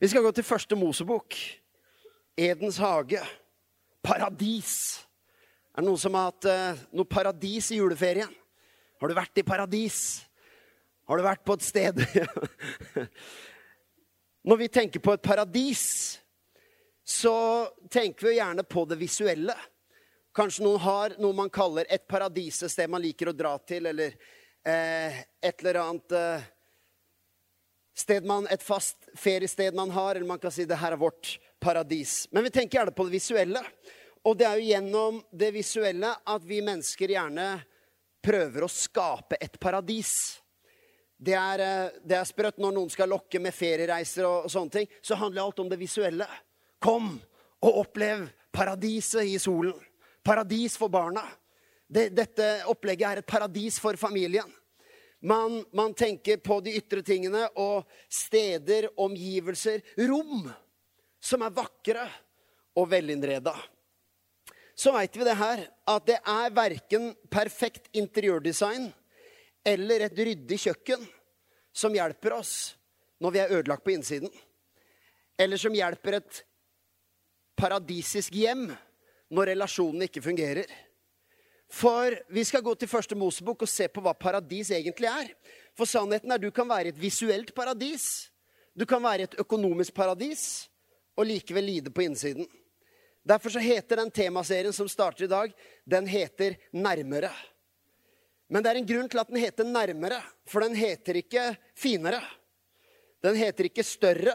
Vi 0.00 0.08
skal 0.08 0.22
gå 0.24 0.30
til 0.32 0.44
første 0.48 0.76
Mosebok. 0.80 1.34
Edens 2.32 2.78
hage. 2.80 3.20
Paradis. 4.00 4.70
Er 5.74 5.82
det 5.82 5.90
noen 5.90 6.00
som 6.00 6.14
har 6.16 6.30
hatt 6.30 6.46
uh, 6.48 6.78
noe 6.96 7.04
paradis 7.04 7.66
i 7.74 7.76
juleferien? 7.82 8.30
Har 8.96 9.10
du 9.10 9.14
vært 9.18 9.42
i 9.42 9.44
paradis? 9.44 9.98
Har 11.04 11.20
du 11.20 11.26
vært 11.26 11.44
på 11.44 11.52
et 11.52 11.66
sted 11.66 12.00
Når 14.48 14.60
vi 14.62 14.68
tenker 14.72 15.04
på 15.04 15.12
et 15.12 15.22
paradis, 15.26 15.82
så 17.04 17.34
tenker 17.92 18.30
vi 18.30 18.38
gjerne 18.38 18.64
på 18.64 18.86
det 18.88 18.96
visuelle. 19.02 19.58
Kanskje 20.32 20.64
noen 20.64 20.80
har 20.80 21.18
noe 21.20 21.36
man 21.36 21.52
kaller 21.52 21.84
et 21.92 22.08
paradis, 22.08 22.62
et 22.64 22.72
sted 22.72 22.88
man 22.88 23.04
liker 23.04 23.28
å 23.28 23.36
dra 23.36 23.52
til, 23.68 23.90
eller 23.92 24.16
eh, 24.64 25.20
et 25.44 25.60
eller 25.60 25.82
annet 25.82 26.16
eh, 26.16 26.48
sted 27.96 28.24
man, 28.26 28.46
et 28.50 28.62
fast 28.62 29.10
feriested 29.18 29.74
man 29.74 29.90
har, 29.90 30.14
eller 30.14 30.28
man 30.28 30.38
kan 30.38 30.52
si 30.52 30.64
det 30.64 30.78
her 30.80 30.92
er 30.92 31.00
vårt 31.00 31.38
paradis. 31.60 32.28
Men 32.30 32.46
vi 32.46 32.52
tenker 32.54 32.78
gjerne 32.78 32.94
på 32.96 33.06
det 33.08 33.16
visuelle. 33.16 33.62
Og 34.24 34.36
det 34.36 34.46
er 34.46 34.60
jo 34.60 34.68
gjennom 34.68 35.22
det 35.32 35.50
visuelle 35.54 36.12
at 36.12 36.44
vi 36.44 36.60
mennesker 36.64 37.14
gjerne 37.14 37.48
prøver 38.20 38.66
å 38.66 38.72
skape 38.72 39.38
et 39.40 39.56
paradis. 39.60 40.12
Det 41.20 41.36
er, 41.36 41.60
eh, 41.60 41.98
det 42.04 42.16
er 42.16 42.28
sprøtt 42.28 42.60
når 42.60 42.72
noen 42.76 42.92
skal 42.92 43.08
lokke 43.08 43.40
med 43.40 43.54
feriereiser 43.56 44.24
og, 44.24 44.44
og 44.44 44.52
sånne 44.52 44.76
ting. 44.76 44.88
Så 45.02 45.16
handler 45.20 45.44
alt 45.44 45.60
om 45.60 45.68
det 45.68 45.80
visuelle. 45.80 46.28
Kom 46.80 47.14
og 47.60 47.80
opplev 47.84 48.28
paradiset 48.52 49.28
i 49.28 49.38
solen. 49.40 49.76
Paradis 50.24 50.76
for 50.76 50.92
barna. 50.92 51.24
Det, 51.90 52.10
dette 52.14 52.48
opplegget 52.70 53.08
er 53.08 53.20
et 53.20 53.28
paradis 53.28 53.80
for 53.82 53.96
familien. 54.00 54.48
Man, 55.20 55.64
man, 55.76 55.94
tenker 55.94 56.40
på 56.40 56.60
de 56.64 56.72
ytre 56.78 57.02
tingene 57.04 57.44
og 57.60 57.84
steder, 58.08 58.88
omgivelser, 59.00 59.82
rom 60.08 60.48
som 61.20 61.44
er 61.44 61.52
vakre 61.52 62.06
og 62.80 62.88
velinnreda. 62.88 63.52
Så 64.72 64.94
veit 64.96 65.16
vi 65.16 65.26
det 65.28 65.36
her, 65.36 65.66
at 65.68 66.06
det 66.08 66.16
er 66.24 66.54
verken 66.56 67.10
perfekt 67.28 67.90
interiørdesign 67.92 68.88
eller 69.68 70.06
et 70.06 70.16
ryddig 70.16 70.56
kjøkken 70.62 71.02
som 71.76 71.92
hjelper 71.92 72.38
oss 72.38 72.54
når 73.20 73.34
vi 73.34 73.42
er 73.42 73.52
ødelagt 73.58 73.84
på 73.84 73.92
innsiden. 73.92 74.30
Eller 75.36 75.60
som 75.60 75.76
hjelper 75.76 76.16
et 76.22 76.40
paradisisk 77.60 78.32
hjem 78.40 78.70
når 79.30 79.52
relasjonene 79.52 80.08
ikke 80.08 80.24
fungerer. 80.24 80.64
For 81.70 82.16
vi 82.34 82.42
skal 82.44 82.64
gå 82.66 82.72
til 82.74 82.90
første 82.90 83.14
Mosebok 83.14 83.62
og 83.62 83.70
se 83.70 83.86
på 83.88 84.02
hva 84.02 84.12
paradis 84.18 84.72
egentlig 84.74 85.06
er. 85.06 85.28
For 85.78 85.86
sannheten 85.86 86.32
er 86.34 86.42
du 86.42 86.50
kan 86.54 86.68
være 86.68 86.90
et 86.90 86.98
visuelt 86.98 87.54
paradis. 87.54 88.30
Du 88.74 88.86
kan 88.86 89.02
være 89.02 89.28
et 89.28 89.36
økonomisk 89.38 89.94
paradis 89.94 90.66
og 91.14 91.28
likevel 91.30 91.68
lide 91.68 91.92
på 91.94 92.02
innsiden. 92.02 92.48
Derfor 93.22 93.52
så 93.54 93.62
heter 93.62 94.00
den 94.00 94.10
temaserien 94.10 94.74
som 94.74 94.88
starter 94.88 95.26
i 95.26 95.30
dag, 95.30 95.52
den 95.84 96.06
heter 96.10 96.56
Nærmere. 96.72 97.30
Men 98.50 98.64
det 98.64 98.70
er 98.72 98.80
en 98.80 98.88
grunn 98.88 99.10
til 99.10 99.20
at 99.22 99.30
den 99.30 99.38
heter 99.38 99.68
Nærmere, 99.68 100.18
for 100.48 100.64
den 100.64 100.74
heter 100.74 101.20
ikke 101.20 101.44
finere. 101.78 102.22
Den 103.22 103.36
heter 103.38 103.68
ikke 103.68 103.84
større. 103.86 104.34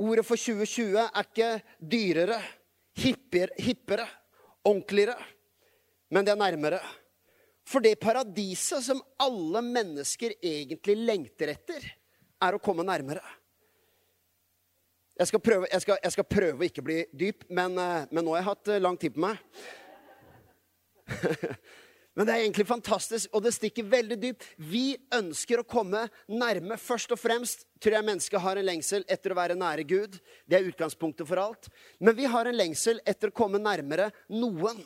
Ordet 0.00 0.24
for 0.26 0.40
2020 0.40 0.98
er 0.98 1.20
ikke 1.20 1.50
dyrere, 1.78 2.40
hippere, 2.98 3.54
hippere 3.62 4.08
ordentligere 4.64 5.14
men 6.14 6.22
det 6.22 6.34
er 6.34 6.38
nærmere. 6.38 6.78
For 7.66 7.82
det 7.82 7.96
paradiset 7.98 8.84
som 8.86 9.00
alle 9.18 9.62
mennesker 9.64 10.36
egentlig 10.38 10.98
lengter 11.00 11.50
etter, 11.56 11.86
er 12.44 12.54
å 12.54 12.62
komme 12.62 12.84
nærmere. 12.86 13.22
Jeg 15.14 15.30
skal 15.30 15.42
prøve, 15.42 15.70
jeg 15.70 15.82
skal, 15.84 15.98
jeg 16.02 16.14
skal 16.16 16.26
prøve 16.26 16.58
å 16.58 16.66
ikke 16.66 16.84
bli 16.84 16.98
dyp, 17.14 17.46
men, 17.54 17.78
eh, 17.78 18.06
men, 18.10 18.24
nå 18.24 18.34
har 18.34 18.42
jeg 18.42 18.50
hatt 18.50 18.70
eh, 18.74 18.82
lang 18.82 18.98
tid 18.98 19.14
på 19.14 19.22
meg. 19.22 19.38
men 22.16 22.26
det 22.26 22.34
er 22.34 22.42
egentlig 22.42 22.66
fantastisk, 22.66 23.30
og 23.30 23.44
det 23.46 23.54
stikker 23.54 23.86
veldig 23.92 24.18
dypt. 24.22 24.48
Vi 24.58 24.96
ønsker 25.14 25.62
å 25.62 25.68
komme 25.70 26.08
nærme. 26.30 26.78
Først 26.82 27.14
og 27.14 27.20
fremst 27.22 27.62
tror 27.78 27.98
jeg 27.98 28.08
mennesket 28.10 28.42
har 28.42 28.58
en 28.58 28.68
lengsel 28.68 29.06
etter 29.06 29.32
å 29.32 29.38
være 29.38 29.58
nære 29.58 29.86
Gud. 29.86 30.18
Det 30.50 30.58
er 30.58 30.68
utgangspunktet 30.68 31.30
for 31.30 31.42
alt. 31.42 31.70
Men 32.02 32.18
vi 32.18 32.26
har 32.30 32.50
en 32.50 32.58
lengsel 32.58 32.98
etter 33.06 33.30
å 33.30 33.38
komme 33.38 33.62
nærmere 33.62 34.10
noen. 34.34 34.82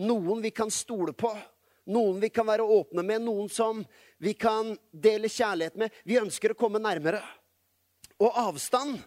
Noen 0.00 0.42
vi 0.42 0.50
kan 0.50 0.70
stole 0.70 1.12
på. 1.12 1.32
Noen 1.92 2.20
vi 2.22 2.30
kan 2.30 2.46
være 2.46 2.62
åpne 2.62 3.02
med. 3.02 3.24
Noen 3.26 3.48
som 3.52 3.82
vi 4.22 4.34
kan 4.34 4.76
dele 4.90 5.28
kjærlighet 5.28 5.76
med. 5.76 5.90
Vi 6.04 6.20
ønsker 6.20 6.54
å 6.54 6.58
komme 6.58 6.80
nærmere. 6.82 7.20
Og 8.22 8.38
avstand 8.38 9.00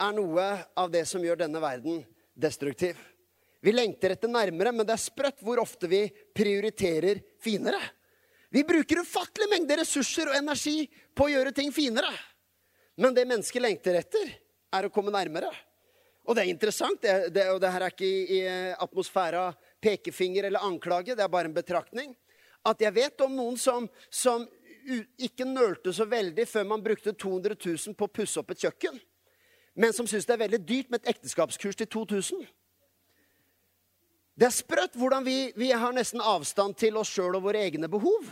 er 0.00 0.12
noe 0.16 0.50
av 0.76 0.90
det 0.92 1.06
som 1.08 1.24
gjør 1.24 1.42
denne 1.42 1.62
verden 1.62 2.02
destruktiv. 2.36 2.96
Vi 3.60 3.72
lengter 3.72 4.14
etter 4.14 4.30
nærmere, 4.32 4.72
men 4.72 4.86
det 4.88 4.94
er 4.94 5.02
sprøtt 5.02 5.42
hvor 5.44 5.60
ofte 5.60 5.88
vi 5.90 6.06
prioriterer 6.08 7.20
finere. 7.42 7.80
Vi 8.50 8.64
bruker 8.64 9.02
ufattelig 9.04 9.50
mengde 9.50 9.76
ressurser 9.82 10.30
og 10.30 10.38
energi 10.38 10.86
på 11.14 11.26
å 11.26 11.32
gjøre 11.32 11.52
ting 11.54 11.68
finere. 11.72 12.10
Men 13.00 13.14
det 13.14 13.26
mennesket 13.28 13.62
lengter 13.62 14.00
etter, 14.00 14.32
er 14.70 14.86
å 14.86 14.92
komme 14.92 15.12
nærmere. 15.12 15.50
Og 16.28 16.36
det 16.36 16.44
er 16.44 16.52
interessant, 16.52 17.00
det, 17.02 17.30
det, 17.34 17.46
og 17.52 17.60
det 17.62 17.70
her 17.74 17.84
er 17.84 17.94
ikke 17.94 18.06
i, 18.06 18.40
i 18.40 18.40
atmosfæra 18.78 19.48
pekefinger 19.82 20.48
eller 20.48 20.64
anklage, 20.66 21.16
det 21.16 21.24
er 21.24 21.32
bare 21.32 21.50
en 21.50 21.56
betraktning. 21.56 22.14
At 22.66 22.80
jeg 22.82 22.94
vet 22.94 23.24
om 23.24 23.36
noen 23.36 23.56
som, 23.60 23.86
som 24.12 24.44
ikke 25.20 25.46
nølte 25.48 25.92
så 25.96 26.06
veldig 26.08 26.46
før 26.48 26.66
man 26.74 26.84
brukte 26.84 27.14
200 27.14 27.56
000 27.56 27.96
på 27.96 28.08
å 28.08 28.12
pusse 28.20 28.40
opp 28.40 28.52
et 28.52 28.66
kjøkken, 28.66 29.00
men 29.80 29.94
som 29.96 30.08
syns 30.08 30.26
det 30.28 30.34
er 30.34 30.44
veldig 30.44 30.60
dyrt 30.66 30.90
med 30.90 31.02
et 31.02 31.14
ekteskapskurs 31.14 31.78
til 31.78 31.88
2000. 31.88 32.44
Det 34.40 34.48
er 34.48 34.54
sprøtt 34.54 34.96
hvordan 34.96 35.24
vi, 35.24 35.50
vi 35.56 35.70
har 35.72 35.92
nesten 35.92 36.22
avstand 36.24 36.78
til 36.80 36.96
oss 36.96 37.10
sjøl 37.12 37.36
og 37.36 37.44
våre 37.48 37.60
egne 37.66 37.90
behov. 37.92 38.28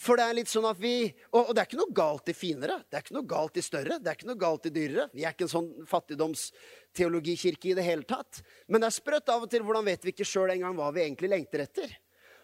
For 0.00 0.16
det 0.16 0.24
er 0.24 0.36
litt 0.38 0.48
sånn 0.48 0.64
at 0.64 0.78
vi, 0.80 1.10
og, 1.36 1.50
det 1.52 1.60
er 1.60 1.68
ikke 1.68 1.80
noe 1.82 1.92
galt 1.92 2.30
i 2.32 2.34
finere, 2.36 2.78
det 2.88 2.96
er 2.96 3.02
ikke 3.04 3.16
noe 3.18 3.28
galt 3.28 3.58
i 3.60 3.64
større, 3.64 3.98
det 4.00 4.08
er 4.08 4.16
ikke 4.16 4.30
noe 4.30 4.40
galt 4.40 4.68
i 4.70 4.72
dyrere. 4.72 5.10
Vi 5.12 5.26
er 5.26 5.34
ikke 5.34 5.44
en 5.44 5.52
sånn 5.52 5.66
fattigdomsteologikirke 6.90 7.70
i 7.70 7.74
det 7.74 7.82
hele 7.82 8.02
tatt. 8.02 8.42
Men 8.66 8.80
det 8.80 8.86
er 8.86 8.94
sprøtt 8.94 9.28
av 9.28 9.42
og 9.42 9.50
til. 9.50 9.62
Hvordan 9.62 9.84
vet 9.84 10.04
vi 10.04 10.10
ikke 10.10 10.24
sjøl 10.24 10.50
engang 10.50 10.76
hva 10.76 10.90
vi 10.92 11.02
egentlig 11.02 11.30
lengter 11.30 11.60
etter? 11.60 11.98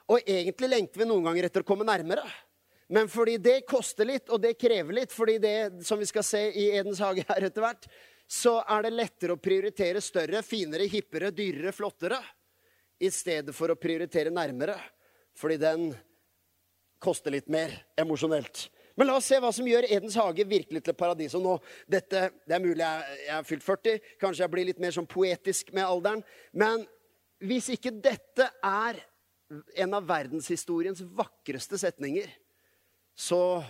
Og 0.09 0.21
egentlig 0.27 0.69
lengter 0.69 1.01
vi 1.01 1.07
noen 1.09 1.25
ganger 1.25 1.45
etter 1.45 1.63
å 1.63 1.67
komme 1.67 1.85
nærmere. 1.85 2.25
Men 2.89 3.09
fordi 3.09 3.39
det 3.39 3.67
koster 3.67 4.07
litt, 4.07 4.29
og 4.31 4.41
det 4.41 4.55
krever 4.59 4.95
litt, 4.95 5.13
fordi 5.13 5.39
det 5.39 5.85
som 5.85 5.99
vi 5.99 6.07
skal 6.07 6.23
se 6.23 6.51
i 6.55 6.71
Edens 6.77 7.01
hage 7.03 7.25
her 7.27 7.43
etter 7.43 7.61
hvert, 7.61 7.89
så 8.27 8.61
er 8.63 8.83
det 8.87 8.95
lettere 8.95 9.35
å 9.35 9.43
prioritere 9.43 10.01
større, 10.01 10.43
finere, 10.43 10.87
hippere, 10.87 11.33
dyrere, 11.35 11.73
flottere 11.75 12.21
i 12.99 13.11
stedet 13.11 13.55
for 13.55 13.71
å 13.71 13.79
prioritere 13.79 14.31
nærmere. 14.31 14.79
Fordi 15.37 15.59
den 15.59 15.91
koster 17.03 17.35
litt 17.35 17.51
mer 17.51 17.75
emosjonelt. 17.99 18.69
Men 18.97 19.11
la 19.11 19.17
oss 19.19 19.29
se 19.29 19.39
hva 19.43 19.51
som 19.53 19.67
gjør 19.69 19.89
Edens 19.93 20.17
hage 20.17 20.47
virkelig 20.49 20.81
til 20.85 20.97
paradis. 20.97 21.35
Og 21.37 21.45
nå, 21.45 21.57
dette, 21.89 22.31
Det 22.47 22.55
er 22.57 22.63
mulig 22.65 22.81
jeg, 22.81 23.19
jeg 23.27 23.35
er 23.37 23.49
fylt 23.49 23.67
40, 23.67 23.99
kanskje 24.21 24.45
jeg 24.45 24.53
blir 24.55 24.69
litt 24.71 24.81
mer 24.81 24.95
sånn 24.97 25.09
poetisk 25.09 25.73
med 25.77 25.85
alderen. 25.85 26.25
Men 26.53 26.87
hvis 27.45 27.69
ikke 27.75 27.93
dette 27.93 28.49
er 28.65 29.03
en 29.77 29.95
av 29.95 30.07
verdenshistoriens 30.09 31.05
vakreste 31.17 31.79
setninger, 31.79 32.31
så 33.17 33.61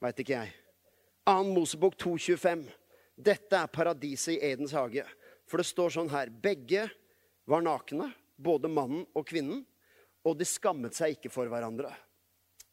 veit 0.00 0.20
ikke 0.20 0.36
jeg. 0.36 0.52
2. 1.28 1.40
Mosebok 1.54 1.96
2,25. 2.00 2.62
Dette 3.20 3.56
er 3.56 3.72
paradiset 3.72 4.36
i 4.36 4.52
Edens 4.52 4.76
hage. 4.76 5.04
For 5.48 5.60
det 5.60 5.68
står 5.68 5.96
sånn 5.96 6.12
her 6.12 6.30
Begge 6.30 6.86
var 7.48 7.64
nakne, 7.64 8.12
både 8.36 8.70
mannen 8.72 9.04
og 9.16 9.26
kvinnen 9.28 9.64
og 10.24 10.36
de 10.38 10.46
skammet 10.48 10.96
seg 10.96 11.16
ikke 11.16 11.32
for 11.32 11.48
hverandre. 11.50 11.90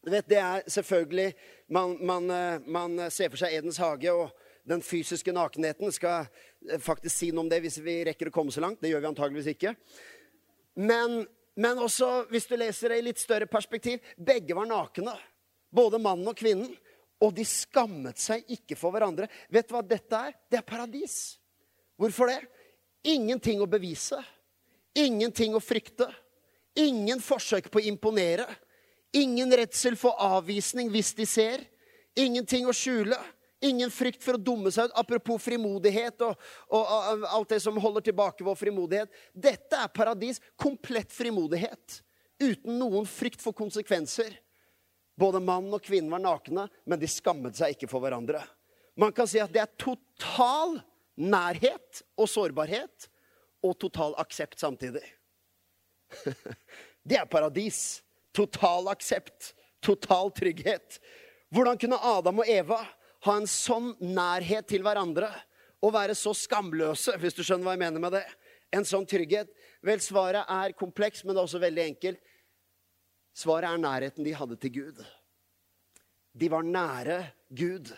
Du 0.07 0.11
vet, 0.11 0.29
Det 0.29 0.37
er 0.39 0.61
selvfølgelig 0.71 1.33
man, 1.67 1.97
man, 2.05 2.29
eh, 2.31 2.59
man, 2.65 3.11
ser 3.11 3.27
for 3.27 3.41
seg 3.41 3.57
Edens 3.57 3.75
hage, 3.83 4.07
og 4.07 4.29
den 4.63 4.79
fysiske 4.79 5.33
nakenheten 5.35 5.91
skal 5.91 6.29
eh, 6.63 6.79
faktisk 6.79 7.11
si 7.11 7.27
noe 7.33 7.43
om 7.43 7.49
det 7.51 7.57
hvis 7.65 7.81
vi 7.83 7.97
rekker 8.07 8.29
å 8.29 8.35
komme 8.37 8.53
så 8.55 8.63
langt. 8.63 8.79
Det 8.79 8.87
gjør 8.87 9.01
vi 9.03 9.09
antageligvis 9.09 9.49
ikke. 9.51 9.73
Men, 10.79 11.25
men 11.59 11.81
også, 11.83 12.21
hvis 12.31 12.47
du 12.47 12.53
leser 12.55 12.93
det 12.93 13.01
i 13.01 13.03
litt 13.09 13.19
større 13.19 13.49
perspektiv, 13.51 13.99
begge 14.15 14.55
var 14.55 14.69
nakne. 14.69 15.11
Både 15.75 15.99
mannen 15.99 16.31
og 16.31 16.39
kvinnen. 16.39 16.69
Og 17.19 17.33
de 17.35 17.43
skammet 17.43 18.21
seg 18.23 18.47
ikke 18.55 18.77
for 18.79 18.95
hverandre. 18.95 19.27
Vet 19.51 19.67
du 19.67 19.73
hva 19.75 19.81
dette 19.83 20.21
er? 20.29 20.37
Det 20.47 20.61
er 20.61 20.69
paradis. 20.69 21.17
Hvorfor 21.99 22.31
det? 22.31 22.39
Ingenting 23.11 23.59
å 23.59 23.67
bevise. 23.67 24.21
Ingenting 24.95 25.57
å 25.57 25.59
frykte. 25.59 26.07
Ingen 26.79 27.19
forsøk 27.19 27.67
på 27.73 27.83
å 27.83 27.85
imponere. 27.91 28.47
Ingen 29.17 29.53
redsel 29.57 29.97
for 29.99 30.17
avvisning 30.21 30.91
hvis 30.93 31.13
de 31.17 31.25
ser. 31.29 31.63
Ingenting 32.17 32.67
å 32.69 32.75
skjule. 32.75 33.17
Ingen 33.65 33.89
frykt 33.89 34.21
for 34.21 34.37
å 34.37 34.41
dumme 34.41 34.71
seg 34.73 34.89
ut. 34.89 34.97
Apropos 35.01 35.41
frimodighet 35.41 36.21
og, 36.25 36.35
og, 36.69 36.83
og, 36.83 37.23
alt 37.31 37.55
det 37.55 37.61
som 37.63 37.79
holder 37.81 38.05
tilbake 38.05 38.45
vår 38.45 38.59
frimodighet. 38.59 39.21
Dette 39.33 39.79
er 39.81 39.93
paradis. 39.93 40.41
Komplett 40.59 41.13
frimodighet. 41.13 42.01
Uten 42.37 42.77
noen 42.77 43.07
frykt 43.09 43.41
for 43.41 43.57
konsekvenser. 43.57 44.35
Både 45.17 45.41
mann 45.41 45.71
og 45.73 45.81
kvinnen 45.81 46.13
var 46.13 46.21
nakne, 46.21 46.67
men 46.85 47.01
de 47.01 47.09
skammet 47.09 47.57
seg 47.57 47.73
ikke 47.73 47.89
for 47.89 48.03
hverandre. 48.03 48.43
Man 48.97 49.13
kan 49.17 49.29
si 49.29 49.41
at 49.41 49.49
det 49.53 49.63
er 49.63 49.73
total 49.81 50.77
nærhet 51.17 52.03
og 52.17 52.29
sårbarhet 52.29 53.07
og 53.65 53.73
total 53.81 54.13
aksept 54.21 54.61
samtidig. 54.61 55.05
Det 57.07 57.17
er 57.17 57.29
paradis. 57.29 58.03
Total 58.37 58.91
aksept. 58.93 59.53
Total 59.81 60.31
trygghet. 60.35 60.99
Hvordan 61.53 61.79
kunne 61.81 61.99
Adam 62.03 62.43
og 62.43 62.49
Eva 62.49 62.79
ha 63.25 63.35
en 63.37 63.47
sånn 63.49 63.93
nærhet 64.03 64.67
til 64.69 64.83
hverandre 64.85 65.29
og 65.81 65.93
være 65.93 66.15
så 66.17 66.33
skamløse, 66.35 67.15
hvis 67.21 67.37
du 67.37 67.43
skjønner 67.45 67.67
hva 67.67 67.75
jeg 67.75 67.83
mener 67.85 68.03
med 68.03 68.17
det? 68.17 68.25
En 68.73 68.85
sånn 68.85 69.05
trygghet. 69.07 69.49
Vel, 69.85 70.01
svaret 70.03 70.49
er 70.51 70.75
kompleks, 70.77 71.23
men 71.23 71.33
det 71.33 71.41
er 71.41 71.47
også 71.47 71.61
veldig 71.63 71.85
enkelt. 71.93 72.21
Svaret 73.37 73.69
er 73.69 73.81
nærheten 73.81 74.25
de 74.25 74.33
hadde 74.35 74.57
til 74.59 74.73
Gud. 74.79 75.01
De 76.37 76.49
var 76.51 76.65
nære 76.65 77.19
Gud. 77.53 77.93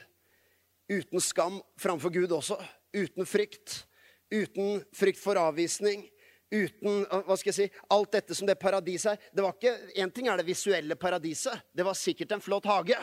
Uten 0.90 1.24
skam 1.24 1.60
framfor 1.80 2.14
Gud 2.14 2.32
også. 2.36 2.60
Uten 2.96 3.28
frykt. 3.28 3.84
Uten 4.32 4.84
frykt 4.96 5.20
for 5.22 5.40
avvisning. 5.40 6.06
Uten 6.50 7.04
hva 7.06 7.36
skal 7.38 7.52
jeg 7.52 7.58
si, 7.58 7.82
alt 7.94 8.14
dette 8.16 8.36
som 8.38 8.48
det 8.50 8.58
paradiset 8.62 9.12
er. 9.14 9.28
Det 9.34 9.44
var 9.46 9.54
ikke, 9.54 9.76
En 10.02 10.12
ting 10.12 10.28
er 10.28 10.40
det 10.40 10.48
visuelle 10.48 10.98
paradiset. 10.98 11.62
Det 11.74 11.86
var 11.86 11.98
sikkert 11.98 12.32
en 12.34 12.42
flott 12.42 12.66
hage. 12.66 12.98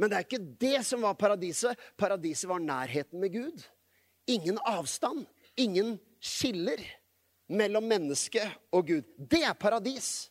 Men 0.00 0.08
det 0.08 0.16
er 0.16 0.24
ikke 0.24 0.46
det 0.60 0.80
som 0.88 1.04
var 1.04 1.18
paradiset. 1.20 1.76
Paradiset 2.00 2.48
var 2.48 2.62
nærheten 2.64 3.20
med 3.20 3.34
Gud. 3.34 3.66
Ingen 4.26 4.58
avstand. 4.64 5.26
Ingen 5.60 5.98
skiller 6.20 6.80
mellom 7.50 7.84
menneske 7.84 8.46
og 8.72 8.86
Gud. 8.88 9.04
Det 9.18 9.42
er 9.44 9.58
paradis. 9.58 10.30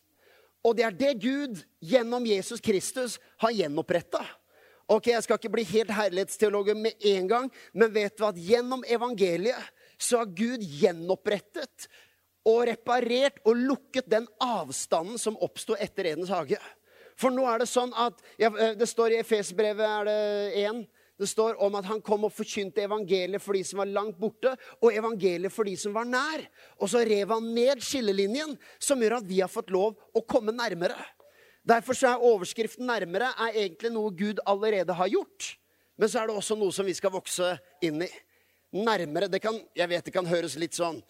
Og 0.66 0.74
det 0.76 0.84
er 0.84 0.96
det 0.96 1.14
Gud 1.22 1.62
gjennom 1.80 2.26
Jesus 2.26 2.60
Kristus 2.60 3.18
har 3.40 3.54
gjenoppretta. 3.54 4.24
Ok, 4.90 5.06
Jeg 5.06 5.22
skal 5.22 5.38
ikke 5.38 5.52
bli 5.54 5.64
helt 5.70 5.92
herlighetsteolog 5.94 6.72
med 6.76 6.98
en 7.06 7.28
gang, 7.28 7.50
men 7.72 7.92
vet 7.94 8.16
du 8.18 8.24
at 8.26 8.34
gjennom 8.34 8.82
evangeliet 8.82 9.70
så 10.00 10.24
har 10.24 10.32
Gud 10.34 10.64
gjenopprettet 10.64 11.86
og 12.48 12.62
reparert 12.68 13.40
og 13.44 13.58
lukket 13.58 14.08
den 14.10 14.28
avstanden 14.40 15.18
som 15.20 15.38
oppsto 15.44 15.76
etter 15.78 16.12
Edens 16.12 16.32
hage. 16.32 16.60
For 17.20 17.32
nå 17.34 17.44
er 17.48 17.60
det 17.60 17.68
sånn 17.68 17.92
at 18.00 18.22
eh, 18.40 18.72
Det 18.78 18.88
står 18.88 19.12
i 19.12 19.20
Efesbrevet 19.20 19.84
er 19.84 20.08
det 20.08 20.64
1, 20.64 20.80
det 21.20 21.28
står 21.28 21.58
om 21.60 21.74
at 21.76 21.84
han 21.84 22.00
kom 22.00 22.24
og 22.24 22.32
forkynte 22.32 22.80
evangeliet 22.80 23.42
for 23.44 23.52
de 23.52 23.60
som 23.66 23.82
var 23.82 23.90
langt 23.92 24.16
borte, 24.16 24.54
og 24.80 24.94
evangeliet 24.96 25.52
for 25.52 25.68
de 25.68 25.74
som 25.76 25.92
var 25.92 26.06
nær. 26.08 26.46
Og 26.80 26.88
så 26.88 27.02
rev 27.04 27.34
han 27.34 27.50
ned 27.52 27.82
skillelinjen, 27.84 28.54
som 28.80 29.02
gjør 29.04 29.18
at 29.18 29.28
vi 29.28 29.42
har 29.42 29.52
fått 29.52 29.68
lov 29.74 29.98
å 30.16 30.22
komme 30.24 30.54
nærmere. 30.56 30.96
Derfor 31.60 31.92
så 31.92 32.14
er 32.14 32.24
overskriften 32.24 32.88
'nærmere' 32.88 33.34
er 33.36 33.58
egentlig 33.66 33.92
noe 33.92 34.16
Gud 34.16 34.40
allerede 34.46 34.96
har 34.96 35.12
gjort. 35.12 35.58
Men 35.98 36.08
så 36.08 36.22
er 36.22 36.26
det 36.26 36.36
også 36.36 36.56
noe 36.56 36.72
som 36.72 36.86
vi 36.86 36.96
skal 36.96 37.12
vokse 37.12 37.58
inn 37.82 38.00
i. 38.00 38.08
Nærmere 38.72 39.28
det 39.28 39.42
kan, 39.42 39.60
Jeg 39.76 39.88
vet 39.88 40.04
det 40.04 40.12
kan 40.14 40.26
høres 40.26 40.56
litt 40.56 40.72
sånn 40.72 41.02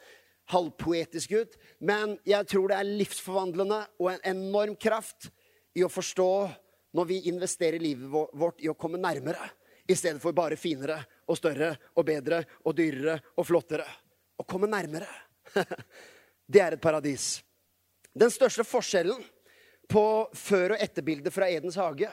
halvpoetisk 0.50 1.32
ut, 1.36 1.56
men 1.78 2.16
jeg 2.28 2.48
tror 2.50 2.70
det 2.70 2.80
er 2.80 2.90
livsforvandlende 3.00 3.80
og 4.00 4.10
en 4.12 4.26
enorm 4.32 4.76
kraft 4.80 5.30
i 5.76 5.84
å 5.86 5.92
forstå 5.92 6.30
når 6.98 7.06
vi 7.06 7.20
investerer 7.30 7.82
livet 7.82 8.10
vårt 8.10 8.62
i 8.64 8.70
å 8.70 8.76
komme 8.78 8.98
nærmere 9.00 9.50
i 9.90 9.96
stedet 9.96 10.22
for 10.22 10.34
bare 10.36 10.58
finere 10.58 10.98
og 11.30 11.38
større 11.38 11.72
og 11.98 12.06
bedre 12.06 12.42
og 12.66 12.74
dyrere 12.78 13.16
og 13.36 13.46
flottere. 13.46 13.86
Å 14.38 14.46
komme 14.46 14.70
nærmere. 14.70 15.08
Det 16.50 16.62
er 16.62 16.74
et 16.74 16.82
paradis. 16.82 17.40
Den 18.10 18.30
største 18.30 18.64
forskjellen 18.66 19.20
på 19.90 20.04
før- 20.34 20.74
og 20.74 20.82
etterbildet 20.82 21.34
fra 21.34 21.48
Edens 21.50 21.78
hage 21.78 22.10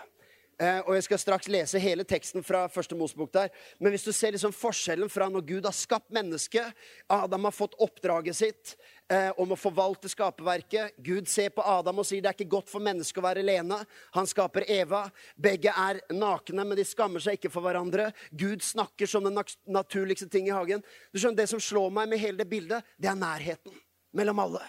og 0.57 0.95
Jeg 0.95 1.04
skal 1.06 1.19
straks 1.21 1.48
lese 1.54 1.77
hele 1.77 2.01
teksten 2.07 2.42
fra 2.42 2.63
første 2.71 2.95
Mosebok 2.98 3.30
der. 3.36 3.51
Men 3.77 3.94
hvis 3.94 4.07
du 4.07 4.09
ser 4.15 4.33
liksom 4.33 4.56
forskjellen 4.56 5.09
fra 5.09 5.27
når 5.30 5.45
Gud 5.45 5.68
har 5.69 5.75
skapt 5.75 6.09
mennesket 6.09 6.74
Adam 7.13 7.45
har 7.45 7.54
fått 7.54 7.75
oppdraget 7.77 8.39
sitt 8.39 8.74
eh, 9.12 9.30
om 9.38 9.54
å 9.54 9.59
forvalte 9.59 10.09
skaperverket. 10.09 10.98
Gud 10.98 11.30
ser 11.30 11.51
på 11.56 11.62
Adam 11.62 12.01
og 12.01 12.07
sier 12.07 12.24
det 12.24 12.31
er 12.31 12.38
ikke 12.38 12.56
godt 12.57 12.71
for 12.71 12.83
mennesket 12.83 13.21
å 13.21 13.25
være 13.27 13.44
alene. 13.45 13.80
Han 14.18 14.30
skaper 14.30 14.65
Eva. 14.71 15.06
Begge 15.36 15.74
er 15.74 16.01
nakne, 16.15 16.65
men 16.65 16.77
de 16.80 16.86
skammer 16.88 17.24
seg 17.24 17.38
ikke 17.38 17.54
for 17.54 17.65
hverandre. 17.65 18.09
Gud 18.31 18.65
snakker 18.65 19.09
som 19.09 19.27
den 19.27 19.38
naturligste 19.69 20.30
ting 20.31 20.50
i 20.50 20.56
hagen. 20.56 20.83
Du 21.13 21.19
skjønner, 21.19 21.38
Det 21.38 21.50
som 21.54 21.62
slår 21.62 21.92
meg 21.94 22.09
med 22.09 22.19
hele 22.19 22.42
det 22.42 22.50
bildet, 22.50 22.83
det 22.98 23.12
er 23.12 23.19
nærheten 23.19 23.75
mellom 24.18 24.39
alle. 24.42 24.63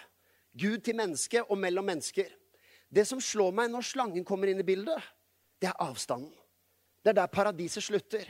Gud 0.52 0.82
til 0.85 0.96
menneske 0.99 1.43
og 1.46 1.56
mellom 1.58 1.87
mennesker. 1.87 2.29
Det 2.88 3.05
som 3.08 3.20
slår 3.20 3.55
meg 3.56 3.70
når 3.73 3.87
slangen 3.88 4.25
kommer 4.25 4.49
inn 4.49 4.61
i 4.61 4.67
bildet, 4.67 5.00
det 5.60 5.70
er 5.70 5.82
avstanden. 5.82 6.32
Det 7.02 7.12
er 7.12 7.20
der 7.22 7.31
paradiset 7.32 7.84
slutter. 7.84 8.26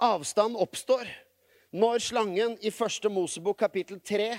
Avstand 0.00 0.56
oppstår 0.56 1.08
når 1.76 2.00
slangen 2.02 2.56
i 2.64 2.72
første 2.74 3.10
Mosebok 3.12 3.58
kapittel 3.60 4.00
3 4.00 4.30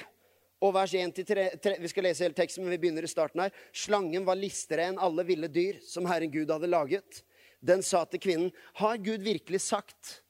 og 0.61 0.73
vers 0.75 0.93
1-3 0.97 1.77
Vi 1.81 1.89
skal 1.91 2.05
lese 2.05 2.25
hele 2.25 2.37
teksten, 2.37 2.63
men 2.63 2.73
vi 2.73 2.79
begynner 2.81 3.05
i 3.05 3.11
starten 3.11 3.43
her. 3.43 3.53
Slangen 3.73 4.25
var 4.27 4.39
listere 4.39 4.89
enn 4.89 4.99
alle 5.01 5.25
ville 5.27 5.49
dyr 5.51 5.79
som 5.85 6.09
Herren 6.09 6.31
Gud 6.33 6.51
hadde 6.51 6.69
laget. 6.69 7.23
Den 7.61 7.83
sa 7.85 8.03
til 8.05 8.19
kvinnen, 8.19 8.51
'Har 8.73 8.97
Gud 8.97 9.21
virkelig 9.21 9.61
sagt 9.61 10.23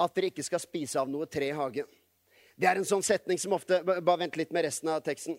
at 0.00 0.14
dere 0.14 0.26
ikke 0.26 0.44
skal 0.44 0.60
spise 0.60 1.00
av 1.00 1.08
noe 1.08 1.26
tre 1.26 1.48
i 1.48 1.56
hagen?' 1.56 1.88
Det 2.58 2.68
er 2.68 2.76
en 2.76 2.84
sånn 2.84 3.02
setning 3.02 3.38
som 3.38 3.52
ofte 3.52 3.82
Bare 3.84 4.18
vent 4.18 4.36
litt 4.36 4.52
med 4.52 4.64
resten 4.64 4.88
av 4.88 5.02
teksten. 5.02 5.38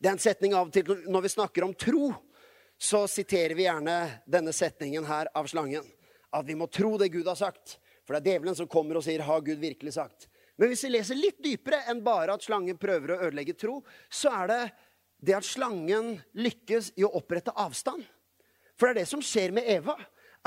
Det 0.00 0.08
er 0.08 0.12
en 0.12 0.18
setning 0.18 0.54
av 0.54 0.66
og 0.66 0.72
til 0.72 0.84
når 0.84 1.22
vi 1.22 1.28
snakker 1.28 1.64
om 1.64 1.74
tro 1.74 2.14
så 2.78 3.06
siterer 3.08 3.54
vi 3.56 3.66
gjerne 3.66 4.22
denne 4.28 4.52
setningen 4.52 5.04
her 5.08 5.30
av 5.34 5.48
slangen. 5.50 5.84
At 6.32 6.46
vi 6.46 6.56
må 6.58 6.68
tro 6.68 6.96
det 7.00 7.08
Gud 7.14 7.28
har 7.28 7.38
sagt. 7.38 7.78
For 8.06 8.14
det 8.14 8.22
er 8.22 8.36
djevelen 8.36 8.56
som 8.58 8.68
kommer 8.70 8.98
og 8.98 9.04
sier 9.04 9.22
'Har 9.22 9.40
Gud 9.40 9.58
virkelig 9.58 9.94
sagt?' 9.94 10.28
Men 10.56 10.68
hvis 10.68 10.84
vi 10.84 10.90
leser 10.94 11.18
litt 11.18 11.42
dypere 11.42 11.82
enn 11.90 12.02
bare 12.04 12.32
at 12.32 12.42
slangen 12.42 12.78
prøver 12.78 13.12
å 13.12 13.20
ødelegge 13.28 13.56
tro, 13.58 13.82
så 14.08 14.32
er 14.42 14.46
det 14.46 14.72
det 15.20 15.36
at 15.36 15.44
slangen 15.44 16.22
lykkes 16.36 16.92
i 16.96 17.04
å 17.04 17.12
opprette 17.12 17.52
avstand. 17.52 18.04
For 18.76 18.86
det 18.86 18.96
er 18.96 19.00
det 19.02 19.08
som 19.08 19.24
skjer 19.24 19.52
med 19.52 19.68
Eva. 19.68 19.96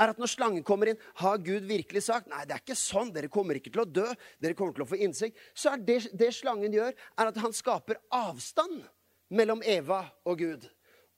er 0.00 0.08
at 0.08 0.18
Når 0.18 0.30
slangen 0.32 0.64
kommer 0.64 0.88
inn, 0.88 0.96
har 1.14 1.36
Gud 1.36 1.66
virkelig 1.68 2.02
sagt 2.06 2.26
nei, 2.26 2.46
det 2.46 2.54
er 2.54 2.62
ikke 2.62 2.74
sånn, 2.74 3.12
dere 3.12 3.28
kommer 3.28 3.54
ikke 3.54 3.70
til 3.70 3.82
å 3.82 3.84
dø, 3.84 4.06
dere 4.40 4.54
kommer 4.54 4.72
til 4.72 4.82
å 4.82 4.88
få 4.88 4.96
innsikt. 4.96 5.36
Så 5.52 5.74
er 5.74 5.76
det, 5.76 6.16
det 6.16 6.32
slangen 6.32 6.72
gjør, 6.72 6.94
er 7.18 7.26
at 7.26 7.36
han 7.36 7.52
skaper 7.52 8.00
avstand 8.08 8.80
mellom 9.28 9.60
Eva 9.60 10.06
og 10.24 10.38
Gud. 10.38 10.64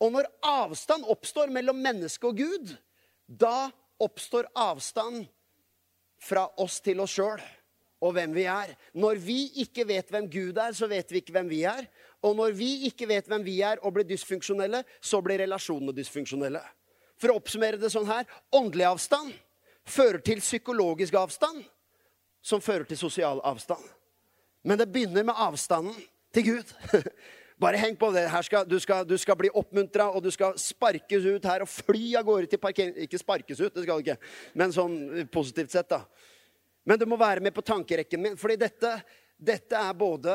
Og 0.03 0.11
når 0.15 0.29
avstand 0.43 1.07
oppstår 1.11 1.53
mellom 1.55 1.79
menneske 1.79 2.27
og 2.27 2.41
Gud, 2.41 2.75
da 3.27 3.71
oppstår 4.03 4.49
avstand 4.59 5.27
fra 6.23 6.49
oss 6.63 6.81
til 6.83 7.03
oss 7.03 7.15
sjøl 7.15 7.43
og 8.03 8.17
hvem 8.17 8.33
vi 8.35 8.49
er. 8.51 8.73
Når 8.99 9.21
vi 9.23 9.39
ikke 9.63 9.87
vet 9.87 10.11
hvem 10.11 10.27
Gud 10.31 10.59
er, 10.59 10.75
så 10.75 10.89
vet 10.91 11.13
vi 11.13 11.23
ikke 11.23 11.37
hvem 11.37 11.51
vi 11.51 11.63
er. 11.71 11.87
Og 12.23 12.35
når 12.39 12.55
vi 12.59 12.71
ikke 12.89 13.07
vet 13.11 13.29
hvem 13.31 13.45
vi 13.47 13.61
er 13.63 13.79
og 13.83 13.95
blir 13.95 14.07
dysfunksjonelle, 14.09 14.83
så 14.99 15.23
blir 15.23 15.43
relasjonene 15.45 15.95
dysfunksjonelle. 15.95 16.63
For 17.19 17.31
å 17.31 17.39
oppsummere 17.39 17.79
det 17.79 17.93
sånn 17.95 18.11
her 18.11 18.27
åndelig 18.55 18.89
avstand 18.91 19.31
fører 19.87 20.23
til 20.23 20.43
psykologisk 20.43 21.15
avstand, 21.19 21.63
som 22.43 22.63
fører 22.63 22.89
til 22.91 22.99
sosial 22.99 23.43
avstand. 23.47 23.83
Men 24.67 24.79
det 24.79 24.91
begynner 24.91 25.27
med 25.27 25.39
avstanden 25.39 25.95
til 26.35 26.49
Gud. 26.49 26.75
Bare 27.61 27.81
heng 27.81 27.97
på 27.99 28.11
det. 28.15 28.25
Skal, 28.47 28.67
du, 28.69 28.79
skal, 28.81 29.07
du, 29.09 29.17
skal, 29.21 29.37
bli 29.39 29.51
oppmuntra, 29.53 30.09
og 30.11 30.23
du 30.25 30.31
skal 30.35 30.57
sparkes 30.61 31.27
ut 31.27 31.49
her 31.49 31.65
og 31.65 31.71
fly 31.71 32.15
av 32.19 32.27
gårde 32.27 32.51
til 32.51 32.61
parkering. 32.63 32.95
Ikke 33.05 33.21
sparkes 33.21 33.61
ut, 33.61 33.73
det 33.75 33.85
skal 33.85 34.01
du 34.01 34.07
ikke, 34.07 34.33
men 34.59 34.75
sånn 34.75 34.97
positivt 35.33 35.75
sett, 35.75 35.91
da. 35.93 36.05
Men 36.89 36.99
du 36.99 37.07
må 37.07 37.19
være 37.21 37.45
med 37.45 37.55
på 37.55 37.63
tankerekken 37.63 38.23
min, 38.23 38.39
fordi 38.41 38.57
dette, 38.59 38.97
dette 39.39 39.79
er 39.79 39.95
både 39.95 40.35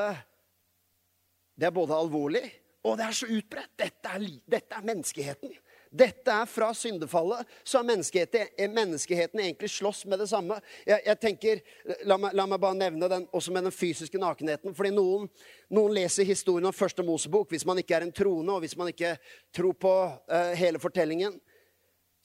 Det 1.58 1.66
er 1.66 1.74
både 1.74 1.96
alvorlig, 1.98 2.46
og 2.86 3.00
det 3.00 3.08
er 3.08 3.16
så 3.18 3.28
utbredt. 3.34 3.72
Dette 3.82 4.20
dette 4.46 4.78
er 4.78 4.86
menneskeheten. 4.86 5.56
Dette 5.92 6.34
er 6.34 6.46
fra 6.50 6.74
syndefallet, 6.76 7.48
så 7.64 7.80
har 7.80 7.86
menneskeheten, 7.88 8.74
menneskeheten 8.74 9.40
egentlig 9.40 9.70
slåss 9.72 10.06
med 10.06 10.20
det 10.20 10.28
samme. 10.28 10.60
Jeg, 10.86 11.02
jeg 11.06 11.20
tenker, 11.22 11.62
la 12.10 12.18
meg, 12.20 12.36
la 12.36 12.46
meg, 12.50 12.60
bare 12.62 12.80
nevne 12.80 13.10
den 13.12 13.28
også 13.32 13.54
med 13.56 13.68
den 13.68 13.76
fysiske 13.76 14.20
nakenheten. 14.20 14.76
fordi 14.76 14.92
noen, 14.96 15.30
noen, 15.70 15.96
leser 15.96 16.28
historien 16.28 16.68
om 16.68 16.76
første 16.76 17.06
Mosebok 17.08 17.52
hvis 17.54 17.66
man 17.66 17.80
ikke 17.80 17.96
er 17.96 18.08
en 18.08 18.16
troende, 18.16 18.54
og 18.54 18.66
hvis 18.66 18.78
man 18.78 18.92
ikke 18.92 19.16
tror 19.56 19.78
på 19.80 19.96
uh, 20.08 20.54
hele 20.60 20.80
fortellingen. 20.80 21.40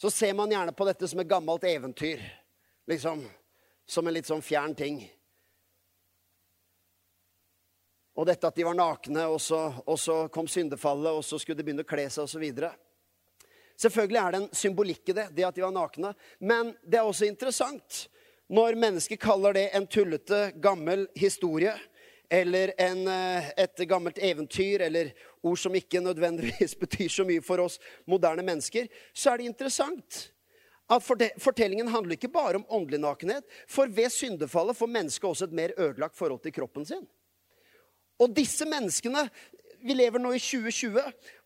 Så 0.02 0.11
ser 0.11 0.35
man 0.35 0.50
gjerne 0.50 0.75
på 0.75 0.87
dette 0.88 1.07
som 1.09 1.21
et 1.23 1.31
gammelt 1.31 1.64
eventyr. 1.64 2.23
Liksom. 2.90 3.23
Som 3.87 4.09
en 4.09 4.16
litt 4.16 4.26
sånn 4.26 4.42
fjern 4.42 4.75
ting. 4.75 5.04
Og 8.19 8.26
dette 8.28 8.49
at 8.49 8.57
de 8.59 8.64
var 8.66 8.76
nakne, 8.76 9.25
og 9.31 9.38
så, 9.40 9.69
og 9.87 9.97
så 9.99 10.26
kom 10.33 10.49
syndefallet, 10.50 11.14
og 11.14 11.25
så 11.25 11.38
skulle 11.40 11.61
de 11.61 11.64
begynne 11.64 11.87
å 11.87 11.88
kle 11.88 12.09
seg 12.12 12.26
osv. 12.26 12.45
Selvfølgelig 13.82 14.20
er 14.20 14.32
det 14.32 14.40
en 14.42 14.50
symbolikk 14.54 15.10
i 15.10 15.16
det, 15.16 15.28
det 15.34 15.46
at 15.48 15.56
de 15.56 15.64
var 15.64 15.74
nakne. 15.74 16.12
Men 16.38 16.74
det 16.86 17.00
er 17.00 17.08
også 17.08 17.26
interessant 17.26 18.04
når 18.52 18.76
mennesker 18.78 19.18
kaller 19.20 19.56
det 19.56 19.70
en 19.74 19.86
tullete, 19.90 20.42
gammel 20.62 21.06
historie. 21.18 21.72
Eller 22.32 22.72
en, 22.80 23.06
eh, 23.08 23.48
et 23.60 23.82
gammelt 23.88 24.18
eventyr, 24.18 24.80
eller 24.86 25.10
ord 25.42 25.58
som 25.58 25.74
ikke 25.74 26.00
nødvendigvis 26.00 26.74
betyr 26.84 27.08
så 27.08 27.26
mye 27.28 27.42
for 27.44 27.60
oss 27.60 27.78
moderne 28.08 28.44
mennesker. 28.46 28.86
Så 29.12 29.32
er 29.32 29.40
det 29.40 29.50
interessant 29.50 30.20
at 30.92 31.04
fortellingen 31.40 31.88
handler 31.88 32.16
ikke 32.16 32.32
bare 32.32 32.60
om 32.60 32.66
åndelig 32.68 33.00
nakenhet. 33.00 33.44
For 33.68 33.88
ved 33.88 34.12
syndefallet 34.12 34.76
får 34.76 34.94
mennesket 34.94 35.28
også 35.28 35.48
et 35.48 35.58
mer 35.58 35.74
ødelagt 35.78 36.16
forhold 36.16 36.40
til 36.44 36.54
kroppen 36.56 36.86
sin. 36.88 37.04
Og 38.20 38.32
disse 38.36 38.64
menneskene 38.68 39.26
Vi 39.82 39.96
lever 39.96 40.22
nå 40.22 40.30
i 40.36 40.40
2020, 40.42 41.00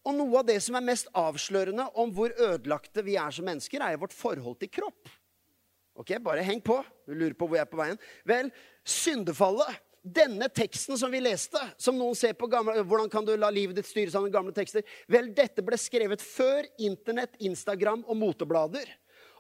og 0.07 0.16
noe 0.16 0.40
av 0.40 0.49
det 0.49 0.59
som 0.64 0.76
er 0.76 0.85
mest 0.85 1.09
avslørende 1.16 1.88
om 1.97 2.12
hvor 2.14 2.35
ødelagte 2.37 3.05
vi 3.07 3.16
er 3.21 3.33
som 3.33 3.47
mennesker, 3.49 3.81
er 3.81 4.00
vårt 4.00 4.14
forhold 4.16 4.59
til 4.61 4.73
kropp. 4.73 5.11
Ok, 5.97 6.12
Bare 6.21 6.45
heng 6.45 6.61
på. 6.61 6.76
Du 7.09 7.14
lurer 7.14 7.33
på 7.33 7.49
hvor 7.49 7.57
jeg 7.57 7.64
er 7.64 7.71
på 7.71 7.81
veien. 7.81 8.00
Vel, 8.28 8.50
syndefallet 8.85 9.81
denne 10.07 10.47
teksten 10.52 10.99
som 10.99 11.11
vi 11.11 11.19
leste, 11.25 11.59
som 11.83 11.97
noen 11.99 12.14
ser 12.14 12.37
på 12.38 12.47
gamle, 12.50 12.78
hvordan 12.87 13.11
kan 13.11 13.26
du 13.26 13.33
la 13.35 13.49
livet 13.50 13.78
ditt 13.78 13.88
styres 13.88 14.14
av 14.14 14.28
gamle 14.31 14.55
tekster? 14.55 14.85
Vel, 15.11 15.33
dette 15.35 15.64
ble 15.66 15.78
skrevet 15.81 16.23
før 16.23 16.69
Internett, 16.78 17.35
Instagram 17.43 18.05
og 18.07 18.21
moteblader. 18.21 18.87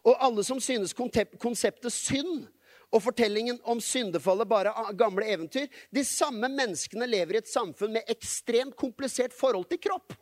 Og 0.06 0.16
alle 0.22 0.42
som 0.46 0.58
synes 0.62 0.94
konseptet 0.96 1.92
synd 1.94 2.46
og 2.94 3.02
fortellingen 3.02 3.58
om 3.66 3.80
syndefallet 3.82 4.48
bare 4.48 4.72
gamle 4.98 5.26
eventyr 5.26 5.66
De 5.94 6.04
samme 6.06 6.48
menneskene 6.52 7.08
lever 7.08 7.36
i 7.36 7.42
et 7.42 7.50
samfunn 7.50 7.96
med 7.96 8.10
ekstremt 8.12 8.76
komplisert 8.78 9.34
forhold 9.36 9.68
til 9.70 9.82
kropp. 9.88 10.14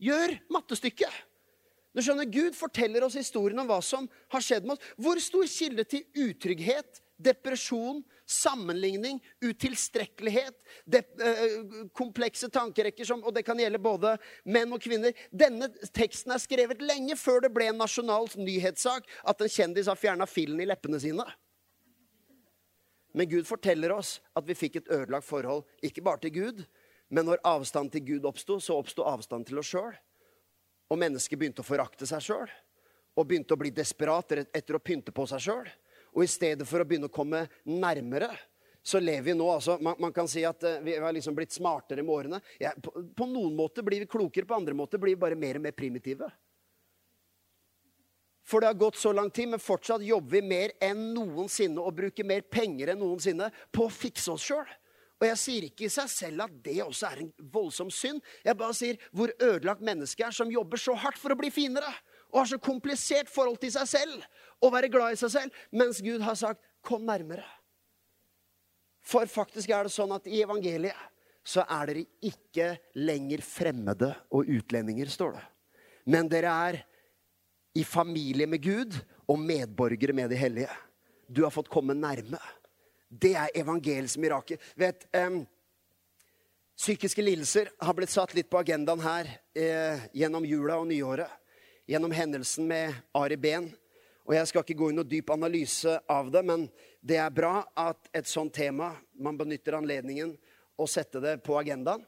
Gjør 0.00 0.38
mattestykket. 0.52 1.12
Du 1.90 2.00
skjønner, 2.04 2.28
Gud 2.30 2.54
forteller 2.54 3.02
oss 3.02 3.18
historien 3.18 3.58
om 3.58 3.68
hva 3.68 3.80
som 3.82 4.06
har 4.30 4.44
skjedd 4.44 4.66
med 4.66 4.76
oss. 4.76 4.90
Hvor 5.00 5.18
stor 5.22 5.48
kilde 5.50 5.84
til 5.90 6.28
utrygghet, 6.28 7.00
depresjon, 7.20 7.98
sammenligning, 8.30 9.18
utilstrekkelighet, 9.42 10.54
de, 10.86 11.02
øh, 11.18 11.88
komplekse 11.92 12.48
tankerekker, 12.48 13.04
som, 13.04 13.24
og 13.26 13.34
det 13.34 13.42
kan 13.44 13.58
gjelde 13.58 13.82
både 13.82 14.14
menn 14.46 14.72
og 14.72 14.80
kvinner. 14.80 15.12
Denne 15.34 15.68
teksten 15.90 16.32
er 16.32 16.42
skrevet 16.42 16.80
lenge 16.80 17.18
før 17.18 17.42
det 17.44 17.52
ble 17.54 17.72
en 17.72 17.82
nasjonal 17.82 18.30
nyhetssak 18.38 19.10
at 19.26 19.42
en 19.42 19.52
kjendis 19.52 19.90
har 19.90 19.98
fjerna 19.98 20.30
fillen 20.30 20.62
i 20.62 20.70
leppene 20.70 21.02
sine. 21.02 21.26
Men 23.12 23.28
Gud 23.28 23.46
forteller 23.48 23.92
oss 23.92 24.18
at 24.38 24.46
vi 24.46 24.56
fikk 24.58 24.80
et 24.80 24.90
ødelagt 24.92 25.26
forhold, 25.26 25.64
ikke 25.82 26.04
bare 26.06 26.22
til 26.22 26.34
Gud, 26.34 26.64
men 27.10 27.26
når 27.26 27.42
avstand 27.46 27.90
til 27.90 28.04
Gud 28.06 28.26
oppsto, 28.28 28.60
så 28.62 28.76
oppsto 28.78 29.06
avstand 29.08 29.48
til 29.48 29.58
oss 29.58 29.72
sjøl. 29.72 29.96
Og 30.90 30.98
mennesket 30.98 31.38
begynte 31.38 31.64
å 31.64 31.66
forakte 31.66 32.06
seg 32.06 32.22
sjøl. 32.22 32.52
Og 33.18 33.26
begynte 33.26 33.56
å 33.56 33.58
bli 33.58 33.72
desperat 33.74 34.36
etter 34.46 34.78
å 34.78 34.82
pynte 34.82 35.14
på 35.14 35.26
seg 35.30 35.42
sjøl. 35.42 35.66
Og 36.14 36.22
i 36.22 36.30
stedet 36.30 36.66
for 36.66 36.82
å 36.82 36.86
begynne 36.86 37.10
å 37.10 37.14
komme 37.14 37.44
nærmere, 37.66 38.30
så 38.82 39.00
lever 39.02 39.26
vi 39.28 39.34
nå 39.36 39.46
altså, 39.52 39.76
man, 39.82 39.98
man 40.00 40.12
kan 40.14 40.28
si 40.30 40.42
at 40.46 40.62
uh, 40.64 40.78
vi 40.82 40.94
har 40.96 41.12
liksom 41.12 41.34
blitt 41.36 41.52
smartere 41.52 42.02
med 42.02 42.14
årene. 42.14 42.40
Ja, 42.62 42.72
på, 42.80 42.94
på, 43.16 43.26
noen 43.28 43.52
måter 43.58 43.84
blir 43.86 44.02
vi 44.04 44.08
klokere, 44.10 44.48
på 44.48 44.56
andre 44.56 44.74
måter 44.74 45.02
blir 45.02 45.14
vi 45.14 45.20
bare 45.20 45.38
mer 45.38 45.58
og 45.58 45.66
mer 45.66 45.76
primitive. 45.76 46.30
For 48.50 48.62
det 48.62 48.72
har 48.72 48.78
gått 48.80 48.98
så 48.98 49.12
lang 49.14 49.30
tid, 49.30 49.52
men 49.52 49.62
fortsatt 49.62 50.02
jobber 50.02 50.40
vi 50.40 50.42
mer 50.42 50.72
enn 50.82 51.12
noensinne 51.14 51.78
og 51.78 51.94
bruker 52.00 52.26
mer 52.26 52.42
penger 52.42 52.90
enn 52.90 52.98
noensinne 52.98 53.46
på 53.70 53.86
å 53.86 53.92
fikse 53.94 54.32
oss 54.32 54.48
sjøl. 54.48 54.66
Og 55.20 55.26
jeg 55.28 55.38
sier 55.38 55.66
ikke 55.66 55.84
i 55.84 55.92
seg 55.92 56.08
selv 56.08 56.46
at 56.46 56.54
det 56.64 56.78
også 56.80 57.10
er 57.10 57.22
en 57.22 57.30
voldsom 57.52 57.90
synd. 57.92 58.22
Jeg 58.42 58.56
bare 58.58 58.74
sier 58.74 58.98
hvor 59.12 59.30
ødelagt 59.36 59.84
mennesket 59.84 60.30
er 60.30 60.34
som 60.34 60.50
jobber 60.50 60.80
så 60.80 60.96
hardt 60.98 61.20
for 61.20 61.34
å 61.34 61.38
bli 61.38 61.52
finere. 61.52 61.92
Og 62.32 62.40
har 62.40 62.48
så 62.48 62.58
komplisert 62.62 63.30
forhold 63.30 63.60
til 63.60 63.74
seg 63.74 63.88
selv 63.90 64.24
og 64.64 64.72
være 64.72 64.90
glad 64.92 65.14
i 65.14 65.20
seg 65.20 65.34
selv. 65.34 65.62
Mens 65.76 66.00
Gud 66.00 66.24
har 66.24 66.38
sagt 66.40 66.64
'kom 66.82 67.04
nærmere'. 67.04 67.44
For 69.00 69.26
faktisk 69.26 69.70
er 69.70 69.84
det 69.84 69.92
sånn 69.92 70.14
at 70.14 70.26
i 70.26 70.42
evangeliet 70.42 70.96
så 71.44 71.64
er 71.68 71.86
dere 71.86 72.06
ikke 72.22 72.78
lenger 72.94 73.42
fremmede 73.42 74.14
og 74.30 74.48
utlendinger, 74.48 75.06
står 75.06 75.32
det. 75.32 75.44
Men 76.06 76.28
dere 76.28 76.52
er 76.68 76.84
i 77.80 77.84
familie 77.84 78.46
med 78.46 78.60
Gud 78.62 78.96
og 79.30 79.38
medborgere 79.40 80.12
med 80.12 80.30
de 80.30 80.36
hellige. 80.36 80.70
Du 81.26 81.42
har 81.46 81.52
fått 81.54 81.70
komme 81.72 81.94
nærme. 81.96 82.40
Det 83.08 83.32
er 83.38 83.54
evangeliets 83.56 84.18
mirakel. 84.20 84.60
Vet, 84.76 85.06
um, 85.16 85.40
psykiske 86.76 87.22
lidelser 87.22 87.70
har 87.80 87.96
blitt 87.96 88.12
satt 88.12 88.34
litt 88.36 88.50
på 88.50 88.60
agendaen 88.60 89.00
her 89.04 89.30
eh, 89.56 90.04
gjennom 90.12 90.44
jula 90.44 90.76
og 90.80 90.90
nyåret. 90.90 91.30
Gjennom 91.88 92.12
hendelsen 92.14 92.68
med 92.68 92.94
Ari 93.16 93.38
Behn. 93.40 93.70
Og 94.28 94.36
Jeg 94.36 94.50
skal 94.50 94.66
ikke 94.66 94.78
gå 94.78 94.90
i 94.90 94.98
noe 94.98 95.08
dyp 95.08 95.32
analyse 95.34 95.96
av 96.10 96.28
det, 96.30 96.44
men 96.46 96.68
det 97.00 97.16
er 97.18 97.32
bra 97.34 97.64
at 97.74 98.12
et 98.14 98.28
sånt 98.28 98.54
tema 98.54 98.92
man 99.18 99.38
benytter 99.40 99.78
anledningen 99.78 100.36
å 100.78 100.86
sette 100.86 101.22
det 101.24 101.38
på 101.46 101.56
agendaen. 101.58 102.04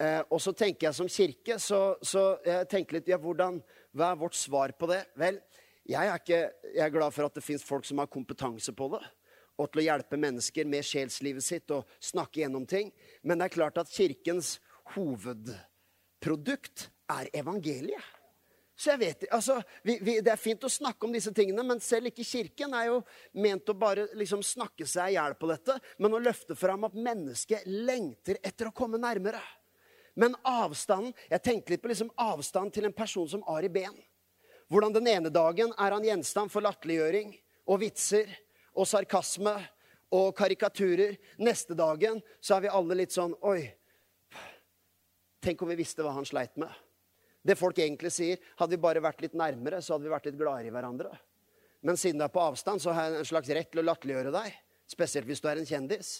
Eh, 0.00 0.22
og 0.30 0.40
så 0.40 0.54
tenker 0.56 0.88
jeg 0.88 0.96
som 0.96 1.10
kirke 1.10 1.58
så, 1.60 1.82
så 2.00 2.38
jeg 2.46 2.68
tenker 2.72 2.96
litt, 2.96 3.10
ja, 3.12 3.18
hvordan, 3.20 3.58
Hva 3.96 4.12
er 4.12 4.20
vårt 4.20 4.38
svar 4.38 4.74
på 4.78 4.88
det? 4.90 5.02
Vel, 5.18 5.40
jeg 5.88 6.06
er, 6.06 6.20
ikke, 6.20 6.42
jeg 6.74 6.84
er 6.84 6.94
glad 6.94 7.14
for 7.14 7.26
at 7.26 7.34
det 7.34 7.44
fins 7.44 7.64
folk 7.66 7.86
som 7.88 8.02
har 8.02 8.10
kompetanse 8.10 8.74
på 8.76 8.92
det 8.94 9.02
og 9.60 9.68
til 9.68 9.82
å 9.82 9.86
hjelpe 9.90 10.16
mennesker 10.20 10.68
med 10.68 10.86
sjelslivet 10.86 11.44
sitt 11.44 11.72
og 11.74 11.88
snakke 12.00 12.42
gjennom 12.42 12.64
ting. 12.68 12.88
Men 13.20 13.40
det 13.40 13.50
er 13.50 13.56
klart 13.58 13.80
at 13.80 13.92
kirkens 13.92 14.54
hovedprodukt 14.94 16.88
er 17.12 17.28
evangeliet. 17.36 18.16
Så 18.80 18.94
jeg 18.94 19.00
vet, 19.02 19.24
altså, 19.36 19.58
vi, 19.84 19.98
vi, 20.00 20.14
Det 20.24 20.32
er 20.32 20.40
fint 20.40 20.62
å 20.64 20.70
snakke 20.72 21.04
om 21.04 21.12
disse 21.12 21.34
tingene, 21.36 21.60
men 21.68 21.82
selv 21.84 22.08
ikke 22.08 22.24
Kirken 22.24 22.72
er 22.78 22.86
jo 22.88 23.02
ment 23.36 23.68
å 23.68 23.76
bare 23.76 24.06
liksom 24.16 24.40
snakke 24.46 24.86
seg 24.88 25.12
i 25.12 25.18
hjel 25.18 25.36
på 25.36 25.50
dette, 25.50 25.76
men 26.00 26.16
å 26.16 26.22
løfte 26.22 26.56
fram 26.56 26.88
at 26.88 26.96
mennesket 26.96 27.68
lengter 27.68 28.40
etter 28.40 28.70
å 28.70 28.72
komme 28.72 28.96
nærmere. 29.02 29.42
Men 30.20 30.36
avstanden 30.44 31.14
Jeg 31.30 31.42
tenkte 31.46 31.72
litt 31.72 31.82
på 31.82 31.90
liksom 31.90 32.12
avstand 32.20 32.74
til 32.74 32.88
en 32.88 32.96
person 32.96 33.28
som 33.28 33.44
Ari 33.48 33.70
Behn. 33.72 33.96
Hvordan 34.70 34.94
den 34.94 35.08
ene 35.10 35.32
dagen 35.32 35.72
er 35.78 35.96
han 35.96 36.04
gjenstand 36.06 36.52
for 36.52 36.62
latterliggjøring 36.62 37.32
og 37.66 37.80
vitser 37.82 38.28
og 38.76 38.86
sarkasme 38.86 39.56
og 40.14 40.34
karikaturer. 40.38 41.16
Neste 41.42 41.74
dagen 41.78 42.20
så 42.40 42.56
er 42.56 42.66
vi 42.66 42.74
alle 42.78 42.98
litt 43.00 43.14
sånn 43.14 43.34
Oi, 43.46 43.64
tenk 45.42 45.62
om 45.62 45.72
vi 45.72 45.80
visste 45.80 46.04
hva 46.06 46.14
han 46.14 46.28
sleit 46.28 46.54
med. 46.60 46.70
Det 47.42 47.56
folk 47.56 47.78
egentlig 47.80 48.12
sier, 48.12 48.40
hadde 48.60 48.76
vi 48.76 48.82
bare 48.82 49.02
vært 49.02 49.22
litt 49.24 49.34
nærmere, 49.38 49.80
så 49.80 49.94
hadde 49.94 50.06
vi 50.06 50.12
vært 50.12 50.26
litt 50.28 50.38
gladere 50.38 50.68
i 50.68 50.74
hverandre. 50.74 51.14
Men 51.80 51.96
siden 51.96 52.20
det 52.20 52.26
er 52.28 52.34
på 52.34 52.42
avstand, 52.44 52.82
så 52.82 52.92
har 52.92 53.08
jeg 53.08 53.22
en 53.22 53.30
slags 53.30 53.52
rett 53.56 53.70
til 53.72 53.80
å 53.80 53.86
latterliggjøre 53.86 54.34
deg. 54.34 54.58
Spesielt 54.90 55.28
hvis 55.30 55.40
du 55.40 55.48
er 55.48 55.62
en 55.62 55.68
kjendis. 55.68 56.18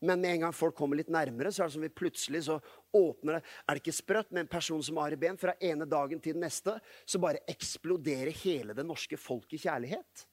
Men 0.00 0.20
med 0.20 0.32
en 0.32 0.44
gang 0.46 0.54
folk 0.56 0.76
kommer 0.78 0.96
litt 0.96 1.10
nærmere, 1.12 1.52
så 1.52 1.62
er 1.62 1.68
det 1.68 1.74
som 1.74 1.84
vi 1.84 1.92
plutselig 1.92 2.40
så 2.46 2.56
åpner 2.96 3.36
det 3.36 3.40
Er 3.44 3.76
det 3.76 3.82
ikke 3.82 3.96
sprøtt 3.98 4.30
med 4.32 4.46
en 4.46 4.52
person 4.52 4.82
som 4.82 4.96
har 5.02 5.12
i 5.12 5.18
ben? 5.20 5.36
Fra 5.40 5.52
ene 5.60 5.84
dagen 5.88 6.22
til 6.24 6.36
den 6.36 6.44
neste 6.46 6.78
så 7.04 7.20
bare 7.20 7.42
eksploderer 7.50 8.32
hele 8.40 8.76
det 8.76 8.86
norske 8.86 9.18
folk 9.20 9.52
i 9.52 9.60
kjærlighet. 9.60 10.24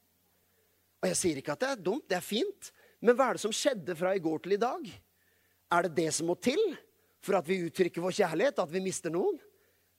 Og 1.03 1.09
jeg 1.11 1.19
sier 1.19 1.41
ikke 1.41 1.57
at 1.57 1.65
det 1.65 1.73
er 1.73 1.83
dumt, 1.83 2.07
det 2.07 2.17
er 2.17 2.25
fint. 2.25 2.71
Men 3.03 3.17
hva 3.17 3.29
er 3.29 3.37
det 3.37 3.43
som 3.43 3.53
skjedde 3.53 3.95
fra 3.99 4.15
i 4.15 4.23
går 4.23 4.39
til 4.45 4.55
i 4.55 4.61
dag? 4.61 4.87
Er 5.75 5.85
det 5.85 5.95
det 5.99 6.09
som 6.15 6.31
må 6.31 6.37
til 6.39 6.63
for 7.21 7.37
at 7.37 7.47
vi 7.49 7.59
uttrykker 7.67 8.01
vår 8.01 8.15
kjærlighet? 8.21 8.63
At 8.63 8.71
vi 8.71 8.81
mister 8.81 9.13
noen? 9.13 9.37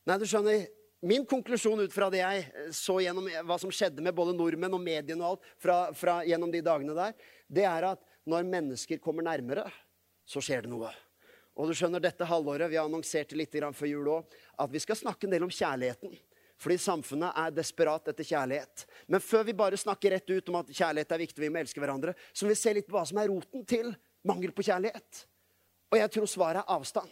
Nei, 0.09 0.17
du 0.17 0.25
skjønner, 0.27 0.65
Min 1.01 1.23
konklusjon 1.31 1.79
ut 1.79 1.93
fra 1.95 2.09
det 2.11 2.19
jeg 2.19 2.41
eh, 2.43 2.71
så 2.75 2.97
gjennom 2.99 3.29
hva 3.47 3.59
som 3.63 3.71
skjedde 3.71 4.03
med 4.03 4.17
både 4.17 4.35
nordmenn 4.35 4.75
og 4.75 4.83
mediene 4.83 5.23
og 5.23 5.37
alt 5.37 5.51
fra, 5.63 5.77
fra, 5.95 6.17
gjennom 6.27 6.51
de 6.51 6.63
dagene 6.65 6.97
der, 6.97 7.13
det 7.47 7.67
er 7.71 7.87
at 7.93 8.03
når 8.29 8.49
mennesker 8.49 9.01
kommer 9.03 9.25
nærmere, 9.27 9.67
så 10.29 10.43
skjer 10.45 10.67
det 10.67 10.73
noe. 10.73 10.91
Og 11.59 11.67
du 11.67 11.75
skjønner, 11.75 12.03
dette 12.03 12.27
halvåret, 12.29 12.71
Vi 12.71 12.77
har 12.77 12.87
annonsert 12.87 13.33
litt 13.33 13.53
før 13.53 13.87
jul 13.87 14.09
òg, 14.09 14.25
at 14.59 14.71
vi 14.71 14.79
skal 14.79 14.97
snakke 14.97 15.27
en 15.27 15.33
del 15.33 15.43
om 15.43 15.51
kjærligheten. 15.51 16.15
Fordi 16.59 16.77
samfunnet 16.79 17.35
er 17.39 17.51
desperat 17.55 18.09
etter 18.09 18.25
kjærlighet. 18.25 18.87
Men 19.07 19.21
før 19.21 19.45
vi 19.45 19.53
bare 19.55 19.77
snakker 19.77 20.11
rett 20.11 20.31
ut 20.31 20.49
om 20.49 20.57
at 20.59 20.71
kjærlighet 20.71 21.13
er 21.13 21.19
viktig, 21.19 21.43
vi 21.43 21.51
må 21.51 21.61
elske 21.61 21.81
hverandre, 21.81 22.15
så 22.33 22.45
må 22.45 22.51
vi 22.51 22.59
se 22.59 22.73
litt 22.75 22.87
på 22.87 22.97
hva 22.97 23.05
som 23.07 23.19
er 23.19 23.31
roten 23.31 23.65
til 23.65 23.93
mangel 24.27 24.53
på 24.53 24.67
kjærlighet. 24.67 25.25
Og 25.91 25.99
jeg 25.99 26.11
tror 26.11 26.27
svaret 26.27 26.63
er 26.63 26.75
avstand. 26.75 27.11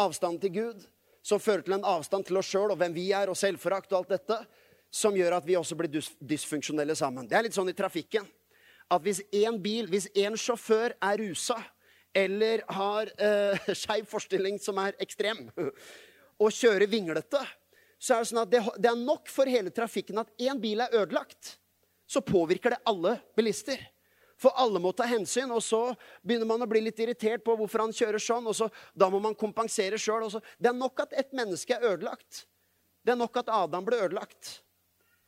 Avstanden 0.00 0.40
til 0.40 0.54
Gud, 0.54 0.86
som 1.22 1.40
fører 1.40 1.62
til 1.62 1.76
en 1.76 1.84
avstand 1.84 2.24
til 2.26 2.40
oss 2.40 2.48
sjøl 2.48 2.72
og 2.72 2.80
hvem 2.80 2.96
vi 2.96 3.10
er, 3.12 3.28
og 3.28 3.36
selvforakt 3.36 3.92
og 3.92 4.00
alt 4.00 4.16
dette, 4.16 4.40
som 4.90 5.14
gjør 5.14 5.36
at 5.36 5.46
vi 5.46 5.60
også 5.60 5.76
blir 5.78 5.92
dysfunksjonelle 5.92 6.96
sammen. 6.98 7.28
Det 7.28 7.36
er 7.36 7.46
litt 7.46 7.56
sånn 7.56 7.68
i 7.70 7.76
trafikken 7.76 8.24
at 8.90 9.04
hvis 9.04 9.22
én 9.32 9.58
bil, 9.62 9.88
hvis 9.90 10.08
én 10.18 10.36
sjåfør 10.38 10.96
er 10.98 11.22
rusa 11.22 11.58
eller 12.16 12.64
har 12.74 13.10
eh, 13.22 13.70
skeiv 13.82 14.08
forestilling 14.10 14.58
som 14.62 14.80
er 14.82 14.96
ekstrem, 15.02 15.46
og 16.42 16.54
kjører 16.56 16.90
vinglete, 16.90 17.40
så 18.00 18.16
er 18.16 18.22
det 18.22 18.30
sånn 18.30 18.42
at 18.42 18.50
det, 18.50 18.60
det 18.80 18.90
er 18.90 18.98
nok 18.98 19.28
for 19.28 19.50
hele 19.50 19.72
trafikken 19.74 20.22
at 20.22 20.30
én 20.40 20.58
bil 20.60 20.80
er 20.80 20.94
ødelagt. 21.02 21.58
Så 22.10 22.22
påvirker 22.24 22.74
det 22.74 22.80
alle 22.88 23.18
bilister. 23.36 23.78
For 24.40 24.56
alle 24.56 24.80
må 24.80 24.94
ta 24.96 25.04
hensyn, 25.04 25.50
og 25.52 25.60
så 25.60 25.82
begynner 26.24 26.48
man 26.48 26.64
å 26.64 26.68
bli 26.68 26.80
litt 26.86 26.98
irritert 27.02 27.44
på 27.44 27.52
hvorfor 27.60 27.84
han 27.84 27.92
kjører 27.92 28.22
sånn. 28.24 28.48
og 28.48 28.56
så, 28.56 28.70
Da 28.96 29.10
må 29.12 29.20
man 29.20 29.36
kompensere 29.36 30.00
sjøl. 30.00 30.24
Det 30.56 30.70
er 30.70 30.78
nok 30.78 31.04
at 31.04 31.12
ett 31.12 31.36
menneske 31.36 31.76
er 31.76 31.84
ødelagt. 31.92 32.46
Det 33.04 33.12
er 33.12 33.20
nok 33.20 33.36
at 33.36 33.52
Adam 33.52 33.84
ble 33.84 34.00
ødelagt. 34.00 34.62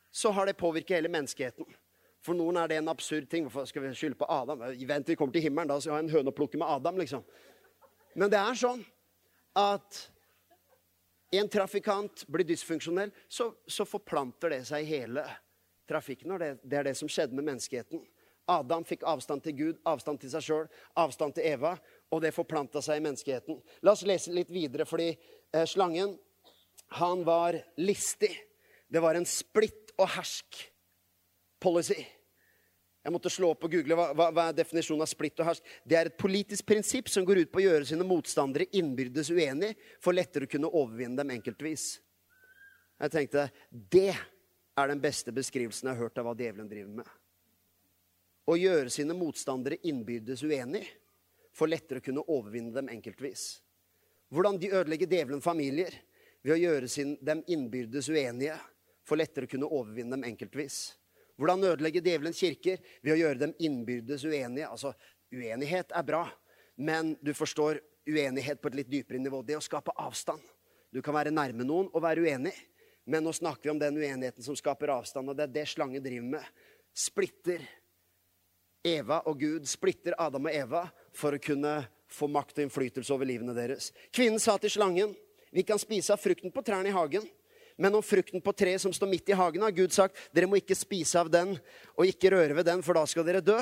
Så 0.09 0.33
har 0.33 0.49
det 0.49 0.57
påvirket 0.57 0.97
hele 0.97 1.13
menneskeheten. 1.13 1.69
For 2.23 2.37
noen 2.37 2.57
er 2.61 2.71
det 2.71 2.79
en 2.79 2.91
absurd 2.91 3.27
ting. 3.31 3.47
Hvorfor 3.47 3.67
skal 3.67 3.83
vi 3.83 3.91
skylde 3.97 4.19
på 4.19 4.27
Adam? 4.31 4.63
Vent, 4.63 5.09
vi 5.09 5.17
kommer 5.19 5.35
til 5.35 5.43
himmelen, 5.43 5.71
da 5.71 5.79
skal 5.81 5.91
vi 5.91 5.97
ha 5.97 6.03
en 6.05 6.13
høne 6.13 6.31
å 6.31 6.35
plukke 6.35 6.59
med 6.59 6.69
Adam, 6.71 6.99
liksom. 7.01 7.25
Men 8.15 8.31
det 8.31 8.39
er 8.39 8.59
sånn 8.59 8.83
at 9.59 9.99
en 11.33 11.49
trafikant 11.49 12.23
blir 12.29 12.45
dysfunksjonell, 12.45 13.11
så, 13.27 13.49
så, 13.65 13.85
forplanter 13.89 14.53
det 14.53 14.61
seg 14.69 14.85
i 14.85 14.91
hele 14.99 15.23
trafikken. 15.89 16.35
og 16.35 16.39
det, 16.39 16.51
det 16.61 16.79
er 16.79 16.87
det 16.89 16.97
som 16.99 17.09
skjedde 17.09 17.35
med 17.35 17.47
menneskeheten. 17.49 18.03
Adam 18.53 18.83
fikk 18.85 19.05
avstand 19.07 19.43
til 19.45 19.55
Gud, 19.57 19.79
avstand 19.87 20.19
til 20.21 20.31
seg 20.33 20.43
sjøl, 20.45 20.67
avstand 20.99 21.37
til 21.37 21.47
Eva. 21.47 21.73
Og 22.11 22.21
det 22.23 22.33
forplanta 22.35 22.83
seg 22.83 22.99
i 22.99 23.05
menneskeheten. 23.05 23.59
La 23.81 23.95
oss 23.95 24.03
lese 24.07 24.33
litt 24.35 24.51
videre, 24.53 24.85
fordi 24.85 25.09
eh, 25.13 25.65
slangen 25.69 26.17
han 26.99 27.23
var 27.25 27.57
listig. 27.81 28.33
Det 28.91 29.01
var 29.01 29.17
en 29.17 29.25
splitt 29.25 29.95
og 29.97 30.11
hersk-policy. 31.63 32.05
Jeg 33.03 33.11
måtte 33.11 33.29
slå 33.29 33.49
opp 33.51 33.65
og 33.65 33.71
google 33.71 33.95
hva, 33.99 34.13
hva, 34.15 34.29
hva, 34.31 34.43
er 34.49 34.55
definisjonen 34.55 35.03
av 35.03 35.09
splitt 35.11 35.39
og 35.39 35.49
hersk. 35.49 35.63
Det 35.83 35.97
er 35.97 36.07
et 36.07 36.17
politisk 36.19 36.65
prinsipp 36.65 37.09
som 37.11 37.25
går 37.27 37.41
ut 37.43 37.51
på 37.51 37.59
å 37.59 37.65
gjøre 37.65 37.87
sine 37.89 38.05
motstandere 38.07 38.69
innbyrdes 38.71 39.31
uenige 39.33 39.75
for 39.99 40.15
lettere 40.15 40.47
å 40.47 40.51
kunne 40.51 40.71
overvinne 40.71 41.19
dem 41.19 41.33
enkeltvis. 41.35 41.99
Jeg 43.03 43.11
tenkte 43.11 43.49
det 43.91 44.13
er 44.13 44.87
den 44.87 45.03
beste 45.03 45.33
beskrivelsen 45.35 45.89
jeg 45.89 45.97
har 45.97 46.07
hørt 46.07 46.21
av 46.21 46.29
hva 46.29 46.35
djevelen 46.37 46.71
driver 46.71 47.01
med. 47.01 47.11
Å 48.47 48.55
gjøre 48.59 48.91
sine 48.91 49.15
motstandere 49.15 49.81
innbyrdes 49.83 50.43
uenige 50.47 50.87
for 51.53 51.67
lettere 51.67 51.99
å 51.99 52.07
kunne 52.07 52.23
overvinne 52.31 52.71
dem 52.71 52.89
enkeltvis. 52.91 53.59
Hvordan 54.31 54.57
de 54.59 54.71
ødelegger 54.71 55.11
djevelen 55.11 55.43
familier 55.43 55.91
ved 56.41 56.55
å 56.55 56.61
gjøre 56.61 56.87
sin, 56.87 57.17
dem 57.19 57.43
innbyrdes 57.51 58.07
uenige 58.09 58.55
for 59.03 59.19
lettere 59.19 59.45
å 59.45 59.51
kunne 59.51 59.67
overvinne 59.67 60.15
dem 60.15 60.31
enkeltvis. 60.31 60.93
Hvordan 61.37 61.63
ødelegge 61.71 62.03
djevelens 62.05 62.39
kirker? 62.39 62.81
Ved 63.01 63.15
å 63.15 63.19
gjøre 63.19 63.41
dem 63.41 63.55
innbyrdes 63.59 64.25
uenige. 64.25 64.69
Altså, 64.69 64.93
Uenighet 65.33 65.91
er 65.95 66.05
bra, 66.05 66.27
men 66.75 67.15
du 67.21 67.33
forstår 67.33 67.79
uenighet 68.05 68.61
på 68.61 68.69
et 68.69 68.77
litt 68.81 68.91
dypere 68.91 69.21
nivå. 69.21 69.41
Det 69.41 69.57
å 69.57 69.63
skape 69.63 69.95
avstand. 69.97 70.41
Du 70.93 71.01
kan 71.01 71.15
være 71.15 71.33
nærme 71.33 71.65
noen 71.65 71.89
og 71.89 72.03
være 72.03 72.21
uenig, 72.21 72.53
men 73.09 73.25
nå 73.25 73.33
snakker 73.33 73.65
vi 73.65 73.73
om 73.73 73.81
den 73.81 73.97
uenigheten 73.97 74.45
som 74.45 74.57
skaper 74.57 74.93
avstand, 74.93 75.31
og 75.31 75.37
det 75.37 75.47
er 75.47 75.55
det 75.55 75.65
slangen 75.71 76.03
driver 76.05 76.35
med. 76.35 76.61
Splitter 76.93 77.65
Eva 78.85 79.23
og 79.31 79.41
Gud, 79.41 79.65
splitter 79.67 80.13
Adam 80.21 80.51
og 80.51 80.53
Eva 80.53 80.83
for 81.17 81.33
å 81.33 81.41
kunne 81.41 81.79
få 82.13 82.29
makt 82.29 82.59
og 82.59 82.67
innflytelse 82.67 83.13
over 83.15 83.25
livene 83.25 83.55
deres. 83.57 83.89
Kvinnen 84.13 84.41
sa 84.43 84.57
til 84.57 84.69
slangen, 84.69 85.15
'Vi 85.51 85.63
kan 85.63 85.79
spise 85.79 86.13
av 86.13 86.19
frukten 86.19 86.51
på 86.51 86.61
trærne 86.61 86.89
i 86.89 86.91
hagen.' 86.91 87.29
Men 87.77 87.95
om 87.97 88.03
frukten 88.05 88.41
på 88.43 88.53
treet 88.55 88.81
som 88.81 88.93
står 88.93 89.09
midt 89.09 89.31
i 89.31 89.37
hagen, 89.37 89.63
har 89.65 89.75
Gud 89.75 89.93
sagt 89.95 90.19
dere 90.35 90.49
må 90.49 90.59
ikke 90.59 90.77
spise 90.77 91.19
av 91.19 91.31
den 91.31 91.55
og 91.95 92.09
ikke 92.09 92.33
røre 92.35 92.57
ved 92.59 92.67
den, 92.69 92.83
for 92.85 92.97
da 92.97 93.05
skal 93.09 93.25
dere 93.27 93.43
dø. 93.43 93.59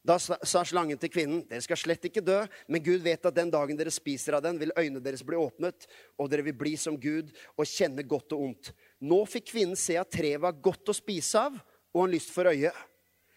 Da 0.00 0.16
sa 0.16 0.62
slangen 0.64 0.96
til 0.96 1.10
kvinnen, 1.12 1.42
dere 1.48 1.60
skal 1.60 1.76
slett 1.76 2.06
ikke 2.08 2.22
dø, 2.24 2.38
men 2.72 2.80
Gud 2.84 3.02
vet 3.04 3.26
at 3.28 3.36
den 3.36 3.50
dagen 3.52 3.76
dere 3.76 3.92
spiser 3.92 4.38
av 4.38 4.44
den, 4.46 4.56
vil 4.60 4.72
øynene 4.72 5.02
deres 5.04 5.24
bli 5.26 5.36
åpnet, 5.36 5.84
og 6.16 6.30
dere 6.32 6.46
vil 6.46 6.56
bli 6.56 6.72
som 6.80 6.96
Gud 7.00 7.28
og 7.52 7.68
kjenne 7.68 8.06
godt 8.08 8.32
og 8.36 8.46
ondt. 8.46 8.70
Nå 9.04 9.20
fikk 9.28 9.50
kvinnen 9.52 9.76
se 9.76 9.98
at 10.00 10.08
treet 10.12 10.40
var 10.40 10.56
godt 10.56 10.88
å 10.88 10.96
spise 10.96 11.44
av, 11.50 11.58
og 11.92 12.06
en 12.06 12.14
lyst 12.14 12.32
for 12.32 12.48
øyet. 12.48 12.86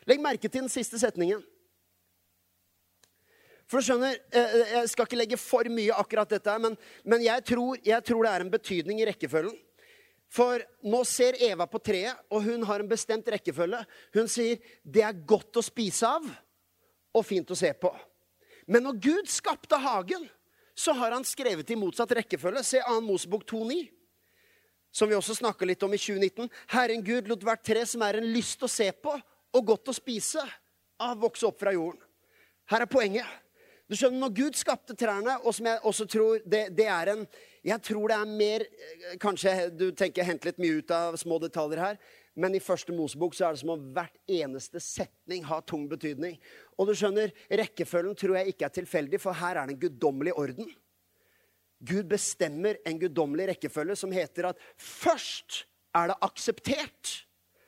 Legg 0.07 0.24
merke 0.24 0.48
til 0.48 0.63
den 0.63 0.72
siste 0.72 1.00
setningen. 1.01 1.43
For 3.67 3.79
du 3.79 3.88
skjønner, 3.88 4.15
eh, 4.31 4.55
eh, 4.62 4.72
Jeg 4.79 4.89
skal 4.91 5.07
ikke 5.07 5.17
legge 5.19 5.38
for 5.39 5.67
mye 5.72 5.95
akkurat 5.95 6.29
dette, 6.29 6.60
men, 6.60 6.77
men 7.03 7.24
jeg, 7.24 7.43
tror, 7.43 7.77
jeg 7.83 8.03
tror 8.03 8.24
det 8.24 8.31
er 8.31 8.41
en 8.43 8.51
betydning 8.51 9.01
i 9.01 9.07
rekkefølgen. 9.07 9.55
For 10.33 10.63
nå 10.81 11.03
ser 11.05 11.37
Eva 11.45 11.67
på 11.69 11.81
treet, 11.83 12.17
og 12.33 12.41
hun 12.47 12.63
har 12.65 12.81
en 12.81 12.89
bestemt 12.89 13.27
rekkefølge. 13.29 13.83
Hun 14.15 14.29
sier 14.31 14.61
det 14.81 15.03
er 15.05 15.19
godt 15.29 15.59
å 15.61 15.65
spise 15.65 16.09
av 16.09 16.25
og 17.13 17.25
fint 17.27 17.51
å 17.53 17.57
se 17.57 17.69
på. 17.77 17.91
Men 18.65 18.87
når 18.87 19.01
Gud 19.03 19.29
skapte 19.29 19.77
hagen, 19.77 20.25
så 20.73 20.95
har 20.97 21.13
han 21.13 21.25
skrevet 21.27 21.69
i 21.69 21.77
motsatt 21.77 22.15
rekkefølge. 22.17 22.63
Se 22.65 22.81
2. 22.81 22.95
Mosebok 23.05 23.45
2,9, 23.51 23.83
som 24.93 25.09
vi 25.09 25.17
også 25.17 25.37
snakka 25.37 25.67
litt 25.69 25.85
om 25.85 25.93
i 25.93 26.01
2019. 26.01 26.49
Herren 26.73 27.05
Gud 27.05 27.29
lot 27.29 27.45
hvert 27.45 27.61
tre 27.65 27.85
som 27.89 28.01
er 28.05 28.17
en 28.17 28.31
lyst 28.33 28.63
å 28.65 28.71
se 28.71 28.89
på 28.89 29.13
og 29.53 29.67
godt 29.69 29.91
å 29.91 29.93
spise, 29.93 30.41
av 31.03 31.17
vokse 31.19 31.45
opp 31.45 31.59
fra 31.59 31.73
jorden. 31.75 32.01
Her 32.69 32.85
er 32.85 32.89
poenget. 32.89 33.27
Du 33.89 33.95
skjønner, 33.97 34.19
Når 34.19 34.35
Gud 34.35 34.57
skapte 34.57 34.95
trærne, 34.95 35.37
og 35.43 35.53
som 35.55 35.67
jeg 35.67 35.81
også 35.83 36.05
tror 36.07 36.43
det, 36.45 36.69
det 36.77 36.88
er 36.88 37.13
en 37.13 37.25
Jeg 37.63 37.81
tror 37.81 38.08
det 38.08 38.17
er 38.17 38.25
mer 38.25 38.62
eh, 38.62 39.15
Kanskje 39.19 39.69
du 39.71 39.91
tenker 39.91 40.23
henter 40.23 40.51
litt 40.51 40.60
mye 40.60 40.79
ut 40.79 40.91
av 40.91 41.15
små 41.19 41.39
detaljer 41.39 41.79
her. 41.79 41.97
Men 42.36 42.55
i 42.55 42.63
første 42.63 42.93
Mosebok 42.95 43.36
så 43.36 43.45
er 43.47 43.53
det 43.53 43.62
som 43.62 43.73
om 43.75 43.84
hvert 43.93 44.15
eneste 44.27 44.79
setning 44.81 45.43
har 45.45 45.62
tung 45.62 45.86
betydning. 45.88 46.39
Og 46.77 46.89
du 46.89 46.95
skjønner, 46.97 47.29
Rekkefølgen 47.51 48.15
tror 48.17 48.39
jeg 48.39 48.53
ikke 48.53 48.65
er 48.65 48.73
tilfeldig, 48.79 49.19
for 49.21 49.38
her 49.38 49.60
er 49.60 49.69
det 49.69 49.75
en 49.75 49.84
guddommelig 49.84 50.34
orden. 50.34 50.71
Gud 51.84 52.08
bestemmer 52.10 52.79
en 52.88 52.97
guddommelig 52.99 53.51
rekkefølge 53.51 53.99
som 53.99 54.13
heter 54.15 54.49
at 54.49 54.65
først 54.79 55.65
er 55.93 56.10
det 56.10 56.17
akseptert. 56.25 57.13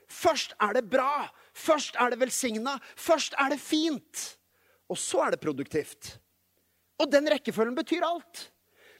Først 0.09 0.55
er 0.61 0.73
det 0.77 0.85
bra. 0.89 1.27
Først 1.53 1.99
er 1.99 2.13
det 2.13 2.19
velsigna. 2.23 2.77
Først 2.95 3.35
er 3.37 3.53
det 3.53 3.59
fint. 3.61 4.25
Og 4.91 4.99
så 4.99 5.23
er 5.25 5.35
det 5.35 5.43
produktivt. 5.43 6.15
Og 7.01 7.09
den 7.11 7.27
rekkefølgen 7.31 7.75
betyr 7.77 8.05
alt. 8.05 8.49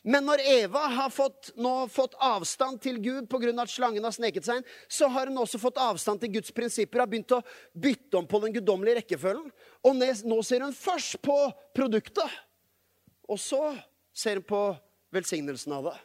Men 0.06 0.28
når 0.28 0.42
Eva 0.46 0.84
har 0.94 1.10
fått, 1.10 1.50
nå 1.58 1.88
fått 1.90 2.14
avstand 2.22 2.78
til 2.84 3.00
Gud 3.02 3.26
pga. 3.30 3.50
at 3.62 3.72
slangen 3.74 4.04
har 4.06 4.14
sneket 4.14 4.46
seg 4.46 4.60
inn, 4.60 4.68
så 4.88 5.08
har 5.10 5.32
hun 5.32 5.40
også 5.42 5.58
fått 5.58 5.82
avstand 5.82 6.22
til 6.22 6.36
Guds 6.36 6.54
prinsipper. 6.54 7.00
og 7.00 7.08
Har 7.08 7.10
begynt 7.10 7.34
å 7.34 7.42
bytte 7.74 8.20
om 8.20 8.28
på 8.28 8.42
den 8.44 8.54
guddommelige 8.54 9.00
rekkefølgen. 9.00 9.50
Og 9.82 9.96
nå 9.98 10.42
ser 10.46 10.62
hun 10.62 10.78
først 10.78 11.18
på 11.26 11.38
produktet. 11.74 12.30
Og 13.26 13.42
så 13.42 13.74
ser 14.14 14.38
hun 14.38 14.46
på 14.46 14.62
velsignelsen 15.10 15.74
av 15.74 15.90
det. 15.90 15.96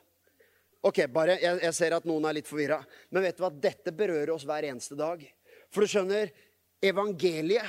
Ok, 0.80 1.02
bare, 1.12 1.36
jeg, 1.36 1.60
jeg 1.60 1.76
ser 1.76 1.98
at 1.98 2.08
noen 2.08 2.24
er 2.24 2.38
litt 2.38 2.48
forvirra. 2.48 2.80
Men 3.12 3.26
vet 3.26 3.36
du 3.36 3.44
hva? 3.44 3.52
Dette 3.52 3.92
berører 3.92 4.32
oss 4.32 4.48
hver 4.48 4.64
eneste 4.64 4.96
dag. 4.96 5.20
For 5.68 5.84
du 5.84 5.92
skjønner, 5.92 6.32
evangeliet 6.80 7.68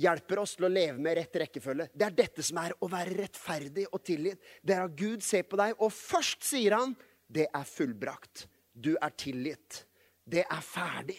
hjelper 0.00 0.42
oss 0.42 0.56
til 0.58 0.66
å 0.68 0.72
leve 0.72 0.98
med 0.98 1.16
rett 1.18 1.40
rekkefølge. 1.44 1.88
Det 1.94 2.06
er 2.06 2.16
dette 2.18 2.44
som 2.44 2.60
er 2.62 2.74
å 2.82 2.90
være 2.90 3.16
rettferdig 3.22 3.86
og 3.90 4.02
tilgitt. 4.04 4.42
Det 4.62 4.76
er 4.76 4.86
at 4.88 4.98
Gud 4.98 5.24
ser 5.24 5.46
på 5.48 5.58
deg, 5.60 5.76
og 5.78 5.92
først 5.94 6.44
sier 6.46 6.76
han 6.78 6.94
det 7.30 7.48
er 7.48 7.66
fullbrakt. 7.68 8.46
Du 8.74 8.94
er 8.98 9.14
tilgitt. 9.18 9.84
Det 10.24 10.44
er 10.44 10.64
ferdig. 10.64 11.18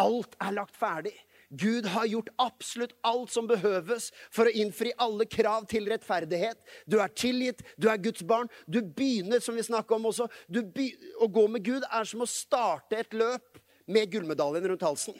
Alt 0.00 0.36
er 0.40 0.56
lagt 0.56 0.76
ferdig. 0.76 1.14
Gud 1.52 1.84
har 1.92 2.06
gjort 2.08 2.30
absolutt 2.40 2.94
alt 3.04 3.32
som 3.32 3.48
behøves 3.48 4.08
for 4.32 4.48
å 4.48 4.54
innfri 4.56 4.94
alle 5.04 5.26
krav 5.28 5.66
til 5.68 5.84
rettferdighet. 5.90 6.56
Du 6.88 6.96
er 7.04 7.12
tilgitt, 7.12 7.60
du 7.76 7.90
er 7.92 8.00
Guds 8.00 8.24
barn. 8.24 8.48
Du 8.64 8.80
begynner, 8.80 9.40
som 9.44 9.56
vi 9.56 9.64
snakka 9.66 9.98
om 9.98 10.08
også 10.08 10.28
Å 10.32 11.28
gå 11.28 11.44
med 11.52 11.64
Gud 11.64 11.84
er 11.90 12.08
som 12.08 12.24
å 12.24 12.30
starte 12.30 12.96
et 12.96 13.12
løp 13.12 13.60
med 13.86 14.08
gullmedaljen 14.12 14.72
rundt 14.72 14.86
halsen. 14.86 15.18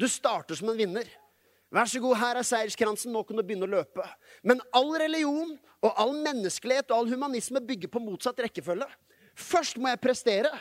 Du 0.00 0.08
starter 0.08 0.56
som 0.56 0.72
en 0.72 0.80
vinner. 0.80 1.04
Vær 1.74 1.88
så 1.90 1.98
god, 1.98 2.14
her 2.20 2.38
er 2.38 2.46
seierskransen, 2.46 3.10
nå 3.10 3.24
kan 3.26 3.38
du 3.38 3.42
begynne 3.42 3.66
å 3.66 3.72
løpe. 3.72 4.04
Men 4.46 4.60
all 4.76 4.92
religion 5.00 5.56
og 5.82 5.96
all 5.98 6.12
menneskelighet 6.22 6.92
og 6.92 7.00
all 7.00 7.08
humanisme 7.10 7.62
bygger 7.66 7.90
på 7.90 8.02
motsatt 8.02 8.44
rekkefølge. 8.44 8.86
Først 9.34 9.80
må 9.82 9.90
jeg 9.90 10.02
prestere, 10.04 10.52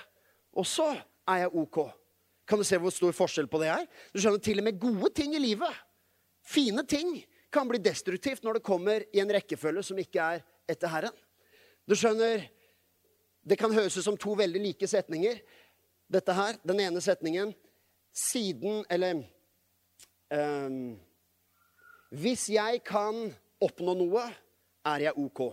og 0.57 0.65
så 0.65 0.89
er 1.29 1.43
jeg 1.43 1.53
OK. 1.61 1.83
Kan 2.49 2.59
du 2.59 2.65
se 2.65 2.79
hvor 2.81 2.91
stor 2.91 3.13
forskjell 3.15 3.47
på 3.51 3.61
det 3.61 3.69
er? 3.75 3.85
Du 4.09 4.17
skjønner, 4.19 4.41
Til 4.41 4.59
og 4.59 4.65
med 4.65 4.79
gode 4.81 5.11
ting 5.13 5.35
i 5.37 5.43
livet, 5.43 5.69
fine 6.41 6.83
ting, 6.89 7.19
kan 7.53 7.69
bli 7.69 7.77
destruktivt 7.77 8.41
når 8.41 8.57
det 8.57 8.65
kommer 8.65 9.05
i 9.13 9.21
en 9.21 9.29
rekkefølge 9.29 9.83
som 9.85 9.99
ikke 10.01 10.25
er 10.35 10.41
etter 10.73 10.89
Herren. 10.89 11.13
Du 11.85 11.95
skjønner, 11.95 12.49
Det 13.45 13.57
kan 13.59 13.73
høres 13.75 13.97
ut 13.97 14.05
som 14.05 14.17
to 14.17 14.33
veldig 14.39 14.61
like 14.63 14.87
setninger. 14.87 15.41
Dette 16.09 16.33
her, 16.33 16.55
Den 16.65 16.79
ene 16.79 17.01
setningen 17.01 17.53
siden 18.13 18.85
Eller 18.89 19.25
um, 20.33 20.77
Hvis 22.13 22.47
jeg 22.53 22.81
kan 22.87 23.27
oppnå 23.63 23.95
noe, 23.97 24.25
er 24.83 25.07
jeg 25.07 25.17
OK. 25.19 25.45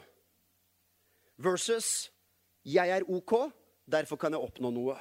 Versus 1.41 2.11
jeg 2.67 2.93
er 2.93 3.07
OK, 3.09 3.37
derfor 3.89 4.21
kan 4.21 4.35
jeg 4.37 4.43
oppnå 4.45 4.73
noe. 4.75 4.97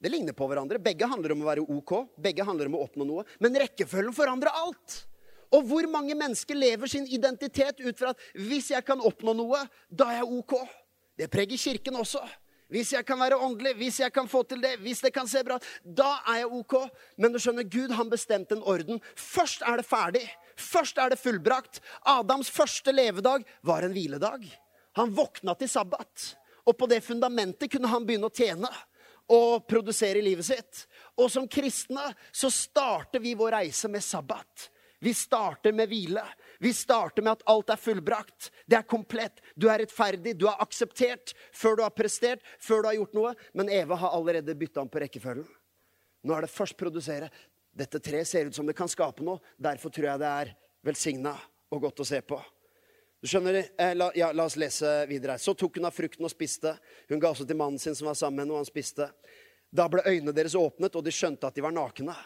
Det 0.00 0.08
ligner 0.12 0.36
på 0.36 0.46
hverandre. 0.48 0.80
Begge 0.80 1.08
handler 1.08 1.34
om 1.34 1.42
å 1.42 1.48
være 1.48 1.64
OK. 1.74 1.94
Begge 2.16 2.44
handler 2.46 2.70
om 2.70 2.78
å 2.78 2.84
oppnå 2.86 3.06
noe. 3.08 3.24
Men 3.42 3.58
rekkefølgen 3.60 4.16
forandrer 4.16 4.54
alt. 4.62 5.02
Og 5.50 5.66
hvor 5.66 5.88
mange 5.90 6.14
mennesker 6.14 6.56
lever 6.56 6.88
sin 6.88 7.08
identitet 7.10 7.82
ut 7.82 7.98
fra 7.98 8.14
at 8.14 8.22
hvis 8.38 8.70
jeg 8.72 8.86
kan 8.86 9.02
oppnå 9.02 9.34
noe, 9.36 9.64
da 9.90 10.12
er 10.12 10.22
jeg 10.22 10.38
OK. 10.38 10.54
Det 11.18 11.28
preger 11.32 11.60
Kirken 11.60 11.98
også. 12.00 12.22
Hvis 12.70 12.92
jeg 12.94 13.06
kan 13.06 13.18
være 13.20 13.38
åndelig, 13.42 13.74
hvis 13.80 14.00
jeg 14.00 14.12
kan 14.14 14.28
få 14.30 14.42
til 14.48 14.62
det, 14.62 14.76
hvis 14.84 15.02
det 15.02 15.12
kan 15.14 15.28
se 15.28 15.42
bra 15.46 15.58
da 15.84 16.10
er 16.30 16.42
jeg 16.42 16.52
OK. 16.60 16.74
Men 17.18 17.34
du 17.34 17.40
skjønner, 17.42 17.66
Gud 17.66 17.94
han 17.96 18.10
bestemte 18.12 18.56
en 18.56 18.64
orden. 18.66 19.00
Først 19.18 19.64
er 19.66 19.80
det 19.80 19.86
ferdig. 19.88 20.24
Først 20.56 20.98
er 20.98 21.12
det 21.12 21.20
fullbrakt. 21.20 21.80
Adams 22.06 22.50
første 22.52 22.94
levedag 22.94 23.46
var 23.66 23.86
en 23.86 23.94
hviledag. 23.96 24.46
Han 24.98 25.14
våkna 25.16 25.56
til 25.58 25.70
sabbat. 25.70 26.34
Og 26.68 26.76
på 26.78 26.86
det 26.90 27.02
fundamentet 27.02 27.70
kunne 27.72 27.90
han 27.90 28.06
begynne 28.06 28.30
å 28.30 28.34
tjene 28.34 28.70
og 29.30 29.66
produsere 29.70 30.18
i 30.18 30.26
livet 30.26 30.46
sitt. 30.46 30.84
Og 31.18 31.30
som 31.32 31.48
kristne 31.50 32.10
så 32.32 32.50
starter 32.52 33.22
vi 33.22 33.36
vår 33.38 33.56
reise 33.60 33.90
med 33.90 34.04
sabbat. 34.04 34.70
Vi 35.00 35.14
starter 35.16 35.72
med 35.72 35.88
hvile. 35.88 36.22
Vi 36.60 36.72
starter 36.76 37.24
med 37.24 37.32
at 37.32 37.44
alt 37.48 37.70
er 37.72 37.80
fullbrakt. 37.80 38.50
Det 38.68 38.76
er 38.76 38.84
komplett. 38.88 39.40
Du 39.56 39.70
er 39.72 39.80
rettferdig, 39.80 40.34
du 40.36 40.44
er 40.50 40.60
akseptert 40.60 41.32
før 41.56 41.78
du 41.78 41.82
har 41.86 41.94
prestert, 41.96 42.44
før 42.60 42.82
du 42.82 42.90
har 42.90 42.98
gjort 42.98 43.16
noe. 43.16 43.32
Men 43.56 43.72
Eva 43.72 43.96
har 43.96 44.12
allerede 44.16 44.54
bytta 44.60 44.84
om 44.84 44.92
på 44.92 45.00
rekkefølgen. 45.00 45.48
Nå 46.20 46.36
er 46.36 46.44
det 46.44 46.52
først 46.52 46.76
produsere. 46.76 47.30
Dette 47.72 48.00
treet 48.04 48.28
ser 48.28 48.50
ut 48.50 48.56
som 48.56 48.68
det 48.68 48.76
kan 48.76 48.90
skape 48.92 49.24
noe. 49.24 49.40
Derfor 49.56 49.92
tror 49.94 50.10
jeg 50.10 50.20
det 50.20 50.32
er 50.44 50.54
velsigna 50.84 51.32
og 51.72 51.86
godt 51.86 52.04
å 52.04 52.08
se 52.10 52.20
på. 52.20 52.36
Du 53.20 53.28
skjønner, 53.28 53.56
eh, 53.56 53.94
la, 53.94 54.10
ja, 54.16 54.30
la 54.32 54.44
oss 54.48 54.56
lese 54.56 55.06
videre. 55.08 55.38
Så 55.38 55.54
tok 55.54 55.76
hun 55.76 55.88
av 55.88 55.96
frukten 55.96 56.24
og 56.24 56.32
spiste. 56.32 56.74
Hun 57.08 57.20
ga 57.20 57.32
også 57.32 57.46
til 57.48 57.56
mannen 57.56 57.78
sin 57.78 57.96
som 57.96 58.08
var 58.08 58.16
sammen 58.20 58.36
med 58.36 58.46
henne, 58.46 58.56
og 58.56 58.62
han 58.64 58.68
spiste. 58.68 59.10
Da 59.72 59.88
ble 59.88 60.04
øynene 60.04 60.32
deres 60.34 60.56
åpnet, 60.56 60.96
og 60.96 61.04
de 61.04 61.12
skjønte 61.12 61.48
at 61.48 61.56
de 61.56 61.64
var 61.64 61.72
nakne. 61.72 62.16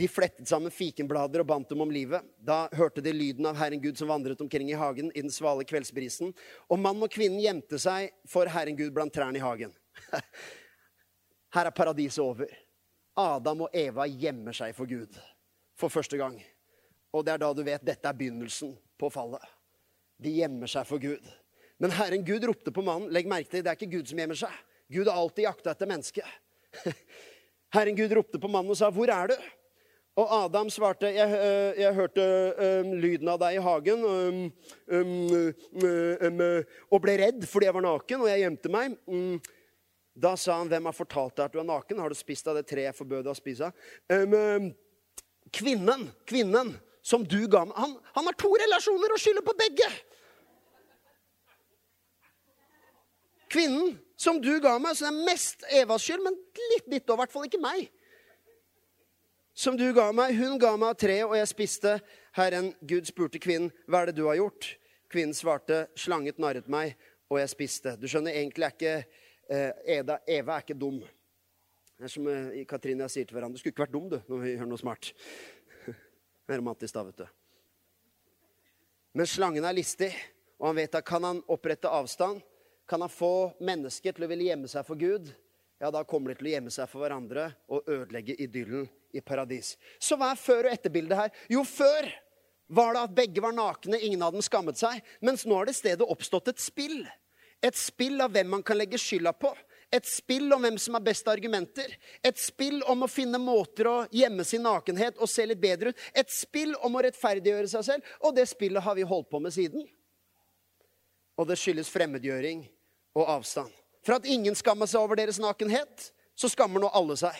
De 0.00 0.06
flettet 0.08 0.48
sammen 0.48 0.72
fikenblader 0.72 1.42
og 1.42 1.48
bandt 1.50 1.68
dem 1.68 1.82
om 1.84 1.90
livet. 1.92 2.24
Da 2.40 2.70
hørte 2.72 3.02
de 3.04 3.12
lyden 3.12 3.44
av 3.44 3.58
Herren 3.60 3.82
Gud 3.82 3.98
som 4.00 4.08
vandret 4.08 4.40
omkring 4.40 4.70
i 4.72 4.78
hagen 4.80 5.10
i 5.12 5.20
den 5.20 5.32
svale 5.34 5.66
kveldsbrisen. 5.68 6.30
Og 6.72 6.80
mann 6.80 7.02
og 7.04 7.12
kvinnen 7.12 7.42
gjemte 7.42 7.76
seg 7.76 8.14
for 8.24 8.48
Herren 8.48 8.78
Gud 8.78 8.94
blant 8.96 9.12
trærne 9.12 9.36
i 9.36 9.44
hagen. 9.44 9.74
Her 11.54 11.68
er 11.68 11.76
paradiset 11.76 12.22
over. 12.24 12.48
Adam 13.20 13.66
og 13.66 13.76
Eva 13.76 14.08
gjemmer 14.08 14.56
seg 14.56 14.72
for 14.78 14.88
Gud 14.88 15.20
for 15.76 15.92
første 15.92 16.16
gang. 16.16 16.40
Og 17.12 17.28
det 17.28 17.36
er 17.36 17.44
da 17.44 17.52
du 17.52 17.60
vet 17.68 17.84
dette 17.84 18.08
er 18.08 18.16
begynnelsen 18.16 18.72
på 18.96 19.12
fallet. 19.12 19.44
De 20.16 20.32
gjemmer 20.40 20.72
seg 20.78 20.88
for 20.88 21.04
Gud. 21.04 21.28
Men 21.76 21.92
Herren 22.00 22.24
Gud 22.24 22.48
ropte 22.48 22.72
på 22.72 22.88
mannen. 22.88 23.12
Legg 23.12 23.28
merke 23.28 23.52
til, 23.52 23.68
det 23.68 23.74
er 23.74 23.76
ikke 23.76 23.98
Gud 23.98 24.08
som 24.08 24.24
gjemmer 24.24 24.44
seg. 24.46 24.58
Gud 24.88 25.12
har 25.12 25.20
alltid 25.20 25.50
jakta 25.50 25.76
etter 25.76 25.92
mennesket. 25.92 26.36
Herren 27.76 28.00
Gud 28.00 28.16
ropte 28.16 28.40
på 28.40 28.48
mannen 28.48 28.72
og 28.72 28.80
sa, 28.80 28.88
'Hvor 28.88 29.12
er 29.12 29.34
du?' 29.36 29.50
Og 30.18 30.44
Adam 30.44 30.70
svarte, 30.70 31.06
'Jeg, 31.06 31.28
øh, 31.30 31.80
jeg 31.80 31.94
hørte 31.94 32.24
um, 32.58 32.92
lyden 32.98 33.28
av 33.28 33.38
deg 33.38 33.54
i 33.54 33.62
hagen' 33.62 34.04
um, 34.04 34.52
um, 34.90 36.40
og 36.90 37.02
ble 37.02 37.14
redd 37.20 37.46
fordi 37.46 37.68
jeg 37.68 37.74
var 37.74 37.86
naken, 37.86 38.20
og 38.20 38.28
jeg 38.28 38.42
gjemte 38.42 38.68
meg.' 38.68 38.98
Mm. 39.06 39.40
Da 40.20 40.34
sa 40.36 40.58
han, 40.58 40.68
'Hvem 40.68 40.84
har 40.84 40.92
fortalt 40.92 41.36
deg 41.36 41.44
at 41.44 41.52
du 41.52 41.60
er 41.62 41.68
naken? 41.68 41.98
Har 41.98 42.08
du 42.08 42.18
spist 42.18 42.48
av 42.48 42.58
det 42.58 42.66
treet 42.66 42.90
jeg 42.90 42.98
forbød 42.98 43.24
deg 43.24 43.32
å 43.32 43.38
spise?' 43.38 43.72
Um, 44.10 44.74
kvinnen, 45.52 46.10
kvinnen 46.26 46.74
som 47.02 47.24
du 47.24 47.46
ga 47.48 47.64
meg 47.64 47.76
han, 47.76 47.96
han 48.14 48.26
har 48.26 48.36
to 48.38 48.50
relasjoner 48.50 49.14
og 49.14 49.22
skylder 49.22 49.46
på 49.46 49.56
begge. 49.62 49.88
Kvinnen 53.50 53.96
som 54.20 54.38
du 54.42 54.52
ga 54.62 54.76
meg, 54.78 54.98
det 54.98 55.08
er 55.08 55.24
mest 55.26 55.64
Evas 55.74 56.04
skyld, 56.04 56.22
men 56.22 56.36
litt 56.74 56.90
ditt 56.90 57.08
og 57.08 57.16
i 57.16 57.22
hvert 57.22 57.32
fall 57.32 57.48
ikke 57.48 57.62
meg. 57.62 57.88
Som 59.60 59.76
du 59.76 59.90
ga 59.92 60.06
meg, 60.16 60.32
hun 60.38 60.56
ga 60.56 60.70
meg 60.80 60.94
av 60.94 60.96
treet, 60.96 61.26
og 61.26 61.34
jeg 61.36 61.48
spiste. 61.50 61.90
Herren 62.32 62.70
Gud 62.80 63.04
spurte 63.10 63.36
kvinnen, 63.42 63.68
hva 63.84 63.98
er 64.00 64.08
det 64.08 64.14
du 64.16 64.22
har 64.24 64.38
gjort? 64.38 64.70
Kvinnen 65.12 65.36
svarte, 65.36 65.82
slanget 66.00 66.38
narret 66.40 66.68
meg, 66.72 66.94
og 67.28 67.36
jeg 67.42 67.50
spiste. 67.52 67.92
Du 68.00 68.06
skjønner, 68.08 68.32
egentlig 68.40 68.64
er 68.64 68.72
ikke 68.72 68.92
eh, 69.52 69.98
Eda, 69.98 70.16
Eva 70.24 70.54
er 70.54 70.64
ikke 70.64 70.78
dum. 70.80 71.02
Det 71.92 72.06
er 72.08 72.12
som 72.14 72.30
eh, 72.32 72.62
Katrine 72.70 73.04
og 73.04 73.10
jeg 73.10 73.12
sier 73.18 73.28
til 73.28 73.36
hverandre. 73.36 73.58
Du 73.58 73.60
skulle 73.60 73.74
ikke 73.74 73.84
vært 73.84 73.92
dum, 73.92 74.06
du, 74.08 74.16
når 74.30 74.40
vi 74.40 74.52
gjør 74.54 74.70
noe 74.70 74.80
smart. 74.80 75.10
Det 75.92 76.54
er 76.56 76.62
romantisk, 76.62 76.96
da, 76.96 77.02
vet 77.10 77.20
du. 77.20 77.26
Men 79.20 79.28
slangen 79.28 79.66
er 79.68 79.76
listig, 79.76 80.08
og 80.56 80.70
han 80.70 80.78
vet 80.78 80.96
at 80.96 81.08
kan 81.10 81.26
han 81.26 81.42
opprette 81.52 81.90
avstand, 81.98 82.40
kan 82.88 83.04
han 83.04 83.12
få 83.12 83.50
mennesker 83.60 84.16
til 84.16 84.24
å 84.24 84.30
ville 84.32 84.48
gjemme 84.48 84.72
seg 84.72 84.88
for 84.88 84.96
Gud, 84.96 85.28
ja, 85.84 85.92
da 85.92 86.00
kommer 86.08 86.32
de 86.32 86.40
til 86.40 86.48
å 86.48 86.54
gjemme 86.54 86.72
seg 86.72 86.88
for 86.88 87.04
hverandre 87.04 87.50
og 87.68 87.84
ødelegge 87.92 88.38
idyllen 88.40 88.88
i 89.12 89.20
paradis. 89.20 89.76
Så 89.98 90.18
hva 90.18 90.32
er 90.32 90.40
før- 90.40 90.68
og 90.68 90.74
etterbildet 90.74 91.18
her? 91.18 91.32
Jo, 91.50 91.64
før 91.64 92.08
var 92.70 92.94
det 92.94 93.02
at 93.02 93.16
begge 93.16 93.42
var 93.42 93.54
nakne, 93.56 93.98
ingen 93.98 94.22
av 94.22 94.32
dem 94.32 94.42
skammet 94.44 94.78
seg. 94.78 95.02
Mens 95.20 95.46
nå 95.46 95.56
har 95.58 95.66
det 95.66 95.74
stedet 95.78 96.06
oppstått 96.06 96.52
et 96.52 96.62
spill. 96.62 97.02
Et 97.62 97.76
spill 97.76 98.20
av 98.22 98.32
hvem 98.32 98.54
man 98.56 98.62
kan 98.64 98.78
legge 98.78 99.00
skylda 99.00 99.34
på. 99.36 99.50
Et 99.90 100.06
spill 100.06 100.52
om 100.54 100.62
hvem 100.62 100.78
som 100.78 100.94
har 100.94 101.02
best 101.02 101.26
argumenter. 101.28 101.96
Et 102.22 102.38
spill 102.38 102.78
om 102.88 103.02
å 103.02 103.10
finne 103.10 103.40
måter 103.42 103.88
å 103.90 103.96
gjemme 104.14 104.46
sin 104.46 104.62
nakenhet 104.62 105.18
og 105.18 105.28
se 105.28 105.48
litt 105.50 105.60
bedre 105.60 105.90
ut. 105.90 106.04
Et 106.14 106.30
spill 106.30 106.76
om 106.86 106.94
å 106.94 107.02
rettferdiggjøre 107.02 107.72
seg 107.72 107.86
selv. 107.88 108.12
Og 108.22 108.36
det 108.38 108.46
spillet 108.52 108.86
har 108.86 108.94
vi 108.94 109.08
holdt 109.08 109.30
på 109.32 109.42
med 109.42 109.54
siden. 109.54 109.82
Og 111.34 111.48
det 111.50 111.58
skyldes 111.58 111.90
fremmedgjøring 111.90 112.62
og 113.18 113.26
avstand. 113.34 113.74
For 114.06 114.16
at 114.16 114.28
ingen 114.30 114.54
skammer 114.56 114.88
seg 114.88 115.02
over 115.02 115.18
deres 115.18 115.40
nakenhet, 115.42 116.12
så 116.38 116.48
skammer 116.48 116.80
nå 116.80 116.88
alle 116.94 117.18
seg. 117.18 117.34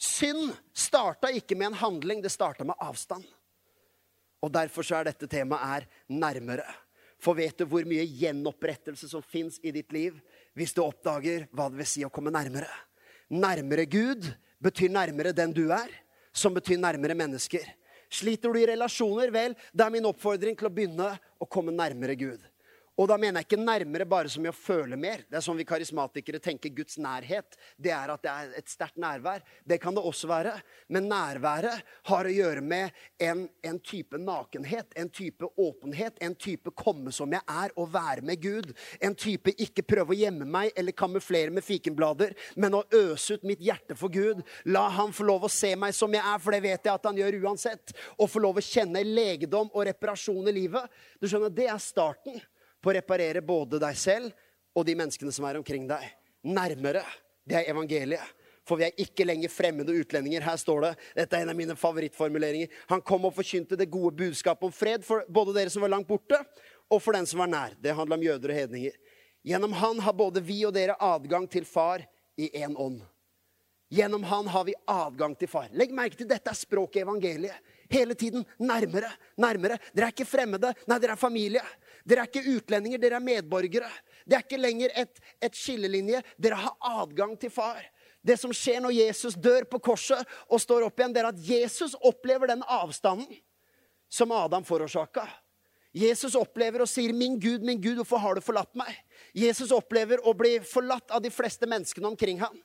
Synd 0.00 0.52
starta 0.74 1.30
ikke 1.32 1.56
med 1.56 1.72
en 1.72 1.80
handling, 1.80 2.22
det 2.22 2.32
starta 2.32 2.66
med 2.66 2.78
avstand. 2.82 3.24
Og 4.44 4.52
derfor 4.52 4.84
så 4.84 4.98
er 4.98 5.08
dette 5.08 5.28
temaet 5.30 5.84
er 5.84 5.86
nærmere. 6.12 6.66
For 7.20 7.36
vet 7.38 7.56
du 7.56 7.64
hvor 7.68 7.86
mye 7.88 8.04
gjenopprettelse 8.04 9.08
som 9.08 9.24
fins 9.24 9.56
i 9.64 9.72
ditt 9.72 9.92
liv 9.94 10.18
hvis 10.58 10.74
du 10.76 10.82
oppdager 10.84 11.46
hva 11.54 11.70
det 11.70 11.80
vil 11.80 11.88
si 11.88 12.04
å 12.04 12.12
komme 12.12 12.32
nærmere? 12.34 12.68
Nærmere 13.32 13.86
Gud 13.88 14.28
betyr 14.60 14.92
nærmere 14.92 15.32
den 15.32 15.54
du 15.56 15.64
er, 15.72 15.88
som 16.34 16.52
betyr 16.54 16.80
nærmere 16.82 17.16
mennesker. 17.16 17.64
Sliter 18.12 18.52
du 18.52 18.60
i 18.60 18.66
relasjoner? 18.68 19.32
Vel, 19.32 19.54
det 19.72 19.86
er 19.86 19.94
min 19.94 20.10
oppfordring 20.10 20.58
til 20.58 20.68
å 20.68 20.74
begynne 20.74 21.14
å 21.40 21.48
komme 21.48 21.72
nærmere 21.74 22.16
Gud. 22.18 22.42
Og 22.94 23.08
da 23.10 23.16
mener 23.18 23.42
jeg 23.42 23.48
ikke 23.48 23.58
nærmere 23.58 24.06
bare 24.06 24.30
som 24.30 24.44
i 24.44 24.50
å 24.50 24.54
føle 24.54 24.94
mer. 25.00 25.24
Det 25.26 25.38
er 25.38 25.42
sånn 25.42 25.58
vi 25.58 25.66
karismatikere 25.66 26.38
tenker 26.42 26.70
Guds 26.76 26.94
nærhet. 27.02 27.56
Det 27.74 27.90
er 27.90 28.12
at 28.14 28.22
det 28.22 28.30
er 28.30 28.52
et 28.60 28.70
sterkt 28.70 29.00
nærvær. 29.02 29.42
Det 29.66 29.80
kan 29.82 29.96
det 29.96 30.04
også 30.06 30.30
være. 30.30 30.52
Men 30.94 31.08
nærværet 31.10 31.82
har 32.06 32.28
å 32.30 32.34
gjøre 32.34 32.62
med 32.62 32.94
en, 33.18 33.48
en, 33.66 33.80
type 33.82 34.20
nakenhet, 34.22 34.94
en 35.00 35.10
type 35.10 35.50
åpenhet, 35.58 36.22
en 36.22 36.38
type 36.38 36.70
komme 36.78 37.10
som 37.14 37.34
jeg 37.34 37.42
er, 37.50 37.74
og 37.74 37.90
være 37.96 38.22
med 38.30 38.42
Gud. 38.44 38.70
En 39.02 39.18
type 39.18 39.56
ikke 39.58 39.86
prøve 39.90 40.14
å 40.14 40.20
gjemme 40.20 40.46
meg 40.46 40.70
eller 40.78 40.94
kamuflere 40.94 41.50
med 41.50 41.66
fikenblader, 41.66 42.38
men 42.54 42.78
å 42.78 42.84
øse 42.94 43.40
ut 43.40 43.48
mitt 43.48 43.62
hjerte 43.64 43.98
for 43.98 44.14
Gud. 44.14 44.46
La 44.70 44.86
Han 44.94 45.10
få 45.10 45.26
lov 45.26 45.48
å 45.48 45.50
se 45.50 45.74
meg 45.74 45.96
som 45.98 46.14
jeg 46.14 46.22
er, 46.22 46.38
for 46.38 46.54
det 46.54 46.62
vet 46.62 46.86
jeg 46.86 46.94
at 46.94 47.10
Han 47.10 47.18
gjør 47.18 47.42
uansett. 47.42 47.98
Og 48.20 48.30
få 48.30 48.46
lov 48.46 48.62
å 48.62 48.68
kjenne 48.70 49.02
legedom 49.02 49.66
og 49.72 49.88
reparasjon 49.90 50.46
i 50.46 50.58
livet. 50.62 51.00
Du 51.18 51.26
skjønner, 51.26 51.50
Det 51.50 51.66
er 51.66 51.82
starten 51.82 52.38
på 52.84 52.92
å 52.92 52.96
reparere 52.98 53.40
både 53.44 53.80
deg 53.80 53.96
selv 53.96 54.32
og 54.76 54.84
de 54.84 54.96
menneskene 54.98 55.32
som 55.32 55.46
er 55.48 55.60
omkring 55.60 55.86
deg. 55.88 56.04
Nærmere. 56.44 57.04
Det 57.44 57.56
er 57.56 57.70
evangeliet. 57.72 58.42
For 58.64 58.80
vi 58.80 58.86
er 58.86 59.00
ikke 59.00 59.26
lenger 59.26 59.52
fremmede 59.52 59.92
utlendinger. 59.92 60.44
Her 60.44 60.56
står 60.60 60.86
det, 60.86 60.92
dette 61.18 61.36
er 61.36 61.44
en 61.44 61.52
av 61.52 61.58
mine 61.58 61.76
favorittformuleringer, 61.76 62.70
han 62.88 63.02
kom 63.04 63.26
og 63.28 63.34
forkynte 63.36 63.76
det 63.76 63.90
gode 63.92 64.14
budskapet 64.16 64.64
om 64.64 64.72
fred 64.72 65.04
for 65.04 65.26
både 65.28 65.52
dere 65.56 65.72
som 65.72 65.84
var 65.84 65.92
langt 65.92 66.08
borte, 66.08 66.38
og 66.88 67.02
for 67.04 67.16
den 67.16 67.28
som 67.28 67.42
var 67.42 67.50
nær. 67.52 67.76
Det 67.80 67.92
handler 67.96 68.16
om 68.16 68.24
jøder 68.24 68.54
og 68.54 68.60
hedninger. 68.62 68.96
Gjennom 69.44 69.76
han 69.76 70.00
har 70.00 70.16
både 70.16 70.40
vi 70.40 70.62
og 70.64 70.72
dere 70.72 70.96
adgang 70.96 71.44
til 71.52 71.68
far 71.68 72.06
i 72.40 72.48
én 72.56 72.72
ånd. 72.80 73.02
Gjennom 73.92 74.24
han 74.24 74.48
har 74.48 74.64
vi 74.64 74.74
adgang 74.88 75.36
til 75.36 75.50
far. 75.52 75.68
Legg 75.76 75.92
merke 75.94 76.16
til 76.16 76.28
dette 76.28 76.50
er 76.50 76.56
språket 76.56 77.02
i 77.02 77.04
evangeliet. 77.04 77.72
Hele 77.92 78.16
tiden 78.16 78.46
nærmere, 78.58 79.10
nærmere. 79.36 79.76
Dere 79.92 80.08
er 80.08 80.14
ikke 80.14 80.26
fremmede. 80.26 80.72
Nei, 80.88 80.98
dere 80.98 81.14
er 81.14 81.20
familie. 81.20 81.62
Dere 82.04 82.24
er 82.24 82.28
ikke 82.28 82.56
utlendinger, 82.58 83.00
dere 83.00 83.16
er 83.16 83.24
medborgere. 83.24 83.88
Det 84.28 84.36
er 84.36 84.44
ikke 84.44 84.60
lenger 84.60 84.92
et, 85.04 85.20
et 85.40 85.56
skillelinje. 85.56 86.20
Dere 86.40 86.60
har 86.60 87.00
adgang 87.00 87.32
til 87.40 87.52
far. 87.52 87.80
Det 88.24 88.36
som 88.40 88.52
skjer 88.56 88.80
når 88.80 88.96
Jesus 88.96 89.36
dør 89.36 89.66
på 89.68 89.80
korset 89.84 90.20
og 90.48 90.60
står 90.60 90.86
opp 90.86 91.00
igjen, 91.00 91.12
det 91.12 91.22
er 91.22 91.30
at 91.30 91.40
Jesus 91.44 91.96
opplever 92.00 92.48
den 92.52 92.64
avstanden 92.64 93.28
som 94.08 94.32
Adam 94.32 94.64
forårsaka. 94.64 95.26
Jesus 95.94 96.34
opplever 96.34 96.82
og 96.82 96.90
sier, 96.90 97.12
'Min 97.12 97.38
Gud, 97.38 97.62
min 97.62 97.80
Gud, 97.80 97.94
hvorfor 98.00 98.18
har 98.18 98.34
du 98.34 98.40
forlatt 98.40 98.74
meg?' 98.74 98.96
Jesus 99.34 99.70
opplever 99.70 100.18
å 100.26 100.34
bli 100.34 100.58
forlatt 100.58 101.10
av 101.10 101.22
de 101.22 101.30
fleste 101.30 101.66
menneskene 101.66 102.08
omkring 102.08 102.40
ham. 102.40 102.56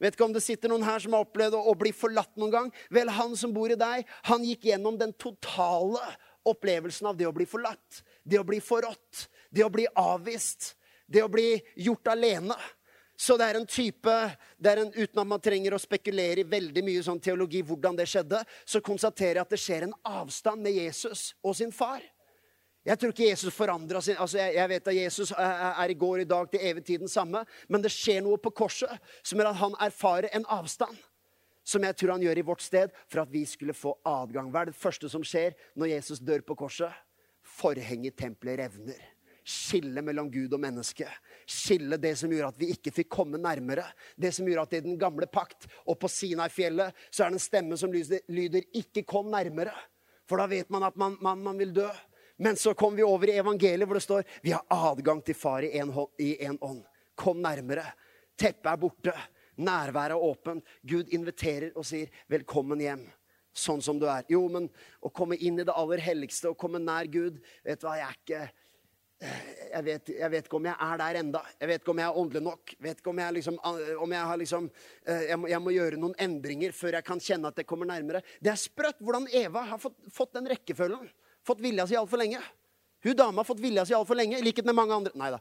Vet 0.00 0.12
ikke 0.12 0.26
om 0.26 0.32
det 0.32 0.42
sitter 0.44 0.68
noen 0.68 0.84
her 0.84 1.00
som 1.00 1.14
har 1.16 1.24
opplevd 1.24 1.56
å 1.56 1.72
bli 1.78 1.92
forlatt 1.96 2.34
noen 2.36 2.52
gang. 2.52 2.72
Vel, 2.92 3.08
han 3.08 3.32
som 3.36 3.52
bor 3.52 3.72
i 3.72 3.78
deg, 3.80 4.04
han 4.28 4.44
gikk 4.44 4.68
gjennom 4.68 4.98
den 5.00 5.14
totale 5.16 6.02
opplevelsen 6.44 7.08
av 7.08 7.16
det 7.16 7.28
å 7.28 7.32
bli 7.32 7.46
forlatt. 7.48 8.02
Det 8.26 8.40
å 8.40 8.46
bli 8.46 8.58
forrådt. 8.60 9.28
Det 9.50 9.62
å 9.64 9.70
bli 9.70 9.86
avvist. 9.94 10.74
Det 11.06 11.22
å 11.22 11.30
bli 11.30 11.54
gjort 11.86 12.10
alene. 12.10 12.56
Så 13.16 13.36
det 13.40 13.46
er 13.48 13.56
en 13.56 13.68
type 13.68 14.14
det 14.60 14.72
er 14.72 14.82
en, 14.82 14.90
Uten 14.92 15.22
at 15.22 15.28
man 15.28 15.40
trenger 15.40 15.72
å 15.72 15.80
spekulere 15.80 16.42
i 16.42 16.48
veldig 16.48 16.82
mye 16.84 17.04
sånn 17.06 17.22
teologi 17.22 17.62
hvordan 17.64 17.96
det 17.96 18.08
skjedde, 18.10 18.42
så 18.68 18.82
konstaterer 18.84 19.38
jeg 19.38 19.46
at 19.46 19.54
det 19.54 19.60
skjer 19.62 19.86
en 19.86 19.96
avstand 20.04 20.60
med 20.66 20.76
Jesus 20.76 21.30
og 21.40 21.56
sin 21.56 21.72
far. 21.72 22.04
Jeg 22.86 23.00
tror 23.00 23.10
ikke 23.10 23.26
Jesus 23.26 23.54
forandra 23.54 23.98
sin 24.04 24.18
altså 24.22 24.38
jeg, 24.38 24.52
jeg, 24.54 24.70
vet 24.70 24.88
at 24.92 24.94
Jesus 24.94 25.32
er 25.34 25.90
i 25.90 25.98
går, 25.98 26.20
i 26.22 26.28
dag, 26.28 26.46
til 26.50 26.62
evig 26.68 26.84
tid 26.86 27.02
den 27.02 27.10
samme. 27.10 27.42
Men 27.66 27.82
det 27.82 27.90
skjer 27.94 28.20
noe 28.22 28.38
på 28.38 28.52
korset 28.54 29.00
som 29.22 29.40
gjør 29.40 29.50
at 29.50 29.62
han 29.62 29.74
erfarer 29.88 30.30
en 30.36 30.46
avstand. 30.58 30.94
Som 31.66 31.82
jeg 31.82 31.96
tror 31.98 32.14
han 32.14 32.22
gjør 32.22 32.38
i 32.38 32.46
vårt 32.46 32.62
sted 32.62 32.92
for 33.08 33.24
at 33.24 33.32
vi 33.32 33.42
skulle 33.48 33.74
få 33.74 33.96
adgang. 34.06 34.52
Hva 34.52 34.62
er 34.62 34.70
det 34.70 34.78
første 34.78 35.10
som 35.10 35.24
skjer 35.26 35.56
når 35.74 35.96
Jesus 35.96 36.22
dør 36.22 36.44
på 36.46 36.54
korset? 36.60 36.92
Forhenget 37.56 38.12
i 38.12 38.16
tempelet 38.16 38.58
revner. 38.58 38.98
Skille 39.46 40.02
mellom 40.02 40.28
Gud 40.30 40.52
og 40.52 40.60
menneske. 40.60 41.06
Skille 41.46 41.96
det 42.02 42.16
som 42.18 42.32
gjorde 42.32 42.50
at 42.50 42.58
vi 42.60 42.72
ikke 42.74 42.92
fikk 42.92 43.08
komme 43.14 43.38
nærmere. 43.38 43.84
Det 44.18 44.32
som 44.34 44.48
gjorde 44.48 44.64
at 44.66 44.74
i 44.76 44.82
den 44.84 44.98
gamle 45.00 45.28
pakt 45.30 45.68
og 45.86 45.94
på 46.02 46.10
Sinai-fjellet 46.10 47.06
så 47.08 47.24
er 47.24 47.30
det 47.30 47.38
en 47.38 47.44
stemme 47.46 47.78
som 47.78 47.94
lyder 47.94 48.66
'ikke 48.74 49.06
kom 49.06 49.30
nærmere'. 49.30 49.76
For 50.26 50.36
da 50.36 50.46
vet 50.46 50.70
man 50.70 50.82
at 50.82 50.96
man, 50.96 51.16
man, 51.20 51.38
man 51.38 51.58
vil 51.58 51.72
dø. 51.72 51.88
Men 52.38 52.56
så 52.56 52.74
kom 52.74 52.96
vi 52.96 53.02
over 53.02 53.28
i 53.28 53.38
evangeliet, 53.38 53.86
hvor 53.86 53.94
det 53.94 54.02
står 54.02 54.24
vi 54.42 54.50
har 54.50 54.66
adgang 54.70 55.22
til 55.24 55.34
far 55.34 55.62
i 55.62 55.78
en 55.78 56.58
ånd. 56.60 56.84
Kom 57.14 57.40
nærmere. 57.40 57.86
Teppet 58.36 58.72
er 58.72 58.76
borte. 58.76 59.12
Nærværet 59.56 60.10
er 60.10 60.20
åpent. 60.20 60.64
Gud 60.82 61.08
inviterer 61.08 61.70
og 61.76 61.84
sier 61.84 62.08
'velkommen 62.28 62.80
hjem'. 62.80 63.15
Sånn 63.56 63.80
som 63.80 63.96
du 64.00 64.04
er. 64.10 64.26
Jo, 64.28 64.42
men 64.52 64.68
å 65.00 65.08
komme 65.08 65.38
inn 65.40 65.56
i 65.60 65.64
det 65.64 65.72
aller 65.72 66.02
helligste 66.04 66.50
og 66.50 66.58
komme 66.60 66.80
nær 66.82 67.08
Gud 67.08 67.38
Vet 67.64 67.80
du 67.80 67.86
hva, 67.88 67.96
jeg 67.96 68.08
er 68.10 68.18
ikke 68.20 68.40
jeg 69.16 69.80
vet, 69.80 70.10
jeg 70.12 70.28
vet, 70.28 70.44
ikke 70.44 70.58
om 70.58 70.66
jeg 70.68 70.76
er 70.76 70.98
der 71.00 71.18
enda. 71.22 71.40
Jeg 71.56 71.68
vet 71.70 71.80
ikke 71.80 71.92
om 71.94 72.00
jeg 72.02 72.04
er 72.04 72.18
åndelig 72.20 72.42
nok. 72.44 72.72
Jeg 72.74 72.84
vet 72.84 72.98
ikke 73.00 73.12
om 73.14 73.20
jeg, 73.22 73.34
liksom, 73.38 73.56
om 74.04 74.12
jeg 74.12 74.28
har 74.30 74.40
liksom 74.42 74.66
eh, 74.68 75.22
jeg 75.30 75.38
må, 75.40 75.48
jeg 75.48 75.62
må, 75.64 75.72
gjøre 75.72 76.00
noen 76.02 76.18
endringer 76.20 76.74
før 76.76 76.98
jeg 76.98 77.06
kan 77.06 77.22
kjenne 77.24 77.48
at 77.48 77.56
det 77.56 77.64
kommer 77.68 77.88
nærmere. 77.88 78.20
Det 78.44 78.52
er 78.52 78.60
sprøtt 78.60 79.00
hvordan 79.00 79.24
Eva 79.40 79.64
har 79.70 79.80
fått, 79.80 79.96
fått 80.12 80.36
den 80.36 80.50
rekkefølgen. 80.52 81.08
Fått 81.48 81.64
vilja 81.64 81.88
si 81.88 81.96
altfor 81.96 82.20
lenge. 82.20 82.42
Hun 83.06 83.16
dama 83.16 83.40
har 83.40 83.48
fått 83.48 83.64
vilja 83.64 83.86
si 83.88 83.96
altfor 83.96 84.20
lenge, 84.20 84.36
i 84.36 84.44
likhet 84.44 84.68
med 84.68 84.76
mange 84.76 85.00
andre. 85.00 85.16
Nei 85.16 85.32
da. 85.32 85.40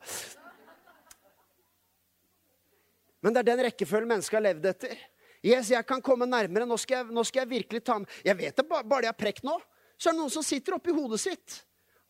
Men 3.25 3.35
det 3.35 3.43
er 3.43 3.49
den 3.51 3.65
rekkefølgen 3.67 4.11
mennesket 4.13 4.39
har 4.39 4.47
levd 4.47 4.71
etter. 4.71 5.03
Yes, 5.45 5.69
jeg 5.69 5.85
kan 5.85 6.01
komme 6.01 6.25
nærmere. 6.25 6.65
Nå 6.65 6.77
skal 6.81 7.03
jeg, 7.03 7.13
nå 7.13 7.23
skal 7.27 7.43
jeg 7.43 7.51
virkelig 7.51 7.83
ta 7.85 7.99
med 8.01 8.09
Jeg 8.25 8.37
vet 8.39 8.57
det, 8.57 8.65
bare 8.65 9.03
det 9.05 9.11
har 9.11 9.17
prekt 9.17 9.45
nå, 9.45 9.59
så 9.95 10.09
er 10.09 10.15
det 10.15 10.21
noen 10.23 10.33
som 10.33 10.45
sitter 10.45 10.77
oppi 10.79 10.93
hodet 10.95 11.21
sitt 11.21 11.61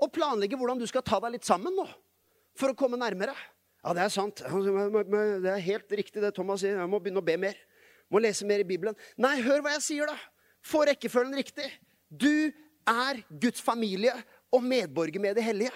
og 0.01 0.11
planlegger 0.11 0.59
hvordan 0.59 0.79
du 0.79 0.87
skal 0.87 1.03
ta 1.07 1.19
deg 1.23 1.37
litt 1.37 1.47
sammen 1.47 1.75
nå 1.75 1.85
for 2.55 2.71
å 2.71 2.77
komme 2.77 2.99
nærmere. 2.99 3.35
Ja, 3.85 3.93
det 3.95 4.05
er 4.05 4.11
sant. 4.11 4.41
Det 4.41 5.51
er 5.51 5.61
helt 5.61 5.91
riktig 5.99 6.23
det 6.23 6.31
Thomas 6.35 6.63
sier. 6.63 6.79
Jeg 6.79 6.89
må 6.89 6.99
begynne 7.03 7.21
å 7.21 7.25
be 7.25 7.35
mer. 7.39 7.57
Må 8.09 8.21
lese 8.23 8.47
mer 8.47 8.63
i 8.63 8.67
Bibelen. 8.67 8.95
Nei, 9.21 9.37
hør 9.45 9.61
hva 9.63 9.75
jeg 9.75 9.83
sier, 9.85 10.09
da. 10.09 10.15
Få 10.65 10.85
rekkefølgen 10.89 11.35
riktig. 11.37 11.67
Du 12.09 12.49
er 12.89 13.21
Guds 13.29 13.61
familie 13.61 14.13
og 14.53 14.63
medborger 14.65 15.21
med 15.21 15.37
det 15.37 15.45
hellige. 15.45 15.73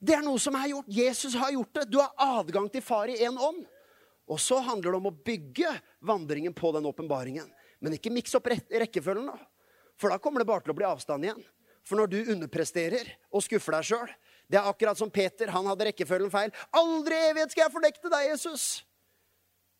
Det 0.00 0.16
er 0.16 0.24
noe 0.24 0.40
som 0.40 0.56
er 0.56 0.70
gjort. 0.72 0.88
Jesus 0.92 1.36
har 1.36 1.52
gjort 1.52 1.80
det. 1.80 1.86
Du 1.92 1.98
har 2.00 2.12
adgang 2.38 2.70
til 2.72 2.84
Far 2.84 3.10
i 3.12 3.18
én 3.24 3.36
ånd. 3.36 3.64
Og 4.26 4.40
så 4.42 4.58
handler 4.58 4.90
det 4.92 4.98
om 4.98 5.10
å 5.10 5.18
bygge 5.26 5.70
vandringen 6.04 6.54
på 6.56 6.72
den 6.74 6.86
åpenbaringen. 6.88 7.46
Men 7.78 7.94
ikke 7.94 8.10
miks 8.10 8.34
opp 8.34 8.48
rekkefølgen, 8.50 9.28
da. 9.30 9.38
For 9.96 10.12
da 10.12 10.18
kommer 10.20 10.42
det 10.42 10.48
bare 10.48 10.64
til 10.64 10.74
å 10.74 10.78
bli 10.78 10.88
avstand 10.88 11.24
igjen. 11.24 11.44
For 11.86 11.98
når 12.00 12.10
du 12.10 12.32
underpresterer 12.34 13.12
og 13.30 13.44
skuffer 13.46 13.76
deg 13.76 13.86
sjøl 13.86 14.08
Det 14.50 14.58
er 14.58 14.66
akkurat 14.68 14.98
som 14.98 15.10
Peter. 15.10 15.50
Han 15.50 15.66
hadde 15.66 15.88
rekkefølgen 15.88 16.30
feil. 16.30 16.52
Aldri 16.74 17.16
i 17.18 17.30
evighet 17.32 17.50
skal 17.50 17.64
jeg 17.64 17.74
fornekte 17.74 18.10
deg, 18.12 18.28
Jesus. 18.30 18.66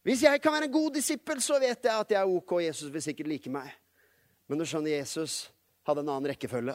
Hvis 0.06 0.24
jeg 0.26 0.40
kan 0.42 0.54
være 0.54 0.66
en 0.66 0.74
god 0.74 0.96
disippel, 0.98 1.38
så 1.42 1.60
vet 1.62 1.86
jeg 1.86 1.92
at 1.94 2.14
jeg 2.14 2.18
er 2.18 2.30
OK. 2.30 2.56
Jesus 2.64 2.90
vil 2.90 3.04
sikkert 3.04 3.30
like 3.30 3.52
meg. 3.52 3.70
Men 4.50 4.58
du 4.58 4.66
skjønner, 4.66 4.96
Jesus 4.96 5.52
hadde 5.86 6.02
en 6.02 6.10
annen 6.10 6.30
rekkefølge 6.32 6.74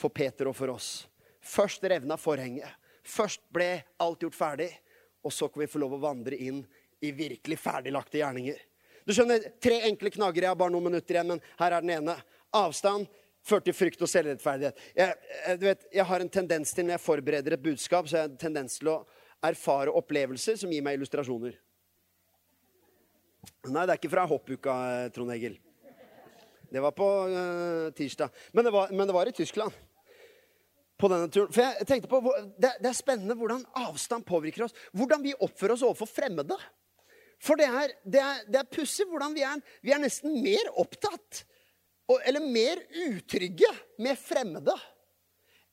for 0.00 0.12
Peter 0.12 0.48
og 0.48 0.56
for 0.56 0.72
oss. 0.72 1.06
Først 1.40 1.84
revna 1.88 2.16
forhenget. 2.20 2.68
Først 3.04 3.40
ble 3.52 3.82
alt 4.00 4.24
gjort 4.24 4.36
ferdig. 4.36 4.70
Og 5.24 5.32
så 5.32 5.48
kan 5.48 5.64
vi 5.64 5.68
få 5.68 5.80
lov 5.80 5.96
å 5.96 6.04
vandre 6.04 6.36
inn 6.36 6.62
i 7.00 7.12
virkelig 7.16 7.58
ferdiglagte 7.60 8.20
gjerninger. 8.20 8.58
Du 9.06 9.14
skjønner, 9.16 9.46
Tre 9.62 9.80
enkle 9.88 10.12
knagger. 10.14 10.44
Jeg 10.44 10.52
har 10.52 10.60
bare 10.60 10.74
noen 10.74 10.90
minutter 10.90 11.16
igjen, 11.16 11.32
men 11.34 11.42
her 11.60 11.76
er 11.76 11.84
den 11.84 11.94
ene. 11.96 12.16
Avstand 12.56 13.08
ført 13.46 13.64
til 13.66 13.76
frykt 13.76 14.02
og 14.04 14.10
selvrettferdighet. 14.10 14.84
Jeg, 14.96 15.16
jeg, 15.46 15.60
vet, 15.62 15.88
jeg, 15.94 16.06
har 16.10 16.22
en 16.24 16.32
tendens 16.32 16.74
til, 16.76 16.86
Når 16.86 16.98
jeg 16.98 17.06
forbereder 17.06 17.56
et 17.56 17.64
budskap, 17.64 18.08
så 18.08 18.18
har 18.18 18.28
jeg 18.28 18.34
en 18.34 18.44
tendens 18.44 18.78
til 18.78 18.92
å 18.92 19.00
erfare 19.42 19.92
opplevelser 19.96 20.58
som 20.60 20.72
gir 20.72 20.84
meg 20.84 20.98
illustrasjoner. 20.98 21.56
Nei, 23.70 23.84
det 23.86 23.94
er 23.94 23.98
ikke 23.98 24.12
fra 24.12 24.26
hoppuka, 24.28 24.74
Trond 25.14 25.32
Egil. 25.32 25.56
Det 26.70 26.82
var 26.84 26.92
på 26.94 27.06
uh, 27.32 27.88
tirsdag. 27.96 28.30
Men 28.52 28.66
det, 28.66 28.72
var, 28.74 28.92
men 28.92 29.08
det, 29.08 29.14
var, 29.16 29.26
i 29.26 29.34
Tyskland. 29.34 29.74
På 31.00 31.08
denne 31.10 31.30
turen. 31.32 31.48
For 31.50 31.64
jeg 31.64 31.86
tenkte 31.88 32.10
på, 32.12 32.20
det, 32.60 32.74
det 32.78 32.90
er 32.92 32.98
spennende 32.98 33.34
hvordan 33.38 33.64
avstand 33.80 34.26
påvirker 34.28 34.68
oss. 34.68 34.76
Hvordan 34.92 35.24
vi 35.24 35.34
oppfører 35.34 35.74
oss 35.74 35.86
overfor 35.88 36.10
fremmede. 36.12 36.58
For 37.40 37.56
det 37.56 37.68
er, 37.68 37.94
det 38.04 38.20
er, 38.20 38.44
er 38.60 38.68
pussig 38.68 39.06
hvordan 39.08 39.34
vi 39.36 39.44
er, 39.46 39.60
vi 39.84 39.94
er 39.94 40.02
nesten 40.02 40.36
mer 40.44 40.72
opptatt 40.80 41.44
eller 42.26 42.42
mer 42.42 42.80
utrygge 43.06 43.70
med 44.02 44.18
fremmede 44.18 44.74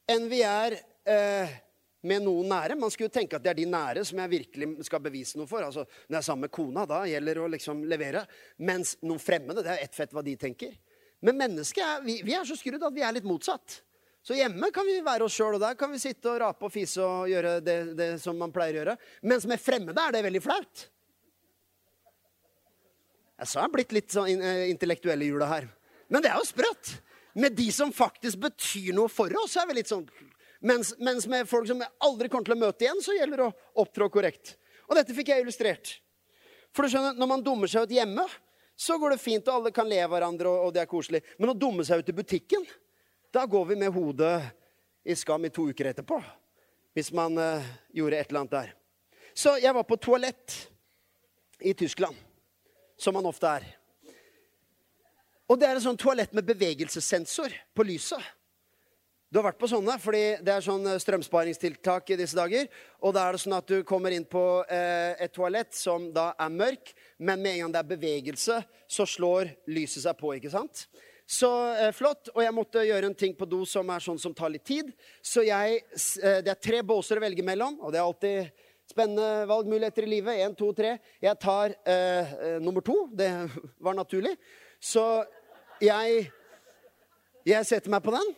enn 0.08 0.28
vi 0.32 0.44
er 0.46 0.78
eh, 0.78 1.56
med 2.08 2.24
noen 2.24 2.48
nære. 2.52 2.78
Man 2.80 2.92
skulle 2.94 3.10
jo 3.10 3.16
tenke 3.18 3.36
at 3.38 3.44
det 3.44 3.52
er 3.52 3.60
de 3.60 3.66
nære 3.70 4.04
som 4.08 4.22
jeg 4.22 4.32
virkelig 4.32 4.86
skal 4.88 5.02
bevise 5.04 5.40
noe 5.40 5.50
for. 5.50 5.66
Altså, 5.66 5.84
Når 6.08 6.16
jeg 6.16 6.22
er 6.22 6.28
sammen 6.30 6.48
med 6.48 6.54
kona, 6.56 6.86
da 6.88 7.02
gjelder 7.10 7.40
det 7.40 7.44
å 7.44 7.50
liksom 7.52 7.84
levere. 7.90 8.24
Mens 8.64 8.96
noen 9.04 9.20
fremmede, 9.20 9.66
det 9.66 9.74
er 9.74 9.84
ett 9.84 9.98
fett 9.98 10.14
hva 10.16 10.24
de 10.24 10.38
tenker. 10.40 10.78
Men 11.26 11.40
mennesket 11.40 11.84
er, 11.84 12.06
vi, 12.06 12.20
vi 12.24 12.36
er 12.38 12.46
så 12.48 12.56
skrudd 12.56 12.86
at 12.86 12.96
vi 12.96 13.04
er 13.04 13.16
litt 13.18 13.28
motsatt. 13.28 13.82
Så 14.24 14.36
hjemme 14.38 14.70
kan 14.76 14.86
vi 14.88 15.00
være 15.04 15.26
oss 15.26 15.36
sjøl, 15.38 15.56
og 15.56 15.64
der 15.64 15.76
kan 15.80 15.92
vi 15.92 16.00
sitte 16.02 16.30
og 16.34 16.42
rape 16.44 16.68
og 16.68 16.72
fise 16.74 17.04
og 17.04 17.30
gjøre 17.32 17.58
det, 17.64 17.78
det 17.98 18.10
som 18.22 18.38
man 18.40 18.54
pleier 18.54 18.76
å 18.76 18.82
gjøre. 18.82 18.96
Mens 19.28 19.48
med 19.50 19.62
fremmede 19.62 20.04
er 20.04 20.16
det 20.16 20.24
veldig 20.28 20.44
flaut. 20.44 20.88
Jeg 23.38 23.50
sa 23.52 23.62
jeg 23.62 23.70
er 23.70 23.74
blitt 23.76 23.94
litt 23.94 24.14
sånn 24.14 24.42
eh, 24.42 24.64
intellektuell 24.72 25.22
i 25.22 25.30
jula 25.30 25.50
her. 25.52 25.68
Men 26.10 26.24
det 26.24 26.32
er 26.32 26.40
jo 26.40 26.48
sprøtt. 26.48 26.96
Med 27.38 27.54
de 27.54 27.68
som 27.74 27.92
faktisk 27.94 28.40
betyr 28.48 28.96
noe 28.98 29.12
for 29.14 29.30
oss, 29.38 29.54
så 29.54 29.62
er 29.62 29.70
vi 29.70 29.78
litt 29.78 29.92
sånn 29.92 30.08
mens, 30.60 30.96
mens, 30.98 31.28
med 31.30 31.46
folk 31.46 31.68
som 31.70 31.82
jeg 31.84 31.94
aldri 32.02 32.32
kommer 32.34 32.50
til 32.50 32.56
å 32.56 32.62
møte 32.64 32.86
igjen, 32.86 33.02
så 33.04 33.14
gjelder 33.14 33.44
det 33.44 33.46
å 33.46 33.84
opptrå 33.84 34.08
korrekt. 34.10 34.56
Og 34.90 34.98
dette 34.98 35.14
fikk 35.14 35.30
jeg 35.30 35.44
illustrert. 35.44 35.92
For 36.74 36.86
du 36.86 36.94
skjønner, 36.94 37.14
Når 37.14 37.30
man 37.30 37.44
dummer 37.46 37.70
seg 37.70 37.86
ut 37.86 37.94
hjemme, 37.94 38.26
så 38.78 38.98
går 38.98 39.14
det 39.14 39.22
fint, 39.22 39.48
og 39.48 39.54
alle 39.54 39.74
kan 39.74 39.90
le 39.90 40.00
av 40.02 40.12
hverandre, 40.14 40.50
og, 40.50 40.68
og 40.68 40.74
det 40.74 40.82
er 40.82 40.90
koselig. 40.90 41.22
Men 41.38 41.54
å 41.54 41.58
dumme 41.58 41.86
seg 41.86 42.02
ut 42.02 42.10
i 42.10 42.18
butikken, 42.18 42.66
da 43.34 43.46
går 43.46 43.70
vi 43.70 43.78
med 43.78 43.94
hodet 43.94 44.42
i 45.06 45.16
skam 45.18 45.46
i 45.46 45.54
to 45.54 45.68
uker 45.70 45.92
etterpå. 45.92 46.20
Hvis 46.98 47.14
man 47.14 47.38
uh, 47.38 47.66
gjorde 47.94 48.18
et 48.18 48.30
eller 48.30 48.44
annet 48.44 48.58
der. 48.58 48.74
Så 49.38 49.58
jeg 49.62 49.74
var 49.78 49.86
på 49.86 49.98
toalett 50.02 50.56
i 51.62 51.74
Tyskland, 51.78 52.18
som 52.98 53.16
man 53.18 53.28
ofte 53.30 53.50
er. 53.60 53.68
Og 55.48 55.60
det 55.60 55.70
er 55.70 55.78
en 55.78 55.86
sånn 55.86 56.00
toalett 56.00 56.34
med 56.36 56.48
bevegelsessensor 56.48 57.54
på 57.76 57.86
lyset. 57.88 58.24
Du 59.28 59.42
har 59.42 59.50
vært 59.50 59.60
på 59.60 59.68
sånne, 59.68 59.98
fordi 60.00 60.40
det 60.44 60.54
er 60.54 60.64
sånn 60.64 60.88
eh, 60.88 61.00
strømsparingstiltak 61.04 62.14
i 62.14 62.18
disse 62.20 62.38
dager. 62.38 62.70
Og 63.04 63.12
da 63.16 63.26
er 63.28 63.36
det 63.36 63.42
sånn 63.44 63.58
at 63.58 63.68
du 63.68 63.82
kommer 63.88 64.14
inn 64.16 64.24
på 64.28 64.44
eh, 64.72 65.20
et 65.20 65.34
toalett 65.36 65.76
som 65.76 66.06
da 66.16 66.30
er 66.40 66.54
mørk, 66.54 66.94
men 67.20 67.44
med 67.44 67.58
en 67.58 67.66
gang 67.66 67.74
det 67.76 67.82
er 67.82 67.90
bevegelse, 67.90 68.62
så 68.88 69.08
slår 69.08 69.52
lyset 69.68 70.06
seg 70.06 70.16
på, 70.20 70.32
ikke 70.38 70.54
sant? 70.54 70.86
Så 71.28 71.50
eh, 71.76 71.92
flott. 71.92 72.32
Og 72.38 72.40
jeg 72.46 72.56
måtte 72.56 72.86
gjøre 72.88 73.12
en 73.12 73.18
ting 73.20 73.36
på 73.36 73.50
do 73.52 73.66
som 73.68 73.92
er 73.92 74.04
sånn 74.04 74.20
som 74.22 74.36
tar 74.36 74.54
litt 74.54 74.64
tid. 74.68 74.94
Så 75.20 75.44
jeg 75.44 75.82
eh, 75.84 76.40
Det 76.40 76.54
er 76.54 76.64
tre 76.64 76.80
båser 76.88 77.20
å 77.20 77.26
velge 77.28 77.44
mellom, 77.44 77.82
og 77.84 77.92
det 77.92 78.00
er 78.00 78.08
alltid 78.08 78.66
spennende 78.88 79.46
valgmuligheter 79.50 80.04
i 80.04 80.12
livet. 80.16 80.42
Én, 80.46 80.56
to, 80.58 80.72
tre. 80.76 80.98
Jeg 81.22 81.40
tar 81.42 81.76
eh, 81.86 82.34
eh, 82.34 82.58
nummer 82.64 82.82
to. 82.86 83.08
Det 83.12 83.30
var 83.86 83.98
naturlig. 83.98 84.36
Så 84.80 85.04
jeg, 85.84 86.28
jeg 87.48 87.70
setter 87.70 87.94
meg 87.94 88.04
på 88.06 88.14
den. 88.16 88.36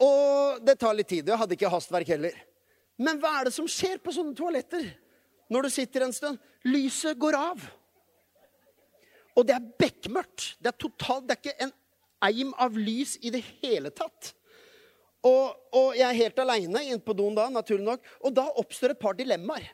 Og 0.00 0.62
det 0.64 0.78
tar 0.80 0.96
litt 0.96 1.10
tid. 1.12 1.28
Jeg 1.28 1.40
hadde 1.40 1.56
ikke 1.58 1.72
hastverk 1.72 2.14
heller. 2.14 2.38
Men 3.00 3.20
hva 3.20 3.38
er 3.38 3.48
det 3.48 3.56
som 3.56 3.68
skjer 3.68 4.00
på 4.02 4.12
sånne 4.12 4.36
toaletter 4.36 4.88
når 5.52 5.66
du 5.66 5.72
sitter 5.72 6.04
en 6.04 6.16
stund? 6.16 6.40
Lyset 6.68 7.18
går 7.20 7.36
av. 7.36 7.62
Og 9.38 9.46
det 9.48 9.56
er 9.56 9.70
bekmørkt. 9.80 10.54
Det 10.60 10.72
er 10.72 10.80
totalt, 10.80 11.28
det 11.28 11.36
er 11.36 11.42
ikke 11.44 11.68
en 11.68 11.76
eim 12.28 12.52
av 12.60 12.76
lys 12.76 13.16
i 13.24 13.32
det 13.32 13.42
hele 13.60 13.92
tatt. 13.94 14.34
Og, 15.26 15.56
og 15.76 15.96
jeg 15.98 16.06
er 16.06 16.16
helt 16.22 16.38
aleine 16.40 16.84
inne 16.86 17.02
på 17.04 17.14
doen 17.16 17.34
da, 17.36 17.48
naturlig 17.52 17.84
nok. 17.84 18.06
Og 18.24 18.34
da 18.36 18.46
oppstår 18.62 18.94
et 18.94 19.02
par 19.02 19.16
dilemmaer. 19.18 19.68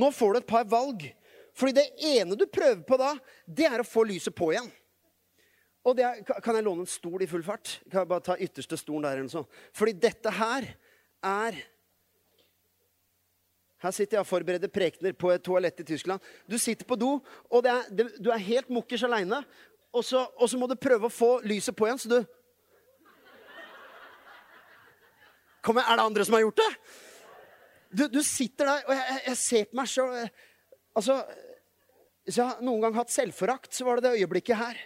Nå 0.00 0.08
får 0.14 0.32
du 0.32 0.40
et 0.40 0.48
par 0.48 0.68
valg. 0.68 1.04
Fordi 1.52 1.74
det 1.76 1.88
ene 2.14 2.36
du 2.38 2.46
prøver 2.48 2.80
på 2.86 2.96
da, 3.00 3.12
det 3.44 3.68
er 3.68 3.82
å 3.82 3.88
få 3.88 4.06
lyset 4.08 4.34
på 4.36 4.52
igjen. 4.54 4.70
Og 5.82 5.98
er, 5.98 6.22
kan 6.24 6.56
jeg 6.56 6.64
låne 6.64 6.84
en 6.84 6.88
stol 6.88 7.24
i 7.24 7.28
full 7.28 7.42
fart? 7.44 7.80
Kan 7.90 8.04
jeg 8.04 8.10
bare 8.12 8.24
ta 8.24 8.38
ytterste 8.38 8.78
stolen 8.78 9.04
der? 9.04 9.18
eller 9.18 9.32
sånn? 9.32 9.48
Fordi 9.76 9.94
dette 9.98 10.32
her 10.38 10.70
er 11.32 11.60
Her 13.82 13.90
sitter 13.90 14.14
jeg 14.14 14.22
og 14.22 14.28
forbereder 14.28 14.70
prekener 14.70 15.10
på 15.18 15.32
et 15.34 15.42
toalett 15.42 15.80
i 15.82 15.84
Tyskland. 15.88 16.22
Du 16.46 16.54
sitter 16.54 16.86
på 16.86 16.94
do, 16.94 17.16
og 17.50 17.66
er, 17.66 17.88
det, 17.90 18.04
du 18.22 18.28
er 18.30 18.38
helt 18.38 18.68
mukkers 18.70 19.02
aleine. 19.02 19.40
Og, 19.90 20.04
og, 20.38 20.44
så 20.46 20.60
må 20.60 20.68
du 20.70 20.76
prøve 20.78 21.08
å 21.08 21.10
få 21.10 21.32
lyset 21.42 21.74
på 21.74 21.88
igjen, 21.88 21.98
så 21.98 22.12
du 22.12 22.20
Kom 25.62 25.78
igjen, 25.78 25.90
Er 25.92 26.00
det 26.00 26.06
andre 26.10 26.26
som 26.26 26.36
har 26.36 26.44
gjort 26.44 26.62
det? 26.62 26.70
Du, 27.92 28.06
du 28.08 28.22
sitter 28.24 28.68
der, 28.68 28.84
og 28.88 28.94
jeg, 28.96 29.18
jeg, 29.26 29.38
ser 29.38 29.66
på 29.68 29.78
meg 29.78 29.90
sjøl 29.90 30.14
Altså, 30.96 31.18
Hvis 32.24 32.38
jeg 32.38 32.48
har 32.48 32.62
noen 32.64 32.84
gang 32.84 32.96
hatt 32.96 33.12
selvforakt, 33.12 33.72
så 33.74 33.86
var 33.86 33.98
det 33.98 34.10
det 34.10 34.22
øyeblikket 34.22 34.58
her. 34.58 34.78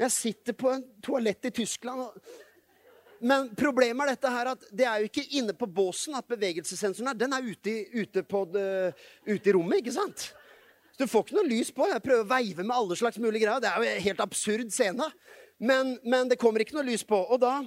Jeg 0.00 0.12
sitter 0.12 0.56
på 0.56 0.70
en 0.72 0.82
toalett 1.04 1.48
i 1.48 1.52
Tyskland. 1.54 2.08
Men 3.20 3.48
problemet 3.56 4.04
er 4.04 4.16
dette 4.16 4.32
her 4.32 4.50
at 4.52 4.64
det 4.76 4.86
er 4.88 5.00
jo 5.00 5.08
ikke 5.08 5.24
inne 5.38 5.54
på 5.56 5.68
båsen 5.68 6.16
at 6.18 6.26
bevegelsessensoren 6.28 7.12
er. 7.12 7.20
Den 7.20 7.32
er 7.32 7.46
ute 7.46 7.76
ute 7.94 8.24
det, 8.52 8.66
ute 9.28 9.50
i 9.50 9.54
rommet, 9.56 9.80
ikke 9.80 9.94
sant? 9.94 10.26
Så 10.92 11.04
du 11.04 11.12
får 11.12 11.26
ikke 11.26 11.38
noe 11.38 11.48
lys 11.48 11.70
på. 11.76 11.86
Jeg 11.88 12.04
prøver 12.04 12.24
å 12.24 12.28
veive 12.28 12.64
med 12.64 12.76
alle 12.76 12.96
slags 12.98 13.20
mulige 13.20 13.44
greier. 13.44 13.60
Det 13.62 13.70
er 13.70 13.80
jo 13.80 13.92
en 13.92 14.04
helt 14.08 14.24
absurd 14.24 14.72
scene. 14.72 15.08
Men, 15.56 15.96
men 16.04 16.28
det 16.32 16.40
kommer 16.40 16.64
ikke 16.64 16.76
noe 16.76 16.88
lys 16.88 17.04
på. 17.08 17.18
Og 17.20 17.40
da, 17.40 17.58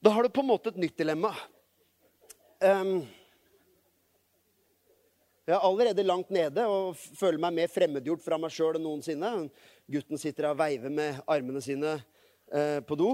da, 0.00 0.10
har 0.10 0.22
du 0.22 0.32
på 0.32 0.42
en 0.44 0.50
måte 0.50 0.72
et 0.72 0.80
nytt 0.80 0.98
dilemma. 0.98 1.32
Um, 2.60 2.98
Jeg 5.46 5.54
er 5.54 5.62
allerede 5.62 6.02
langt 6.02 6.30
nede 6.34 6.64
og 6.66 6.96
føler 6.98 7.38
meg 7.38 7.54
mer 7.54 7.68
fremmedgjort 7.70 8.24
fra 8.24 8.34
meg 8.34 8.50
sjøl 8.50 8.80
enn 8.80 8.82
noensinne. 8.82 9.28
Gutten 9.86 10.18
sitter 10.18 10.48
og 10.48 10.56
veiver 10.58 10.90
med 10.90 11.20
armene 11.30 11.62
sine 11.62 11.92
eh, 12.50 12.80
på 12.82 12.96
do. 12.98 13.12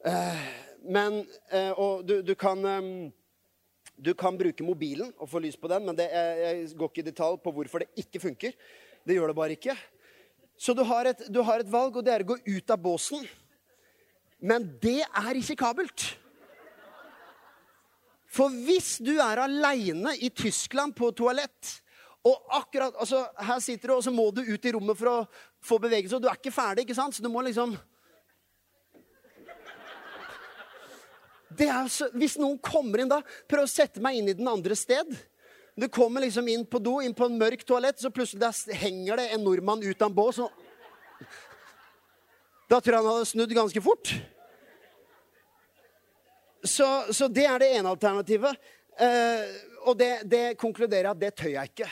Eh, 0.00 0.46
men 0.88 1.18
eh, 1.52 1.68
Og 1.76 2.00
du, 2.08 2.22
du 2.24 2.32
kan 2.32 2.64
du 3.92 4.14
kan 4.16 4.38
bruke 4.40 4.64
mobilen 4.64 5.12
og 5.20 5.28
få 5.28 5.42
lys 5.44 5.60
på 5.60 5.68
den, 5.68 5.84
men 5.84 5.98
det, 5.98 6.08
jeg, 6.08 6.38
jeg 6.40 6.78
går 6.80 6.88
ikke 6.88 7.02
i 7.04 7.08
detalj 7.10 7.36
på 7.44 7.52
hvorfor 7.52 7.84
det 7.84 8.06
ikke 8.06 8.24
funker. 8.24 8.56
Det 9.04 9.18
gjør 9.18 9.28
det 9.28 9.36
bare 9.42 9.58
ikke. 9.58 9.76
Så 10.56 10.72
du 10.72 10.80
har, 10.88 11.12
et, 11.12 11.26
du 11.28 11.42
har 11.44 11.60
et 11.60 11.68
valg, 11.68 11.92
og 11.92 12.06
det 12.06 12.14
er 12.14 12.24
å 12.24 12.30
gå 12.32 12.38
ut 12.40 12.72
av 12.72 12.80
båsen. 12.80 13.28
Men 14.40 14.64
det 14.82 15.02
er 15.04 15.30
risikabelt. 15.36 16.06
For 18.30 18.52
hvis 18.66 18.96
du 19.02 19.16
er 19.18 19.42
aleine 19.42 20.14
i 20.22 20.30
Tyskland 20.30 20.94
på 20.96 21.10
toalett 21.18 21.80
og 22.26 22.36
akkurat, 22.52 22.94
altså 23.00 23.24
Her 23.38 23.58
sitter 23.64 23.88
du, 23.88 23.94
og 23.94 24.04
så 24.04 24.12
må 24.12 24.28
du 24.30 24.42
ut 24.44 24.66
i 24.66 24.72
rommet 24.76 24.98
for 24.98 25.10
å 25.10 25.18
få 25.64 25.80
bevegelse. 25.82 26.16
Og 26.16 26.22
du 26.22 26.28
er 26.28 26.38
ikke 26.38 26.54
ferdig, 26.54 26.84
ikke 26.84 26.98
sant? 26.98 27.16
så 27.16 27.24
du 27.24 27.30
må 27.32 27.42
liksom 27.46 27.76
så, 31.90 32.06
hvis 32.14 32.38
noen 32.40 32.56
kommer 32.62 33.02
inn 33.02 33.10
da, 33.10 33.18
prøv 33.50 33.66
å 33.66 33.68
sette 33.68 34.00
meg 34.00 34.16
inn 34.16 34.30
i 34.30 34.36
den 34.38 34.48
andre 34.48 34.76
sted. 34.78 35.10
Du 35.76 35.88
kommer 35.92 36.24
liksom 36.24 36.48
inn 36.48 36.64
på 36.68 36.80
do, 36.80 37.00
inn 37.04 37.14
på 37.16 37.26
en 37.26 37.36
mørk 37.40 37.66
toalett, 37.68 38.00
så 38.00 38.12
plutselig 38.14 38.76
henger 38.80 39.20
det 39.20 39.26
en 39.34 39.44
nordmann 39.44 39.82
ut 39.82 40.02
av 40.02 40.08
en 40.08 40.16
bås. 40.16 40.40
Da 42.70 42.78
tror 42.78 42.94
jeg 42.94 43.02
han 43.02 43.10
hadde 43.10 43.26
snudd 43.26 43.52
ganske 43.56 43.80
fort. 43.82 44.12
Så, 46.62 46.86
så 47.10 47.26
det 47.26 47.48
er 47.48 47.58
det 47.58 47.70
ene 47.80 47.90
alternativet. 47.90 48.70
Eh, 49.00 49.56
og 49.88 49.96
det, 49.98 50.10
det 50.30 50.44
konkluderer 50.60 51.10
at 51.10 51.18
det 51.18 51.32
tør 51.40 51.50
jeg 51.56 51.72
ikke. 51.72 51.88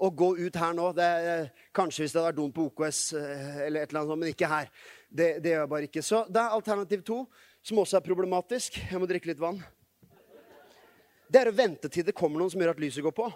Å 0.00 0.08
gå 0.10 0.30
ut 0.38 0.56
her 0.56 0.72
nå. 0.76 0.86
Det, 0.96 1.08
kanskje 1.76 2.04
hvis 2.04 2.14
det 2.14 2.22
hadde 2.22 2.30
vært 2.30 2.38
dumt 2.40 2.56
på 2.56 2.68
OKS, 2.70 3.02
eh, 3.20 3.60
eller 3.66 3.84
et 3.84 3.92
eller 3.92 4.06
annet 4.06 4.22
men 4.22 4.32
ikke 4.32 4.48
her. 4.48 4.72
Det, 5.10 5.28
det 5.44 5.52
gjør 5.52 5.60
jeg 5.60 5.72
bare 5.74 5.90
ikke. 5.90 6.06
Så 6.06 6.22
det 6.30 6.40
er 6.40 6.56
alternativ 6.56 7.04
to 7.04 7.20
som 7.64 7.82
også 7.84 8.00
er 8.00 8.06
problematisk. 8.08 8.80
Jeg 8.80 9.02
må 9.02 9.10
drikke 9.10 9.28
litt 9.32 9.42
vann. 9.42 9.60
Det 11.28 11.42
er 11.42 11.52
å 11.52 11.56
vente 11.56 11.92
til 11.92 12.06
det 12.06 12.16
kommer 12.16 12.40
noen 12.40 12.52
som 12.54 12.64
gjør 12.64 12.72
at 12.72 12.80
lyset 12.80 13.04
går 13.04 13.16
på. 13.16 13.28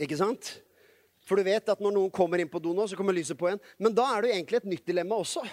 Ikke 0.00 0.16
sant? 0.16 0.54
For 1.30 1.38
du 1.38 1.46
vet 1.46 1.68
at 1.70 1.78
når 1.78 1.92
noen 1.94 2.10
kommer 2.10 2.40
inn 2.42 2.48
på 2.50 2.58
do 2.58 2.72
nå, 2.74 2.88
så 2.90 2.96
kommer 2.98 3.14
lyset 3.14 3.38
på 3.38 3.46
igjen. 3.46 3.60
Men 3.78 3.94
da 3.94 4.08
er 4.10 4.24
det 4.24 4.32
jo 4.32 4.34
egentlig 4.40 4.58
et 4.58 4.72
nytt 4.72 4.88
dilemma 4.90 5.20
også. 5.22 5.44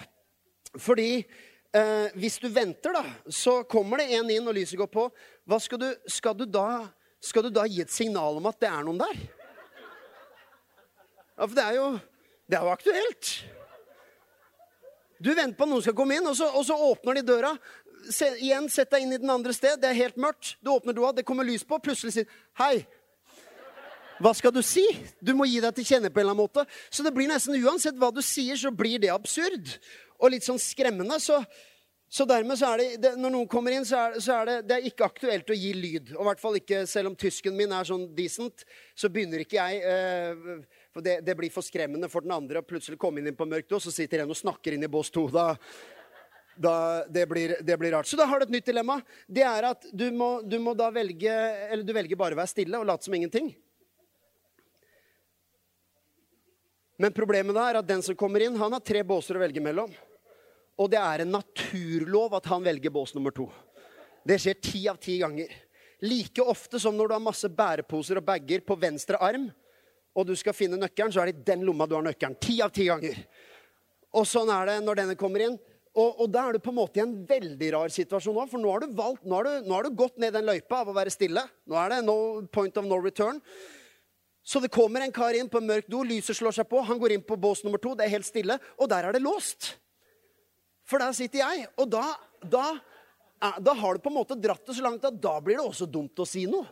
Fordi 0.74 1.20
eh, 1.22 2.16
hvis 2.18 2.40
du 2.42 2.48
venter, 2.50 2.96
da, 2.98 3.04
så 3.30 3.60
kommer 3.70 4.02
det 4.02 4.08
en 4.18 4.32
inn, 4.34 4.48
og 4.50 4.56
lyset 4.58 4.74
går 4.80 4.90
på. 4.90 5.04
Skal 5.62 5.84
du, 5.84 5.86
skal 6.10 6.34
du, 6.34 6.42
da, 6.50 6.88
skal 7.22 7.46
du 7.46 7.52
da 7.54 7.68
gi 7.70 7.84
et 7.84 7.94
signal 7.94 8.40
om 8.40 8.50
at 8.50 8.58
det 8.58 8.72
er 8.72 8.82
noen 8.88 8.98
der? 9.04 9.22
Ja, 11.38 11.46
for 11.46 11.54
det 11.54 11.68
er 11.68 11.78
jo, 11.78 11.86
det 12.50 12.58
er 12.58 12.66
jo 12.66 12.74
aktuelt. 12.74 13.32
Du 15.22 15.30
venter 15.30 15.54
på 15.54 15.68
at 15.68 15.76
noen 15.76 15.86
skal 15.86 15.98
komme 16.02 16.18
inn, 16.18 16.26
og 16.26 16.34
så, 16.42 16.50
og 16.58 16.66
så 16.66 16.74
åpner 16.90 17.20
de 17.20 17.28
døra. 17.30 17.54
Se, 18.10 18.34
igjen, 18.42 18.66
Sett 18.66 18.90
deg 18.90 19.06
inn 19.06 19.14
i 19.14 19.22
den 19.22 19.30
andre 19.30 19.54
sted. 19.54 19.78
Det 19.78 19.92
er 19.92 20.02
helt 20.02 20.18
mørkt. 20.18 20.56
Du 20.58 20.74
åpner 20.74 20.98
doa, 20.98 21.14
det 21.14 21.26
kommer 21.28 21.46
lys 21.46 21.62
på. 21.62 21.78
Plutselig 21.86 22.18
sier 22.18 22.40
Hei. 22.58 22.82
Hva 24.18 24.32
skal 24.34 24.52
du 24.54 24.60
si? 24.66 24.84
Du 25.22 25.34
må 25.38 25.46
gi 25.46 25.60
deg 25.62 25.74
til 25.76 25.86
kjenne 25.86 26.10
på 26.10 26.18
en 26.18 26.26
eller 26.26 26.34
annen 26.34 26.48
måte. 26.48 26.64
Så 26.90 27.04
det 27.06 27.14
blir 27.14 27.30
nesten 27.30 27.58
uansett 27.62 27.98
hva 27.98 28.10
du 28.14 28.20
sier, 28.24 28.58
så 28.58 28.72
blir 28.74 28.98
det 29.02 29.12
absurd. 29.14 29.76
Og 30.18 30.32
litt 30.34 30.46
sånn 30.46 30.58
skremmende. 30.58 31.20
Så, 31.22 31.38
så 32.10 32.26
dermed 32.26 32.58
så 32.58 32.72
er 32.72 32.82
det, 32.82 32.88
det, 33.04 33.12
Når 33.20 33.34
noen 33.36 33.50
kommer 33.50 33.76
inn, 33.76 33.86
så 33.86 34.08
er, 34.08 34.18
så 34.24 34.40
er 34.40 34.50
det, 34.50 34.56
det 34.66 34.78
er 34.78 34.88
ikke 34.90 35.06
aktuelt 35.06 35.52
å 35.54 35.58
gi 35.58 35.70
lyd. 35.76 36.10
Og 36.16 36.24
i 36.24 36.28
hvert 36.30 36.42
fall 36.42 36.58
ikke, 36.58 36.82
selv 36.90 37.12
om 37.12 37.18
tysken 37.18 37.54
min 37.58 37.74
er 37.74 37.86
sånn 37.86 38.08
decent, 38.16 38.66
så 38.98 39.10
begynner 39.12 39.44
ikke 39.44 39.60
jeg 39.60 39.84
eh, 39.86 40.66
for 40.94 41.04
det, 41.04 41.20
det, 41.22 41.36
blir 41.38 41.54
for 41.54 41.62
skremmende 41.62 42.10
for 42.10 42.26
den 42.26 42.34
andre 42.34 42.58
å 42.58 42.66
plutselig 42.66 42.98
komme 42.98 43.22
inn 43.22 43.38
på 43.38 43.46
mørkt, 43.46 43.70
og 43.76 43.84
så 43.84 43.94
sitter 43.94 44.24
en 44.24 44.34
og 44.34 44.40
snakker 44.40 44.74
inn 44.74 44.82
i 44.82 44.90
bås 44.90 45.12
to. 45.14 45.28
Da, 45.30 45.52
da, 46.58 46.74
det, 47.06 47.28
blir, 47.30 47.54
det, 47.62 47.78
blir, 47.78 47.94
rart. 47.94 48.10
Så 48.10 48.18
da 48.18 48.26
har 48.26 48.40
du 48.40 48.48
et 48.48 48.56
nytt 48.56 48.66
dilemma. 48.66 48.98
Det 49.30 49.46
er 49.46 49.70
at 49.70 49.86
du 49.94 50.08
må, 50.10 50.40
du 50.42 50.58
må 50.58 50.74
da 50.74 50.90
velge 50.90 51.30
Eller 51.70 51.86
du 51.86 51.94
velger 51.94 52.18
bare 52.18 52.34
å 52.34 52.40
være 52.40 52.50
stille 52.50 52.80
og 52.82 52.88
late 52.88 53.06
som 53.06 53.14
ingenting. 53.14 53.52
Men 56.98 57.14
problemet 57.14 57.54
da 57.54 57.68
er 57.68 57.78
at 57.78 57.88
den 57.88 58.02
som 58.02 58.16
kommer 58.18 58.42
inn, 58.42 58.56
han 58.58 58.74
har 58.74 58.82
tre 58.82 59.04
båser 59.06 59.38
å 59.38 59.42
velge 59.44 59.62
mellom. 59.62 59.92
Og 60.78 60.90
det 60.90 60.98
er 60.98 61.22
en 61.22 61.32
naturlov 61.36 62.34
at 62.38 62.48
han 62.50 62.64
velger 62.66 62.92
bås 62.94 63.14
nummer 63.14 63.34
to. 63.34 63.46
Det 64.26 64.38
skjer 64.42 64.58
ti 64.62 64.82
av 64.90 64.98
ti 65.02 65.16
ganger. 65.22 65.52
Like 66.02 66.42
ofte 66.42 66.78
som 66.82 66.94
når 66.98 67.10
du 67.10 67.14
har 67.16 67.22
masse 67.22 67.50
bæreposer 67.50 68.20
og 68.20 68.26
bager 68.26 68.62
på 68.66 68.76
venstre 68.78 69.18
arm, 69.22 69.48
og 70.18 70.26
du 70.26 70.34
skal 70.38 70.56
finne 70.56 70.78
nøkkelen, 70.78 71.14
så 71.14 71.22
er 71.22 71.30
det 71.30 71.38
i 71.38 71.46
den 71.52 71.64
lomma 71.66 71.86
du 71.86 71.94
har 71.94 72.04
nøkkelen. 72.06 72.38
Ti 72.42 72.58
av 72.66 72.74
ti 72.74 72.88
ganger. 72.90 73.18
Og 74.18 74.26
sånn 74.26 74.50
er 74.50 74.70
det 74.70 74.78
når 74.82 75.02
denne 75.02 75.18
kommer 75.18 75.44
inn. 75.46 75.58
Og, 75.98 76.22
og 76.22 76.30
da 76.30 76.44
er 76.46 76.56
du 76.56 76.62
på 76.62 76.70
en 76.70 76.78
måte 76.78 77.00
i 77.00 77.02
en 77.02 77.14
veldig 77.26 77.68
rar 77.74 77.90
situasjon 77.90 78.36
nå, 78.36 78.44
for 78.50 78.62
nå 78.62 78.70
har 78.70 78.84
du 78.84 78.94
valgt, 78.98 79.24
nå 79.26 79.38
har 79.38 79.46
du, 79.46 79.66
nå 79.66 79.74
har 79.74 79.86
du 79.86 79.98
gått 79.98 80.18
ned 80.22 80.34
den 80.36 80.46
løypa 80.46 80.82
av 80.82 80.92
å 80.92 80.96
være 80.96 81.14
stille. 81.14 81.42
Nå 81.66 81.78
er 81.78 81.94
det 81.94 82.04
no 82.06 82.18
point 82.54 82.78
of 82.78 82.86
no 82.86 83.00
return. 83.02 83.40
Så 84.48 84.62
det 84.64 84.70
kommer 84.72 85.04
en 85.04 85.12
kar 85.12 85.36
inn 85.36 85.50
på 85.52 85.60
en 85.60 85.68
mørk 85.68 85.90
do, 85.92 86.00
lyset 86.08 86.38
slår 86.38 86.54
seg 86.56 86.68
på, 86.70 86.80
han 86.80 87.00
går 87.00 87.18
inn 87.18 87.24
på 87.26 87.36
bås 87.36 87.60
nummer 87.66 87.80
to, 87.82 87.92
det 87.98 88.06
er 88.06 88.14
helt 88.14 88.28
stille, 88.28 88.56
og 88.80 88.88
der 88.88 89.04
er 89.04 89.12
det 89.12 89.20
låst. 89.20 89.74
For 90.88 91.02
der 91.02 91.12
sitter 91.12 91.42
jeg, 91.42 91.66
og 91.76 91.90
da, 91.92 92.06
da, 92.40 92.64
da 93.60 93.74
har 93.76 93.98
du 93.98 94.04
på 94.06 94.08
en 94.08 94.16
måte 94.16 94.38
dratt 94.40 94.64
det 94.64 94.78
så 94.78 94.86
langt 94.86 95.04
at 95.04 95.18
da 95.20 95.34
blir 95.44 95.60
det 95.60 95.66
også 95.68 95.88
dumt 95.92 96.24
å 96.24 96.26
si 96.28 96.46
noe. 96.48 96.64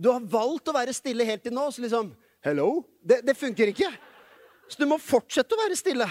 Du 0.00 0.08
har 0.08 0.24
valgt 0.24 0.70
å 0.72 0.74
være 0.74 0.94
stille 0.96 1.26
helt 1.28 1.42
til 1.44 1.52
nå. 1.52 1.66
Så 1.68 1.84
liksom 1.84 2.14
Hello? 2.40 2.86
Det, 3.04 3.18
det 3.20 3.36
funker 3.36 3.68
ikke. 3.68 3.90
Så 4.70 4.80
du 4.80 4.86
må 4.88 4.96
fortsette 4.96 5.52
å 5.52 5.60
være 5.60 5.76
stille. 5.76 6.06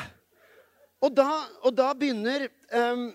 Og 1.02 1.16
da, 1.18 1.26
og 1.66 1.74
da 1.74 1.88
begynner 1.98 2.46
um, 2.76 3.10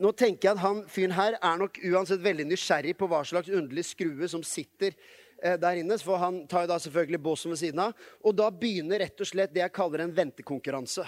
Nå 0.00 0.10
tenker 0.18 0.48
jeg 0.48 0.56
at 0.56 0.62
han 0.64 0.80
fyren 0.90 1.12
her 1.14 1.36
er 1.36 1.58
nok 1.60 1.76
uansett 1.86 2.22
veldig 2.24 2.48
nysgjerrig 2.48 2.96
på 2.98 3.06
hva 3.08 3.20
slags 3.28 3.52
underlig 3.52 3.84
skrue 3.86 4.26
som 4.28 4.42
sitter 4.42 4.96
eh, 5.44 5.58
der 5.60 5.82
inne. 5.82 5.98
For 6.00 6.20
han 6.20 6.42
tar 6.50 6.64
jo 6.64 6.72
da 6.72 6.80
selvfølgelig 6.82 7.20
båsen 7.22 7.52
ved 7.54 7.60
siden 7.60 7.84
av. 7.86 8.06
Og 8.24 8.36
da 8.36 8.50
begynner 8.50 9.04
rett 9.04 9.20
og 9.20 9.28
slett 9.28 9.52
det 9.54 9.62
jeg 9.62 9.76
kaller 9.76 10.04
en 10.04 10.14
ventekonkurranse. 10.16 11.06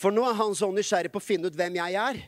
For 0.00 0.14
nå 0.14 0.24
er 0.26 0.38
han 0.40 0.56
så 0.58 0.70
nysgjerrig 0.74 1.12
på 1.14 1.20
å 1.22 1.24
finne 1.24 1.50
ut 1.50 1.58
hvem 1.58 1.76
jeg 1.78 1.98
er. 2.00 2.22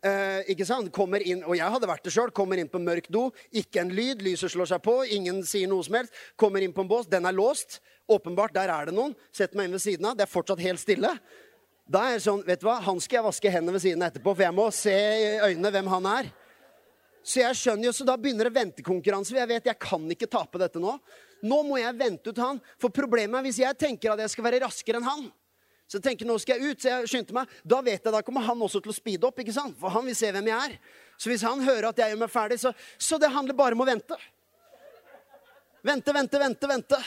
Eh, 0.00 0.52
ikke 0.54 0.64
sant? 0.64 0.88
Kommer 0.96 1.20
inn, 1.20 1.42
og 1.44 1.56
jeg 1.58 1.72
hadde 1.74 1.88
vært 1.88 2.06
det 2.06 2.12
sjøl. 2.14 2.32
Kommer 2.32 2.60
inn 2.60 2.70
på 2.72 2.80
mørk 2.80 3.10
do. 3.12 3.28
Ikke 3.52 3.82
en 3.82 3.92
lyd. 3.92 4.24
Lyset 4.24 4.54
slår 4.54 4.72
seg 4.72 4.82
på. 4.84 4.96
Ingen 5.16 5.42
sier 5.46 5.68
noe 5.70 5.84
som 5.86 5.98
helst. 6.00 6.16
Kommer 6.40 6.64
inn 6.64 6.74
på 6.76 6.84
en 6.84 6.90
bås. 6.90 7.08
Den 7.10 7.28
er 7.28 7.36
låst. 7.36 7.78
Åpenbart, 8.10 8.56
der 8.56 8.72
er 8.72 8.88
det 8.88 8.96
noen. 8.96 9.14
Setter 9.32 9.60
meg 9.60 9.68
inn 9.68 9.76
ved 9.76 9.84
siden 9.84 10.08
av. 10.08 10.16
Det 10.18 10.26
er 10.26 10.32
fortsatt 10.32 10.62
helt 10.64 10.82
stille. 10.82 11.12
Da 11.90 12.04
er 12.06 12.18
det 12.18 12.24
sånn, 12.24 12.44
vet 12.46 12.62
du 12.62 12.68
hva, 12.68 12.78
Han 12.84 13.00
skal 13.02 13.18
jeg 13.18 13.26
vaske 13.26 13.50
hendene 13.50 13.74
ved 13.74 13.82
siden 13.82 14.02
av 14.04 14.12
etterpå, 14.12 14.34
for 14.34 14.46
jeg 14.46 14.54
må 14.54 14.68
se 14.74 14.94
i 14.94 15.30
øynene 15.50 15.72
hvem 15.74 15.90
han 15.90 16.06
er. 16.06 16.28
Så 17.22 17.42
jeg 17.42 17.56
skjønner 17.58 17.90
jo, 17.90 17.92
så 17.94 18.06
da 18.08 18.16
begynner 18.16 18.48
det 18.48 18.56
ventekonkurranse. 18.56 19.36
Jeg 19.36 19.50
vet 19.50 19.68
jeg 19.68 19.80
kan 19.80 20.06
ikke 20.12 20.28
tape 20.30 20.60
dette 20.62 20.80
nå. 20.80 20.96
Nå 21.44 21.58
må 21.66 21.80
jeg 21.80 21.98
vente 21.98 22.32
ut 22.32 22.40
han. 22.40 22.60
For 22.80 22.92
problemet 22.92 23.38
er 23.38 23.46
hvis 23.46 23.60
jeg 23.62 23.78
tenker 23.80 24.14
at 24.14 24.24
jeg 24.24 24.32
skal 24.32 24.46
være 24.46 24.62
raskere 24.64 25.00
enn 25.00 25.08
han, 25.08 25.28
så 25.90 25.98
jeg 25.98 26.04
tenker, 26.04 26.28
nå 26.28 26.36
skal 26.38 26.60
jeg 26.60 26.70
ut, 26.70 26.78
så 26.78 26.90
jeg 26.92 27.08
skyndte 27.10 27.34
meg. 27.34 27.50
Da 27.66 27.80
vet 27.82 27.98
jeg, 27.98 28.12
da 28.14 28.20
kommer 28.22 28.44
han 28.46 28.60
også 28.62 28.78
til 28.78 28.92
å 28.92 28.94
speede 28.94 29.26
opp, 29.26 29.40
ikke 29.42 29.54
sant? 29.56 29.74
for 29.80 29.90
han 29.90 30.04
vil 30.06 30.14
se 30.14 30.28
hvem 30.30 30.46
jeg 30.46 30.68
er. 30.68 30.76
Så 31.18 31.32
hvis 31.32 31.42
han 31.42 31.64
hører 31.66 31.88
at 31.88 31.98
jeg 31.98 32.12
gjør 32.12 32.20
meg 32.20 32.30
ferdig, 32.30 32.60
så, 32.62 32.70
så 32.94 33.18
det 33.18 33.32
handler 33.34 33.58
bare 33.58 33.74
om 33.74 33.82
å 33.82 33.88
vente. 33.88 34.18
Vente, 35.82 36.14
vente, 36.14 36.38
vente, 36.38 36.70
vente. 36.70 37.00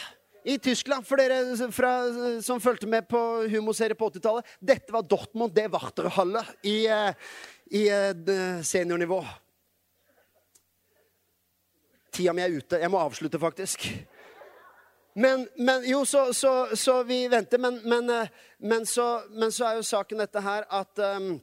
I 0.43 0.57
Tyskland, 0.59 1.07
for 1.07 1.21
dere 1.21 1.69
fra, 1.71 1.93
som 2.43 2.59
fulgte 2.59 2.89
med 2.91 3.07
på 3.07 3.21
humorserie 3.47 3.95
på 3.95 4.09
80-tallet 4.11 4.57
Dette 4.59 4.91
var 4.91 5.05
Dortmund, 5.07 5.53
det 5.55 5.69
Warterhalle 5.71 6.41
i, 6.67 6.81
eh, 6.91 7.15
i 7.79 7.85
eh, 7.87 8.59
seniornivå. 8.67 9.21
Tida 12.13 12.33
mi 12.35 12.43
er 12.43 12.53
ute. 12.53 12.77
Jeg 12.77 12.91
må 12.93 12.99
avslutte, 13.01 13.39
faktisk. 13.41 13.87
Men, 15.13 15.47
men, 15.57 15.85
jo, 15.85 16.03
så, 16.05 16.27
så, 16.33 16.75
så, 16.75 16.99
vi 17.03 17.27
venter. 17.29 17.61
Men, 17.61 17.79
men, 17.85 18.09
eh, 18.09 18.29
men, 18.57 18.85
så, 18.85 19.07
så, 19.49 19.65
er 19.67 19.79
jo 19.79 19.85
saken 19.85 20.21
dette 20.23 20.41
her 20.41 20.65
at 20.73 21.01
um, 21.17 21.35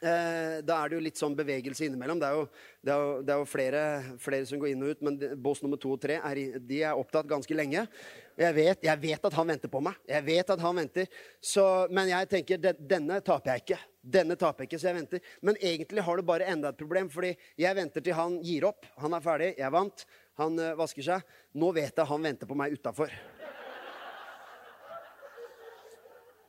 eh, 0.00 0.60
Da 0.64 0.78
er 0.78 0.90
det 0.90 0.98
jo 0.98 1.04
litt 1.04 1.20
sånn 1.20 1.36
bevegelse 1.36 1.86
innimellom. 1.88 2.20
Det 2.20 2.28
er 2.30 2.38
jo, 2.38 2.46
det 2.84 2.94
er 2.94 3.02
jo, 3.04 3.14
det 3.20 3.34
er 3.34 3.42
jo 3.42 3.48
flere, 3.48 3.84
flere, 4.24 4.48
som 4.48 4.60
går 4.60 4.72
inn 4.72 4.84
og 4.84 4.94
ut, 4.94 5.04
men 5.08 5.18
bås 5.44 5.64
nummer 5.64 5.80
to 5.80 5.92
og 5.96 6.00
tre 6.04 6.20
er, 6.20 6.42
de 6.60 6.80
er 6.84 7.00
opptatt 7.00 7.28
ganske 7.28 7.56
lenge. 7.56 7.86
Jeg 8.34 8.54
vet, 8.56 8.80
jeg 8.82 8.98
vet, 8.98 9.26
at 9.28 9.34
han 9.36 9.46
venter 9.46 9.70
på 9.70 9.80
meg. 9.84 9.98
Jeg 10.10 10.26
vet 10.26 10.48
at 10.50 10.62
han 10.64 10.78
venter. 10.80 11.10
Så, 11.38 11.64
men 11.94 12.08
jeg 12.10 12.28
tenker 12.32 12.58
det, 12.58 12.72
denne 12.90 13.20
taper 13.22 13.52
jeg 13.52 13.62
ikke. 13.62 13.78
Denne 14.16 14.36
taper 14.38 14.64
jeg 14.64 14.72
ikke, 14.72 14.80
så 14.82 14.88
jeg 14.90 14.98
venter. 14.98 15.28
Men 15.46 15.58
egentlig 15.60 16.02
har 16.02 16.18
du 16.18 16.26
bare 16.26 16.48
enda 16.50 16.72
et 16.72 16.80
problem, 16.80 17.06
fordi 17.12 17.30
jeg 17.62 17.78
venter 17.78 18.02
til 18.02 18.18
han 18.18 18.40
gir 18.42 18.66
opp. 18.66 18.88
Han 19.04 19.14
er 19.14 19.22
ferdig, 19.22 19.52
jeg 19.60 19.74
vant. 19.76 20.04
Han 20.42 20.58
uh, 20.58 20.72
vasker 20.80 21.06
seg. 21.06 21.38
Nå 21.54 21.70
vet 21.76 21.94
jeg 21.94 22.10
han 22.10 22.26
venter 22.26 22.50
på 22.50 22.58
meg 22.58 22.74
utafor. 22.74 23.14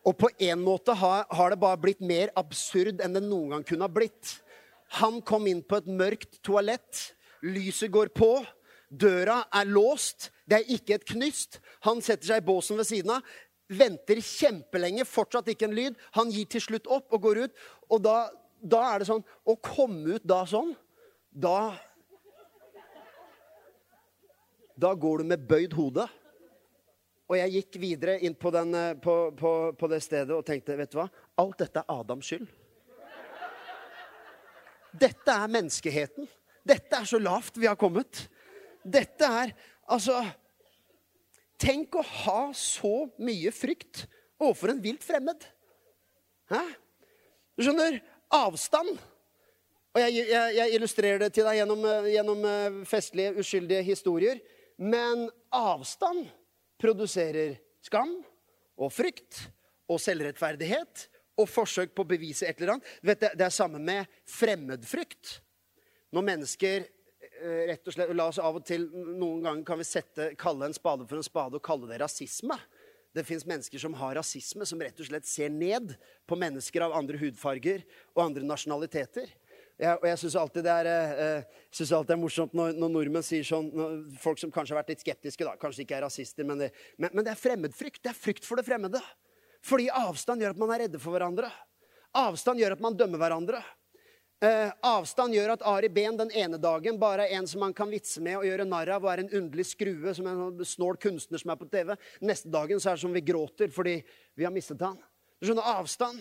Og 0.06 0.18
på 0.18 0.30
en 0.50 0.62
måte 0.62 0.94
har, 0.98 1.24
har, 1.30 1.54
det 1.54 1.62
bare 1.62 1.82
blitt 1.82 2.02
mer 2.02 2.34
absurd 2.38 3.02
enn 3.02 3.14
det 3.18 3.24
noen 3.26 3.56
gang 3.56 3.64
kunne 3.66 3.86
ha 3.86 3.94
blitt. 3.94 4.36
Han 5.02 5.18
kom 5.26 5.46
inn 5.50 5.64
på 5.66 5.80
et 5.80 5.88
mørkt 5.90 6.42
toalett. 6.46 7.12
Lyset 7.46 7.94
går 7.94 8.10
på. 8.14 8.30
Døra 9.02 9.42
er 9.54 9.68
låst. 9.68 10.30
Det 10.46 10.60
er 10.60 10.74
ikke 10.76 11.00
et 11.00 11.08
knyst. 11.10 11.60
Han 11.88 12.02
setter 12.06 12.32
seg 12.32 12.42
i 12.44 12.48
båsen 12.48 12.80
ved 12.80 12.88
siden 12.88 13.16
av. 13.18 13.36
Venter 13.66 14.22
kjempelenge, 14.22 15.08
fortsatt 15.10 15.50
ikke 15.50 15.70
en 15.70 15.78
lyd. 15.78 15.96
Han 16.18 16.32
gir 16.34 16.46
til 16.50 16.62
slutt 16.62 16.90
opp 16.92 17.14
og 17.16 17.24
går 17.24 17.46
ut. 17.46 17.64
Og 17.90 18.04
da, 18.06 18.18
da 18.62 18.84
er 18.92 19.02
det 19.02 19.10
sånn 19.10 19.26
Å 19.26 19.56
komme 19.62 20.18
ut 20.18 20.26
da 20.26 20.44
sånn, 20.50 20.74
da 21.30 21.74
Da 24.76 24.92
går 24.92 25.24
du 25.24 25.30
med 25.32 25.48
bøyd 25.48 25.74
hode. 25.78 26.06
Og 27.26 27.38
jeg 27.40 27.54
gikk 27.56 27.78
videre 27.82 28.20
inn 28.22 28.36
på, 28.38 28.52
den, 28.54 28.74
eh, 28.78 28.94
på, 29.02 29.32
på, 29.40 29.52
på 29.80 29.88
det 29.90 30.02
stedet 30.04 30.36
og 30.36 30.44
tenkte, 30.46 30.76
vet 30.78 30.92
du 30.92 31.00
hva? 31.00 31.08
Alt 31.42 31.64
dette 31.64 31.82
er 31.82 31.94
Adams 31.96 32.28
skyld. 32.28 32.50
Dette 34.96 35.34
er 35.34 35.52
menneskeheten. 35.52 36.28
Dette 36.66 37.00
er 37.00 37.08
så 37.10 37.18
lavt 37.20 37.58
vi 37.58 37.70
har 37.70 37.80
kommet. 37.80 38.28
Dette 38.86 39.30
er 39.44 39.56
Altså 39.86 40.18
Tenk 41.62 41.96
å 41.96 42.02
ha 42.04 42.40
så 42.58 43.06
mye 43.24 43.52
frykt 43.56 44.04
overfor 44.42 44.74
en 44.74 44.82
vilt 44.84 45.06
fremmed. 45.06 45.46
Hæ? 46.52 46.60
Du 47.56 47.64
skjønner? 47.64 48.02
Avstand. 48.36 48.98
Og 49.96 50.02
jeg, 50.02 50.26
jeg, 50.28 50.56
jeg 50.58 50.76
illustrerer 50.76 51.22
det 51.24 51.30
til 51.38 51.48
deg 51.48 51.62
gjennom, 51.62 51.86
eh, 51.88 52.10
gjennom 52.18 52.44
eh, 52.50 52.82
festlige, 52.90 53.38
uskyldige 53.40 53.86
historier. 53.88 54.42
Men 54.76 55.30
avstand 55.56 56.26
produserer 56.82 57.56
skam 57.86 58.18
og 58.76 58.92
frykt 58.92 59.46
og 59.88 60.02
selvrettferdighet 60.04 61.06
og 61.40 61.48
forsøk 61.48 61.96
på 61.96 62.04
å 62.04 62.10
bevise 62.10 62.48
et 62.50 62.60
eller 62.60 62.76
annet. 62.76 62.92
Vet, 63.00 63.24
det 63.40 63.48
er 63.48 63.56
samme 63.56 63.80
med 63.80 64.12
fremmedfrykt. 64.28 65.38
Når 66.16 66.28
mennesker 66.34 66.90
rett 67.70 67.88
og 67.88 67.96
slett, 67.96 68.12
La 68.16 68.28
oss 68.32 68.40
av 68.42 68.58
og 68.60 68.66
til 68.68 68.88
noen 68.94 69.44
ganger 69.46 69.64
kan 69.68 69.80
vi 69.80 69.88
sette, 69.88 70.32
kalle 70.40 70.70
en 70.70 70.76
spade 70.76 71.08
for 71.10 71.20
en 71.20 71.26
spade 71.26 71.60
og 71.60 71.66
kalle 71.66 71.90
det 71.92 72.02
rasisme. 72.02 72.58
Det 73.16 73.24
fins 73.24 73.46
mennesker 73.48 73.80
som 73.80 73.96
har 73.96 74.18
rasisme, 74.18 74.68
som 74.68 74.82
rett 74.84 75.00
og 75.00 75.08
slett 75.08 75.28
ser 75.30 75.54
ned 75.54 75.94
på 76.28 76.38
mennesker 76.40 76.84
av 76.84 76.96
andre 76.98 77.20
hudfarger 77.22 77.86
og 78.16 78.26
andre 78.26 78.44
nasjonaliteter. 78.44 79.30
Jeg, 79.76 79.92
og 80.00 80.06
jeg 80.08 80.20
syns 80.22 80.36
alltid, 80.40 80.68
eh, 80.68 81.62
synes 81.72 81.92
alltid 81.96 82.14
det 82.14 82.16
er 82.16 82.22
morsomt 82.22 82.54
når, 82.56 82.76
når 82.80 82.92
nordmenn 82.94 83.26
sier 83.28 83.44
sånn 83.44 83.68
når, 83.76 83.96
Folk 84.24 84.40
som 84.40 84.52
kanskje 84.52 84.72
har 84.72 84.80
vært 84.80 84.94
litt 84.94 85.04
skeptiske, 85.04 85.48
da, 85.48 85.56
kanskje 85.60 85.84
ikke 85.84 85.98
er 85.98 86.06
rasister, 86.06 86.48
men 86.48 86.64
det, 86.64 86.70
men, 86.96 87.12
men 87.12 87.28
det 87.28 87.34
er 87.34 87.40
fremmedfrykt. 87.40 88.02
Det 88.04 88.12
er 88.14 88.20
frykt 88.20 88.48
for 88.48 88.60
det 88.60 88.68
fremmede. 88.68 89.02
Fordi 89.66 89.90
avstand 89.92 90.44
gjør 90.44 90.56
at 90.56 90.62
man 90.62 90.72
er 90.76 90.86
redde 90.86 91.02
for 91.02 91.16
hverandre. 91.16 91.50
Avstand 92.16 92.62
gjør 92.62 92.78
at 92.78 92.84
man 92.84 92.96
dømmer 92.96 93.20
hverandre. 93.20 93.60
Eh, 94.44 94.72
avstand 94.84 95.32
gjør 95.32 95.54
at 95.54 95.64
Ari 95.64 95.88
Behn 95.96 96.18
den 96.20 96.32
ene 96.36 96.58
dagen 96.60 96.98
bare 97.00 97.24
er 97.24 97.38
en 97.38 97.48
som 97.48 97.62
man 97.64 97.74
kan 97.74 97.88
vitse 97.88 98.20
med 98.24 98.36
og 98.42 98.44
gjøre 98.44 98.66
narr 98.68 98.92
av, 98.98 99.06
og 99.06 99.14
er 99.14 99.24
en 99.24 99.32
underlig 99.40 99.64
skrue 99.70 100.12
som 100.18 100.28
en 100.28 100.42
sånn 100.42 100.72
snål 100.76 101.00
kunstner 101.00 101.40
som 101.40 101.54
er 101.54 101.60
på 101.62 101.68
TV. 101.72 101.94
Neste 102.20 102.52
dagen 102.52 102.82
så 102.84 102.92
er 102.92 103.00
det 103.00 103.06
som 103.06 103.16
vi 103.16 103.24
gråter 103.24 103.72
fordi 103.72 104.02
vi 104.36 104.48
har 104.48 104.54
mistet 104.54 104.84
han. 104.84 105.00
Du 105.40 105.48
skjønner, 105.48 105.70
Avstand 105.80 106.20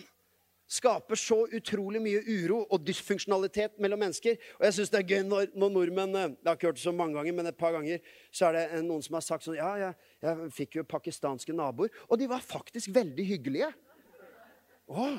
skaper 0.71 1.19
så 1.19 1.41
utrolig 1.53 1.99
mye 2.01 2.23
uro 2.23 2.63
og 2.63 2.81
dysfunksjonalitet 2.87 3.75
mellom 3.83 3.99
mennesker. 4.01 4.39
Og 4.57 4.65
jeg 4.65 4.77
syns 4.79 4.93
det 4.93 5.01
er 5.01 5.11
gøy 5.11 5.27
når, 5.27 5.51
når, 5.53 5.73
nordmenn 5.75 6.15
eh, 6.17 6.31
Jeg 6.31 6.47
har 6.47 6.57
ikke 6.57 6.71
hørt 6.71 6.79
det 6.79 6.85
så 6.87 6.95
mange 6.95 7.19
ganger, 7.19 7.35
men 7.37 7.51
et 7.51 7.59
par 7.59 7.75
ganger 7.75 8.15
så 8.31 8.47
er 8.47 8.57
det 8.57 8.83
noen 8.87 9.03
som 9.05 9.19
har 9.19 9.27
sagt 9.27 9.45
sånn 9.45 9.59
Ja, 9.59 9.73
jeg, 9.81 9.99
jeg 10.23 10.51
fikk 10.55 10.79
jo 10.79 10.87
pakistanske 10.87 11.53
naboer. 11.53 11.91
Og 12.07 12.21
de 12.21 12.31
var 12.31 12.47
faktisk 12.47 12.95
veldig 12.95 13.27
hyggelige. 13.35 13.73
Å, 14.85 15.09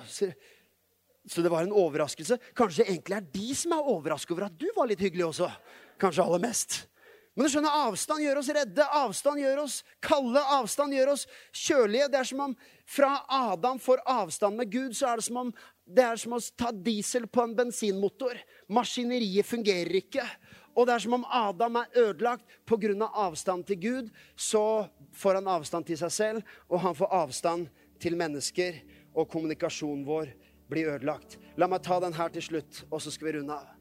så, 1.27 1.43
det 1.43 1.51
var 1.51 1.67
en 1.67 1.75
overraskelse. 1.75 2.39
Kanskje 2.57 2.85
det 2.85 2.93
egentlig 2.93 3.17
er 3.17 3.31
de 3.33 3.55
som 3.59 3.75
er 3.75 3.89
overrasket 3.95 4.35
over 4.35 4.47
at 4.47 4.59
du 4.59 4.69
var 4.77 4.87
litt 4.91 5.03
hyggelig 5.03 5.27
også. 5.33 5.49
Kanskje 6.01 6.25
aller 6.25 6.43
mest. 6.45 6.85
Men 7.37 7.45
du 7.45 7.53
skjønner, 7.53 7.75
avstand 7.85 8.23
gjør 8.25 8.39
oss 8.41 8.49
redde, 8.57 8.85
avstand 8.97 9.43
gjør 9.43 9.59
oss 9.67 9.75
kalde, 10.01 10.41
avstand 10.57 10.95
gjør 10.97 11.11
oss 11.13 11.27
kjølige. 11.53 12.07
Det 12.09 12.21
er 12.23 12.29
som 12.31 12.45
om 12.47 12.55
fra 12.89 13.11
Adam 13.29 13.81
får 13.83 14.01
avstand 14.09 14.57
med 14.57 14.71
Gud, 14.73 14.95
så 14.97 15.11
er 15.11 15.21
det 15.21 15.27
som 15.27 15.43
om 15.43 15.51
det 15.87 16.03
er 16.07 16.17
som 16.19 16.33
å 16.35 16.41
ta 16.59 16.71
diesel 16.73 17.27
på 17.29 17.45
en 17.45 17.53
bensinmotor. 17.59 18.41
Maskineriet 18.73 19.47
fungerer 19.47 20.01
ikke. 20.01 20.25
Og 20.77 20.89
det 20.89 20.97
er 20.97 21.05
som 21.05 21.19
om 21.19 21.29
Adam 21.33 21.77
er 21.83 22.01
ødelagt 22.07 22.57
pga. 22.69 22.95
Av 23.05 23.21
avstand 23.29 23.67
til 23.69 23.79
Gud. 23.81 24.09
Så 24.37 24.89
får 25.13 25.41
han 25.41 25.53
avstand 25.53 25.87
til 25.87 26.01
seg 26.01 26.13
selv, 26.13 26.57
og 26.69 26.81
han 26.81 26.97
får 26.97 27.15
avstand 27.21 27.69
til 28.01 28.17
mennesker. 28.17 28.81
Og 29.17 29.29
kommunikasjonen 29.29 30.05
vår 30.09 30.33
blir 30.71 30.91
ødelagt. 30.95 31.39
La 31.57 31.69
meg 31.71 31.85
ta 31.85 31.99
den 32.03 32.15
her 32.17 32.33
til 32.35 32.45
slutt, 32.45 32.83
og 32.91 33.03
så 33.03 33.13
skal 33.15 33.29
vi 33.29 33.35
runde 33.39 33.57
av. 33.57 33.73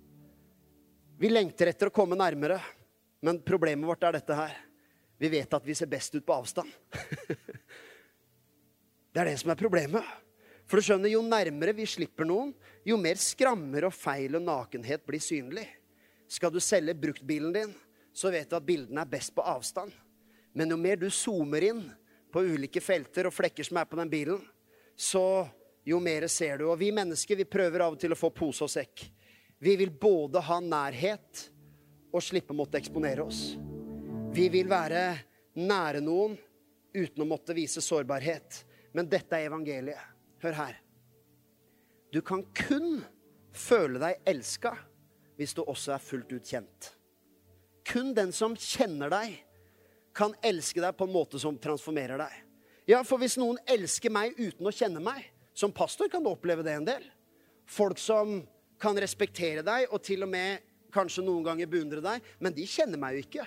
Vi 1.20 1.32
lengter 1.32 1.72
etter 1.72 1.90
å 1.90 1.96
komme 1.96 2.18
nærmere. 2.20 2.60
Men 3.26 3.40
problemet 3.42 3.88
vårt 3.88 4.04
er 4.06 4.20
dette 4.20 4.38
her. 4.38 4.54
Vi 5.18 5.30
vet 5.32 5.54
at 5.58 5.66
vi 5.66 5.74
ser 5.78 5.90
best 5.90 6.14
ut 6.14 6.26
på 6.26 6.36
avstand. 6.36 6.70
det 9.14 9.22
er 9.22 9.32
det 9.32 9.40
som 9.42 9.54
er 9.54 9.58
problemet. 9.58 10.04
For 10.70 10.78
du 10.78 10.86
skjønner, 10.86 11.10
Jo 11.10 11.24
nærmere 11.26 11.74
vi 11.78 11.88
slipper 11.90 12.28
noen, 12.28 12.52
jo 12.86 12.98
mer 13.02 13.18
skrammer 13.22 13.88
og 13.88 13.96
feil 13.96 14.38
og 14.38 14.46
nakenhet 14.46 15.06
blir 15.08 15.24
synlig. 15.24 15.66
Skal 16.30 16.54
du 16.54 16.60
selge 16.62 16.98
bruktbilen 16.98 17.54
din, 17.54 17.74
så 18.14 18.32
vet 18.34 18.50
du 18.50 18.58
at 18.58 18.66
bildene 18.66 19.02
er 19.02 19.10
best 19.10 19.34
på 19.36 19.46
avstand. 19.46 19.94
Men 20.54 20.74
jo 20.74 20.78
mer 20.80 21.00
du 21.00 21.08
zoomer 21.10 21.70
inn 21.70 21.84
på 22.34 22.44
ulike 22.44 22.82
felter 22.84 23.30
og 23.30 23.36
flekker 23.36 23.66
som 23.66 23.80
er 23.80 23.90
på 23.90 23.98
den 24.00 24.12
bilen, 24.12 24.42
så 24.98 25.46
jo 25.86 26.00
mer 26.02 26.28
ser 26.28 26.58
du. 26.58 26.68
Og 26.70 26.80
vi 26.82 26.92
mennesker 26.96 27.38
vi 27.40 27.46
prøver 27.46 27.86
av 27.86 27.96
og 27.96 28.02
til 28.02 28.16
å 28.16 28.20
få 28.20 28.32
pose 28.34 28.66
og 28.66 28.72
sekk. 28.72 29.06
Vi 29.62 29.76
vil 29.80 29.94
både 29.94 30.42
ha 30.44 30.58
nærhet 30.62 31.46
og 32.12 32.24
slippe 32.24 32.56
å 32.56 32.58
måtte 32.58 32.80
eksponere 32.82 33.24
oss. 33.24 33.44
Vi 34.36 34.50
vil 34.52 34.68
være 34.68 35.04
nære 35.56 36.02
noen 36.04 36.36
uten 36.96 37.24
å 37.24 37.28
måtte 37.30 37.56
vise 37.56 37.84
sårbarhet. 37.84 38.64
Men 38.96 39.10
dette 39.12 39.38
er 39.38 39.50
evangeliet. 39.50 40.12
Hør 40.44 40.58
her. 40.58 40.82
Du 42.12 42.22
kan 42.24 42.44
kun 42.56 43.02
føle 43.56 44.00
deg 44.02 44.22
elska 44.28 44.74
hvis 45.36 45.56
du 45.56 45.64
også 45.66 45.96
er 45.96 46.04
fullt 46.04 46.32
ut 46.32 46.52
kjent. 46.52 46.92
Kun 47.86 48.14
den 48.18 48.32
som 48.34 48.56
kjenner 48.58 49.12
deg, 49.12 49.36
kan 50.16 50.34
elske 50.44 50.80
deg 50.80 50.96
på 50.96 51.06
en 51.08 51.14
måte 51.14 51.40
som 51.42 51.58
transformerer 51.60 52.22
deg. 52.22 52.36
Ja, 52.88 53.02
for 53.04 53.20
hvis 53.20 53.36
noen 53.42 53.60
elsker 53.68 54.14
meg 54.14 54.38
uten 54.40 54.68
å 54.70 54.74
kjenne 54.74 55.02
meg, 55.04 55.26
som 55.56 55.72
pastor 55.72 56.12
kan 56.12 56.24
du 56.24 56.30
oppleve 56.30 56.66
det 56.66 56.76
en 56.76 56.88
del. 56.88 57.03
Folk 57.66 57.99
som 58.01 58.41
kan 58.82 58.97
respektere 58.99 59.64
deg 59.66 59.88
og 59.89 60.01
til 60.03 60.26
og 60.26 60.30
med 60.30 60.64
kanskje 60.95 61.24
noen 61.26 61.45
ganger 61.45 61.70
beundre 61.72 62.03
deg, 62.03 62.24
men 62.43 62.56
de 62.56 62.66
kjenner 62.70 62.99
meg 62.99 63.18
jo 63.18 63.26
ikke. 63.26 63.45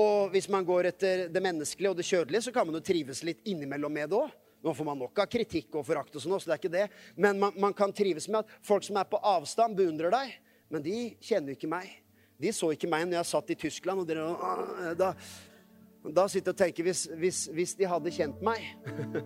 Og 0.00 0.30
hvis 0.32 0.48
man 0.52 0.64
går 0.64 0.90
etter 0.92 1.26
det 1.32 1.42
menneskelige 1.44 1.92
og 1.92 1.98
det 1.98 2.06
kjødelige, 2.08 2.46
så 2.46 2.52
kan 2.54 2.68
man 2.68 2.78
jo 2.78 2.84
trives 2.84 3.22
litt 3.26 3.42
innimellom 3.48 3.92
med 3.92 4.12
det 4.12 4.20
òg. 4.20 4.36
Nå 4.60 4.74
får 4.76 4.84
man 4.84 4.98
nok 5.00 5.22
av 5.22 5.28
kritikk 5.32 5.78
og 5.80 5.86
forakt, 5.88 6.16
og 6.16 6.22
sånn, 6.22 6.36
så 6.36 6.50
det 6.50 6.54
er 6.54 6.60
ikke 6.60 6.72
det. 6.74 6.86
Men 7.16 7.38
man, 7.40 7.54
man, 7.56 7.74
kan 7.76 7.92
trives 7.96 8.28
med 8.28 8.42
at 8.42 8.58
folk 8.64 8.84
som 8.84 8.98
er 9.00 9.08
på 9.08 9.20
avstand, 9.24 9.76
beundrer 9.76 10.12
deg. 10.12 10.34
Men 10.70 10.84
de 10.84 10.96
kjenner 11.24 11.52
jo 11.52 11.58
ikke 11.58 11.70
meg. 11.70 11.94
De 12.40 12.52
så 12.56 12.68
ikke 12.72 12.88
meg 12.88 13.06
når 13.08 13.20
jeg 13.20 13.30
satt 13.30 13.52
i 13.52 13.58
Tyskland. 13.64 14.02
og 14.02 14.08
dere, 14.08 14.92
da, 15.00 15.14
da 16.04 16.26
sitter 16.28 16.52
jeg 16.52 16.54
og 16.54 16.60
tenker 16.60 16.86
hvis, 16.86 17.06
hvis, 17.20 17.40
hvis 17.56 17.74
de 17.80 17.88
hadde 17.88 18.12
kjent 18.14 18.44
meg, 18.44 18.68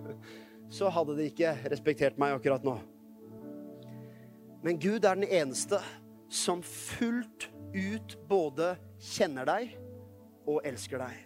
så 0.69 0.89
hadde 0.93 1.17
de 1.17 1.29
ikke 1.29 1.53
respektert 1.71 2.19
meg 2.21 2.35
akkurat 2.35 2.65
nå. 2.65 2.77
Men 4.65 4.81
Gud 4.81 5.05
er 5.05 5.19
den 5.19 5.29
eneste 5.29 5.79
som 6.31 6.63
fullt 6.65 7.49
ut 7.75 8.17
både 8.29 8.73
kjenner 9.13 9.45
deg 9.47 9.75
og 10.49 10.65
elsker 10.65 11.01
deg. 11.05 11.25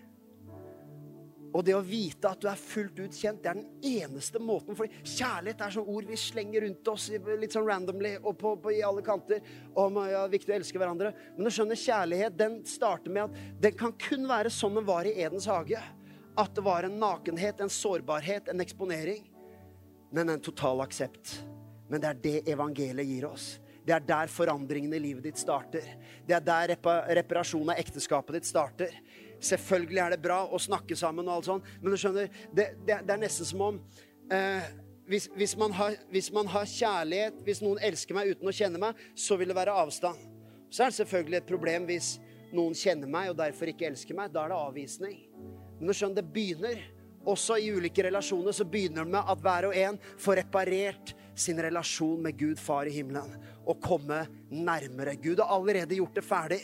Og 1.49 1.63
det 1.65 1.73
å 1.73 1.81
vite 1.81 2.29
at 2.29 2.41
du 2.41 2.45
er 2.49 2.59
fullt 2.59 2.99
ut 2.99 3.15
kjent, 3.15 3.39
det 3.41 3.49
er 3.49 3.57
den 3.57 4.03
eneste 4.03 4.41
måten. 4.41 4.77
For 4.77 4.89
kjærlighet 5.01 5.63
er 5.65 5.73
sånn 5.73 5.87
ord 5.89 6.09
vi 6.09 6.17
slenger 6.19 6.65
rundt 6.65 6.91
oss 6.91 7.07
litt 7.09 7.55
sånn 7.55 7.65
randomly 7.65 8.15
og 8.19 8.35
på, 8.37 8.53
på, 8.61 8.73
i 8.75 8.83
alle 8.85 9.01
kanter. 9.05 9.41
Om 9.73 9.97
ja, 10.11 10.25
viktig 10.29 10.53
å 10.53 10.57
elske 10.59 10.81
hverandre. 10.81 11.13
Men 11.37 11.47
du 11.47 11.53
skjønner, 11.53 11.79
kjærlighet 11.79 12.37
den 12.37 12.59
starter 12.69 13.15
med 13.15 13.29
at 13.29 13.63
den 13.65 13.79
kan 13.79 13.95
kun 13.97 14.29
være 14.29 14.53
sånn 14.53 14.77
den 14.77 14.87
var 14.89 15.09
i 15.09 15.15
Edens 15.17 15.49
hage. 15.49 15.81
At 16.39 16.55
det 16.55 16.63
var 16.63 16.87
en 16.87 16.99
nakenhet, 17.01 17.59
en 17.59 17.71
sårbarhet, 17.73 18.47
en 18.47 18.63
eksponering. 18.63 19.25
Men 20.15 20.29
en 20.29 20.41
total 20.41 20.81
aksept. 20.85 21.41
Men 21.89 22.01
det 22.01 22.09
er 22.09 22.21
det 22.23 22.51
evangeliet 22.53 23.09
gir 23.09 23.27
oss. 23.27 23.57
Det 23.85 23.95
er 23.95 24.05
der 24.05 24.29
forandringen 24.29 24.93
i 24.93 24.99
livet 25.01 25.25
ditt 25.25 25.39
starter. 25.41 25.85
Det 26.27 26.35
er 26.37 26.43
der 26.45 26.75
reparasjonen 27.17 27.73
av 27.73 27.81
ekteskapet 27.81 28.37
ditt 28.37 28.47
starter. 28.47 28.93
Selvfølgelig 29.41 30.03
er 30.03 30.13
det 30.13 30.21
bra 30.21 30.43
å 30.45 30.59
snakke 30.61 30.95
sammen, 30.99 31.27
og 31.27 31.39
alt 31.39 31.49
sånt, 31.49 31.71
men 31.81 31.95
du 31.95 31.97
skjønner, 31.99 32.29
det, 32.53 32.67
det, 32.85 32.99
det 33.07 33.15
er 33.15 33.21
nesten 33.21 33.47
som 33.47 33.63
om 33.65 33.79
eh, 34.35 34.67
hvis, 35.09 35.29
hvis, 35.33 35.55
man 35.57 35.73
har, 35.73 35.95
hvis, 36.11 36.29
man 36.35 36.51
har, 36.53 36.67
kjærlighet, 36.69 37.39
hvis 37.47 37.63
noen 37.65 37.79
elsker 37.87 38.17
meg 38.17 38.35
uten 38.35 38.51
å 38.51 38.53
kjenne 38.53 38.81
meg, 38.83 38.99
så 39.17 39.39
vil 39.39 39.49
det 39.49 39.57
være 39.57 39.73
avstand. 39.81 40.21
Så 40.69 40.83
er 40.83 40.91
det 40.91 40.99
selvfølgelig 40.99 41.39
et 41.39 41.49
problem 41.49 41.87
hvis 41.89 42.11
noen 42.53 42.77
kjenner 42.77 43.09
meg 43.09 43.31
og 43.31 43.39
derfor 43.39 43.71
ikke 43.71 43.87
elsker 43.89 44.17
meg. 44.17 44.29
Da 44.35 44.43
er 44.43 44.53
det 44.53 44.59
avvisning. 44.59 45.17
Men 45.79 45.89
du 45.89 45.95
skjønner, 45.95 46.21
det 46.21 46.33
begynner 46.33 46.81
også 47.27 47.57
i 47.59 47.71
ulike 47.75 48.03
relasjoner 48.05 48.55
så 48.55 48.65
begynner 48.67 49.05
det 49.05 49.13
med 49.13 49.31
at 49.31 49.41
hver 49.43 49.69
og 49.69 49.77
en 49.77 49.97
får 50.19 50.41
reparert 50.41 51.13
sin 51.39 51.59
relasjon 51.61 52.21
med 52.23 52.37
Gud 52.39 52.59
far 52.59 52.87
i 52.87 52.93
himmelen 52.93 53.35
og 53.65 53.79
komme 53.83 54.23
nærmere. 54.49 55.15
Gud 55.19 55.39
har 55.39 55.51
allerede 55.55 55.99
gjort 55.99 56.15
det 56.15 56.25
ferdig. 56.25 56.61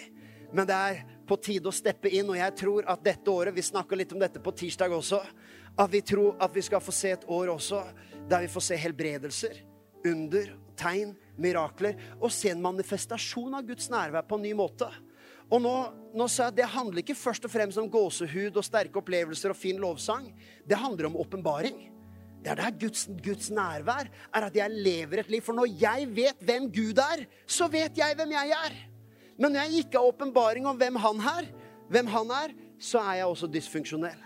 Men 0.56 0.68
det 0.68 0.76
er 0.76 1.02
på 1.28 1.38
tide 1.42 1.68
å 1.68 1.76
steppe 1.76 2.10
inn, 2.14 2.30
og 2.30 2.38
jeg 2.38 2.54
tror 2.62 2.86
at 2.88 3.02
dette 3.04 3.32
året 3.32 3.56
Vi 3.56 3.64
snakka 3.66 3.98
litt 3.98 4.14
om 4.14 4.22
dette 4.22 4.40
på 4.40 4.54
tirsdag 4.56 4.94
også. 4.94 5.20
At 5.78 5.92
vi 5.92 6.02
tror 6.06 6.38
at 6.40 6.54
vi 6.56 6.64
skal 6.64 6.84
få 6.84 6.94
se 6.96 7.12
et 7.12 7.26
år 7.28 7.52
også 7.56 7.82
der 8.30 8.46
vi 8.46 8.50
får 8.50 8.64
se 8.64 8.78
helbredelser, 8.80 9.58
under, 10.06 10.48
tegn, 10.80 11.12
mirakler. 11.38 11.98
Og 12.22 12.32
se 12.34 12.50
en 12.50 12.64
manifestasjon 12.64 13.54
av 13.54 13.68
Guds 13.68 13.90
nærvær 13.92 14.26
på 14.26 14.40
en 14.40 14.48
ny 14.48 14.54
måte. 14.58 14.88
Og 15.54 15.62
nå, 15.62 15.74
nå 16.18 16.28
sa 16.32 16.48
jeg 16.48 16.56
at 16.56 16.60
Det 16.60 16.70
handler 16.74 17.04
ikke 17.04 17.18
først 17.18 17.46
og 17.46 17.54
fremst 17.54 17.82
om 17.82 17.90
gåsehud 17.92 18.56
og 18.58 18.66
sterke 18.66 19.02
opplevelser 19.02 19.54
og 19.54 19.60
fin 19.60 19.78
lovsang. 19.82 20.32
Det 20.66 20.80
handler 20.80 21.12
om 21.12 21.20
åpenbaring. 21.22 21.78
Det 22.46 22.54
er 22.54 22.60
der 22.60 22.78
Guds, 22.78 23.08
Guds, 23.26 23.50
nærvær 23.50 24.06
er 24.06 24.46
at 24.48 24.58
jeg 24.58 24.70
lever 24.70 25.24
et 25.24 25.32
liv. 25.34 25.42
For 25.42 25.58
når 25.58 25.72
jeg 25.82 26.10
vet 26.14 26.46
hvem 26.46 26.70
Gud 26.74 27.02
er, 27.02 27.26
så 27.50 27.70
vet 27.72 27.98
jeg 27.98 28.18
hvem 28.18 28.36
jeg 28.36 28.54
er. 28.54 28.78
Men 29.38 29.52
når 29.52 29.66
jeg 29.66 29.86
ikke 29.86 29.98
har 29.98 30.12
åpenbaring 30.12 30.68
om 30.70 30.78
hvem 30.78 31.00
han 31.02 31.26
er, 31.34 31.50
hvem 31.90 32.08
han 32.14 32.32
er, 32.34 32.54
så 32.78 33.02
er 33.02 33.22
jeg 33.22 33.32
også 33.32 33.50
dysfunksjonell. 33.50 34.22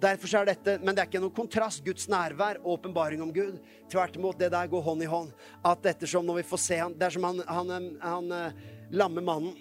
Derfor 0.00 0.36
er 0.36 0.50
dette, 0.50 0.78
Men 0.82 0.94
det 0.94 1.00
er 1.00 1.08
ikke 1.08 1.22
noen 1.22 1.32
kontrast. 1.32 1.84
Guds 1.84 2.08
nærvær 2.08 2.58
og 2.60 2.74
åpenbaring 2.78 3.22
om 3.22 3.32
Gud. 3.32 3.60
Tvert 3.88 4.16
imot, 4.16 4.38
det 4.38 4.50
der 4.52 4.68
går 4.68 4.82
hånd 4.82 5.02
i 5.02 5.08
hånd. 5.08 5.30
At 5.64 5.86
ettersom 5.86 6.26
når 6.26 6.42
vi 6.42 6.48
får 6.50 6.60
se 6.60 6.76
han, 6.76 6.92
Det 6.92 7.06
er 7.06 7.10
som 7.16 7.24
han, 7.24 7.40
han, 7.48 7.70
han, 7.70 7.86
han 8.02 8.32
eh, 8.32 8.52
lamme 8.90 9.24
mannen 9.24 9.54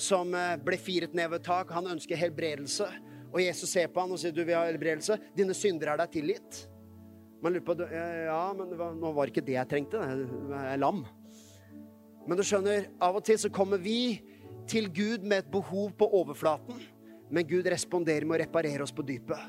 som 0.00 0.34
eh, 0.34 0.56
ble 0.64 0.78
firet 0.80 1.14
ned 1.16 1.30
ved 1.34 1.44
tak. 1.46 1.70
Han 1.76 1.92
ønsker 1.94 2.18
helbredelse. 2.18 2.88
Og 3.30 3.38
Jesus 3.44 3.70
ser 3.70 3.90
på 3.92 4.02
han 4.02 4.10
og 4.10 4.18
sier, 4.18 4.34
'Du 4.34 4.42
vil 4.42 4.56
ha 4.56 4.66
helbredelse. 4.66 5.18
Dine 5.36 5.54
synder 5.54 5.92
er 5.92 6.02
deg 6.02 6.16
tilgitt.' 6.18 6.66
Man 7.40 7.54
lurer 7.54 7.64
på 7.64 7.74
Ja, 7.88 8.52
men 8.52 8.74
nå 9.00 9.12
var 9.16 9.26
det 9.26 9.32
ikke 9.32 9.46
det 9.46 9.56
jeg 9.56 9.68
trengte. 9.68 9.96
Jeg 9.96 10.74
er 10.74 10.76
lam. 10.76 11.06
Men 12.28 12.36
du 12.36 12.42
skjønner, 12.44 12.90
av 13.00 13.16
og 13.16 13.24
til 13.24 13.38
så 13.40 13.48
kommer 13.48 13.80
vi 13.80 14.20
til 14.68 14.90
Gud 14.92 15.24
med 15.24 15.38
et 15.38 15.50
behov 15.50 15.90
på 15.96 16.06
overflaten, 16.20 16.76
men 17.30 17.46
Gud 17.48 17.66
responderer 17.66 18.26
med 18.28 18.36
å 18.36 18.42
reparere 18.44 18.84
oss 18.84 18.92
på 18.92 19.06
dypet. 19.06 19.40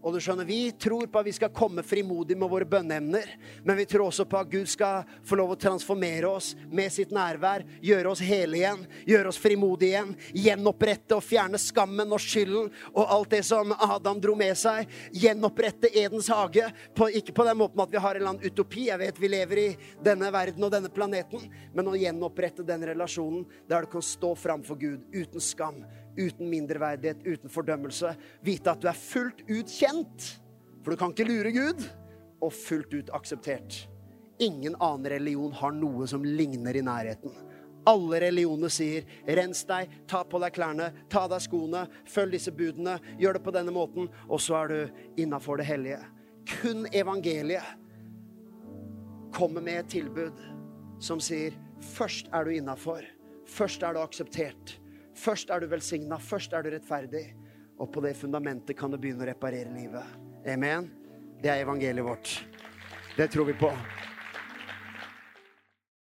Og 0.00 0.14
du 0.14 0.20
skjønner, 0.20 0.44
Vi 0.48 0.70
tror 0.72 1.06
på 1.06 1.20
at 1.20 1.26
vi 1.26 1.32
skal 1.36 1.52
komme 1.52 1.82
frimodig 1.84 2.36
med 2.38 2.48
våre 2.48 2.64
bønneemner, 2.64 3.26
men 3.64 3.76
vi 3.76 3.84
tror 3.84 4.06
også 4.06 4.24
på 4.24 4.38
at 4.40 4.50
Gud 4.50 4.68
skal 4.68 5.04
få 5.26 5.36
lov 5.36 5.52
å 5.52 5.58
transformere 5.60 6.28
oss 6.28 6.54
med 6.70 6.92
sitt 6.92 7.12
nærvær, 7.12 7.66
gjøre 7.84 8.12
oss 8.14 8.22
hele 8.24 8.56
igjen, 8.56 8.86
gjøre 9.06 9.28
oss 9.28 9.40
frimodige 9.40 9.90
igjen, 9.90 10.14
gjenopprette 10.32 11.18
og 11.18 11.24
fjerne 11.24 11.60
skammen 11.60 12.12
og 12.12 12.22
skylden 12.22 12.70
og 12.94 13.04
alt 13.04 13.36
det 13.36 13.42
som 13.44 13.74
Adam 13.76 14.20
dro 14.22 14.34
med 14.38 14.56
seg. 14.58 14.88
Gjenopprette 15.12 15.92
Edens 15.92 16.30
hage. 16.32 16.70
På, 16.96 17.10
ikke 17.10 17.34
på 17.36 17.44
den 17.44 17.60
måten 17.60 17.84
at 17.84 17.92
vi 17.92 18.00
har 18.00 18.16
en 18.16 18.22
eller 18.22 18.34
annen 18.34 18.46
utopi, 18.46 18.88
jeg 18.88 19.00
vet 19.02 19.20
vi 19.20 19.32
lever 19.32 19.62
i 19.62 19.68
denne 20.04 20.30
verden 20.32 20.64
og 20.64 20.72
denne 20.72 20.92
planeten, 20.92 21.44
men 21.74 21.90
å 21.90 21.98
gjenopprette 21.98 22.64
den 22.66 22.88
relasjonen 22.88 23.44
der 23.68 23.84
du 23.84 23.92
kan 23.92 24.04
stå 24.04 24.32
framfor 24.38 24.80
Gud 24.80 25.04
uten 25.12 25.44
skam 25.44 25.84
uten 26.16 26.50
mindreverdighet, 26.50 27.22
uten 27.26 27.52
fordømmelse. 27.52 28.14
Vite 28.46 28.72
at 28.72 28.82
du 28.82 28.88
er 28.90 28.98
fullt 28.98 29.44
ut 29.48 29.70
kjent, 29.70 30.26
for 30.82 30.92
du 30.92 31.00
kan 31.00 31.14
ikke 31.14 31.28
lure 31.28 31.52
Gud, 31.54 31.86
og 32.40 32.52
fullt 32.56 32.94
ut 32.94 33.12
akseptert. 33.14 33.86
Ingen 34.40 34.76
annen 34.80 35.10
religion 35.12 35.52
har 35.52 35.74
noe 35.76 36.06
som 36.08 36.24
ligner 36.24 36.76
i 36.76 36.84
nærheten. 36.84 37.34
Alle 37.88 38.20
religioner 38.20 38.68
sier 38.68 39.04
'rens 39.26 39.64
deg, 39.64 39.88
ta 40.06 40.22
på 40.24 40.38
deg 40.40 40.52
klærne, 40.52 40.92
ta 41.08 41.24
av 41.24 41.30
deg 41.30 41.40
skoene, 41.40 41.86
følg 42.04 42.32
disse 42.32 42.52
budene', 42.52 43.00
gjør 43.18 43.32
det 43.38 43.42
på 43.44 43.52
denne 43.52 43.72
måten, 43.72 44.08
og 44.28 44.40
så 44.40 44.64
er 44.64 44.68
du 44.68 44.88
innafor 45.16 45.56
det 45.56 45.66
hellige. 45.66 46.00
Kun 46.60 46.86
evangeliet 46.92 47.64
kommer 49.32 49.60
med 49.60 49.78
et 49.80 49.88
tilbud 49.88 50.40
som 51.00 51.20
sier 51.20 51.52
'først 51.80 52.28
er 52.32 52.44
du 52.44 52.50
innafor', 52.50 53.08
først 53.46 53.82
er 53.82 53.92
du 53.92 54.00
akseptert'. 54.00 54.79
Først 55.20 55.50
er 55.52 55.60
du 55.60 55.68
velsigna, 55.68 56.16
først 56.16 56.54
er 56.56 56.64
du 56.64 56.70
rettferdig. 56.72 57.26
Og 57.80 57.88
på 57.92 58.02
det 58.04 58.14
fundamentet 58.16 58.76
kan 58.76 58.92
du 58.92 58.98
begynne 59.00 59.24
å 59.24 59.28
reparere 59.28 59.72
livet. 59.72 60.16
Amen. 60.48 60.88
Det 61.40 61.48
er 61.52 61.64
evangeliet 61.64 62.04
vårt. 62.04 62.32
Det 63.16 63.28
tror 63.32 63.48
vi 63.48 63.56
på. 63.60 63.72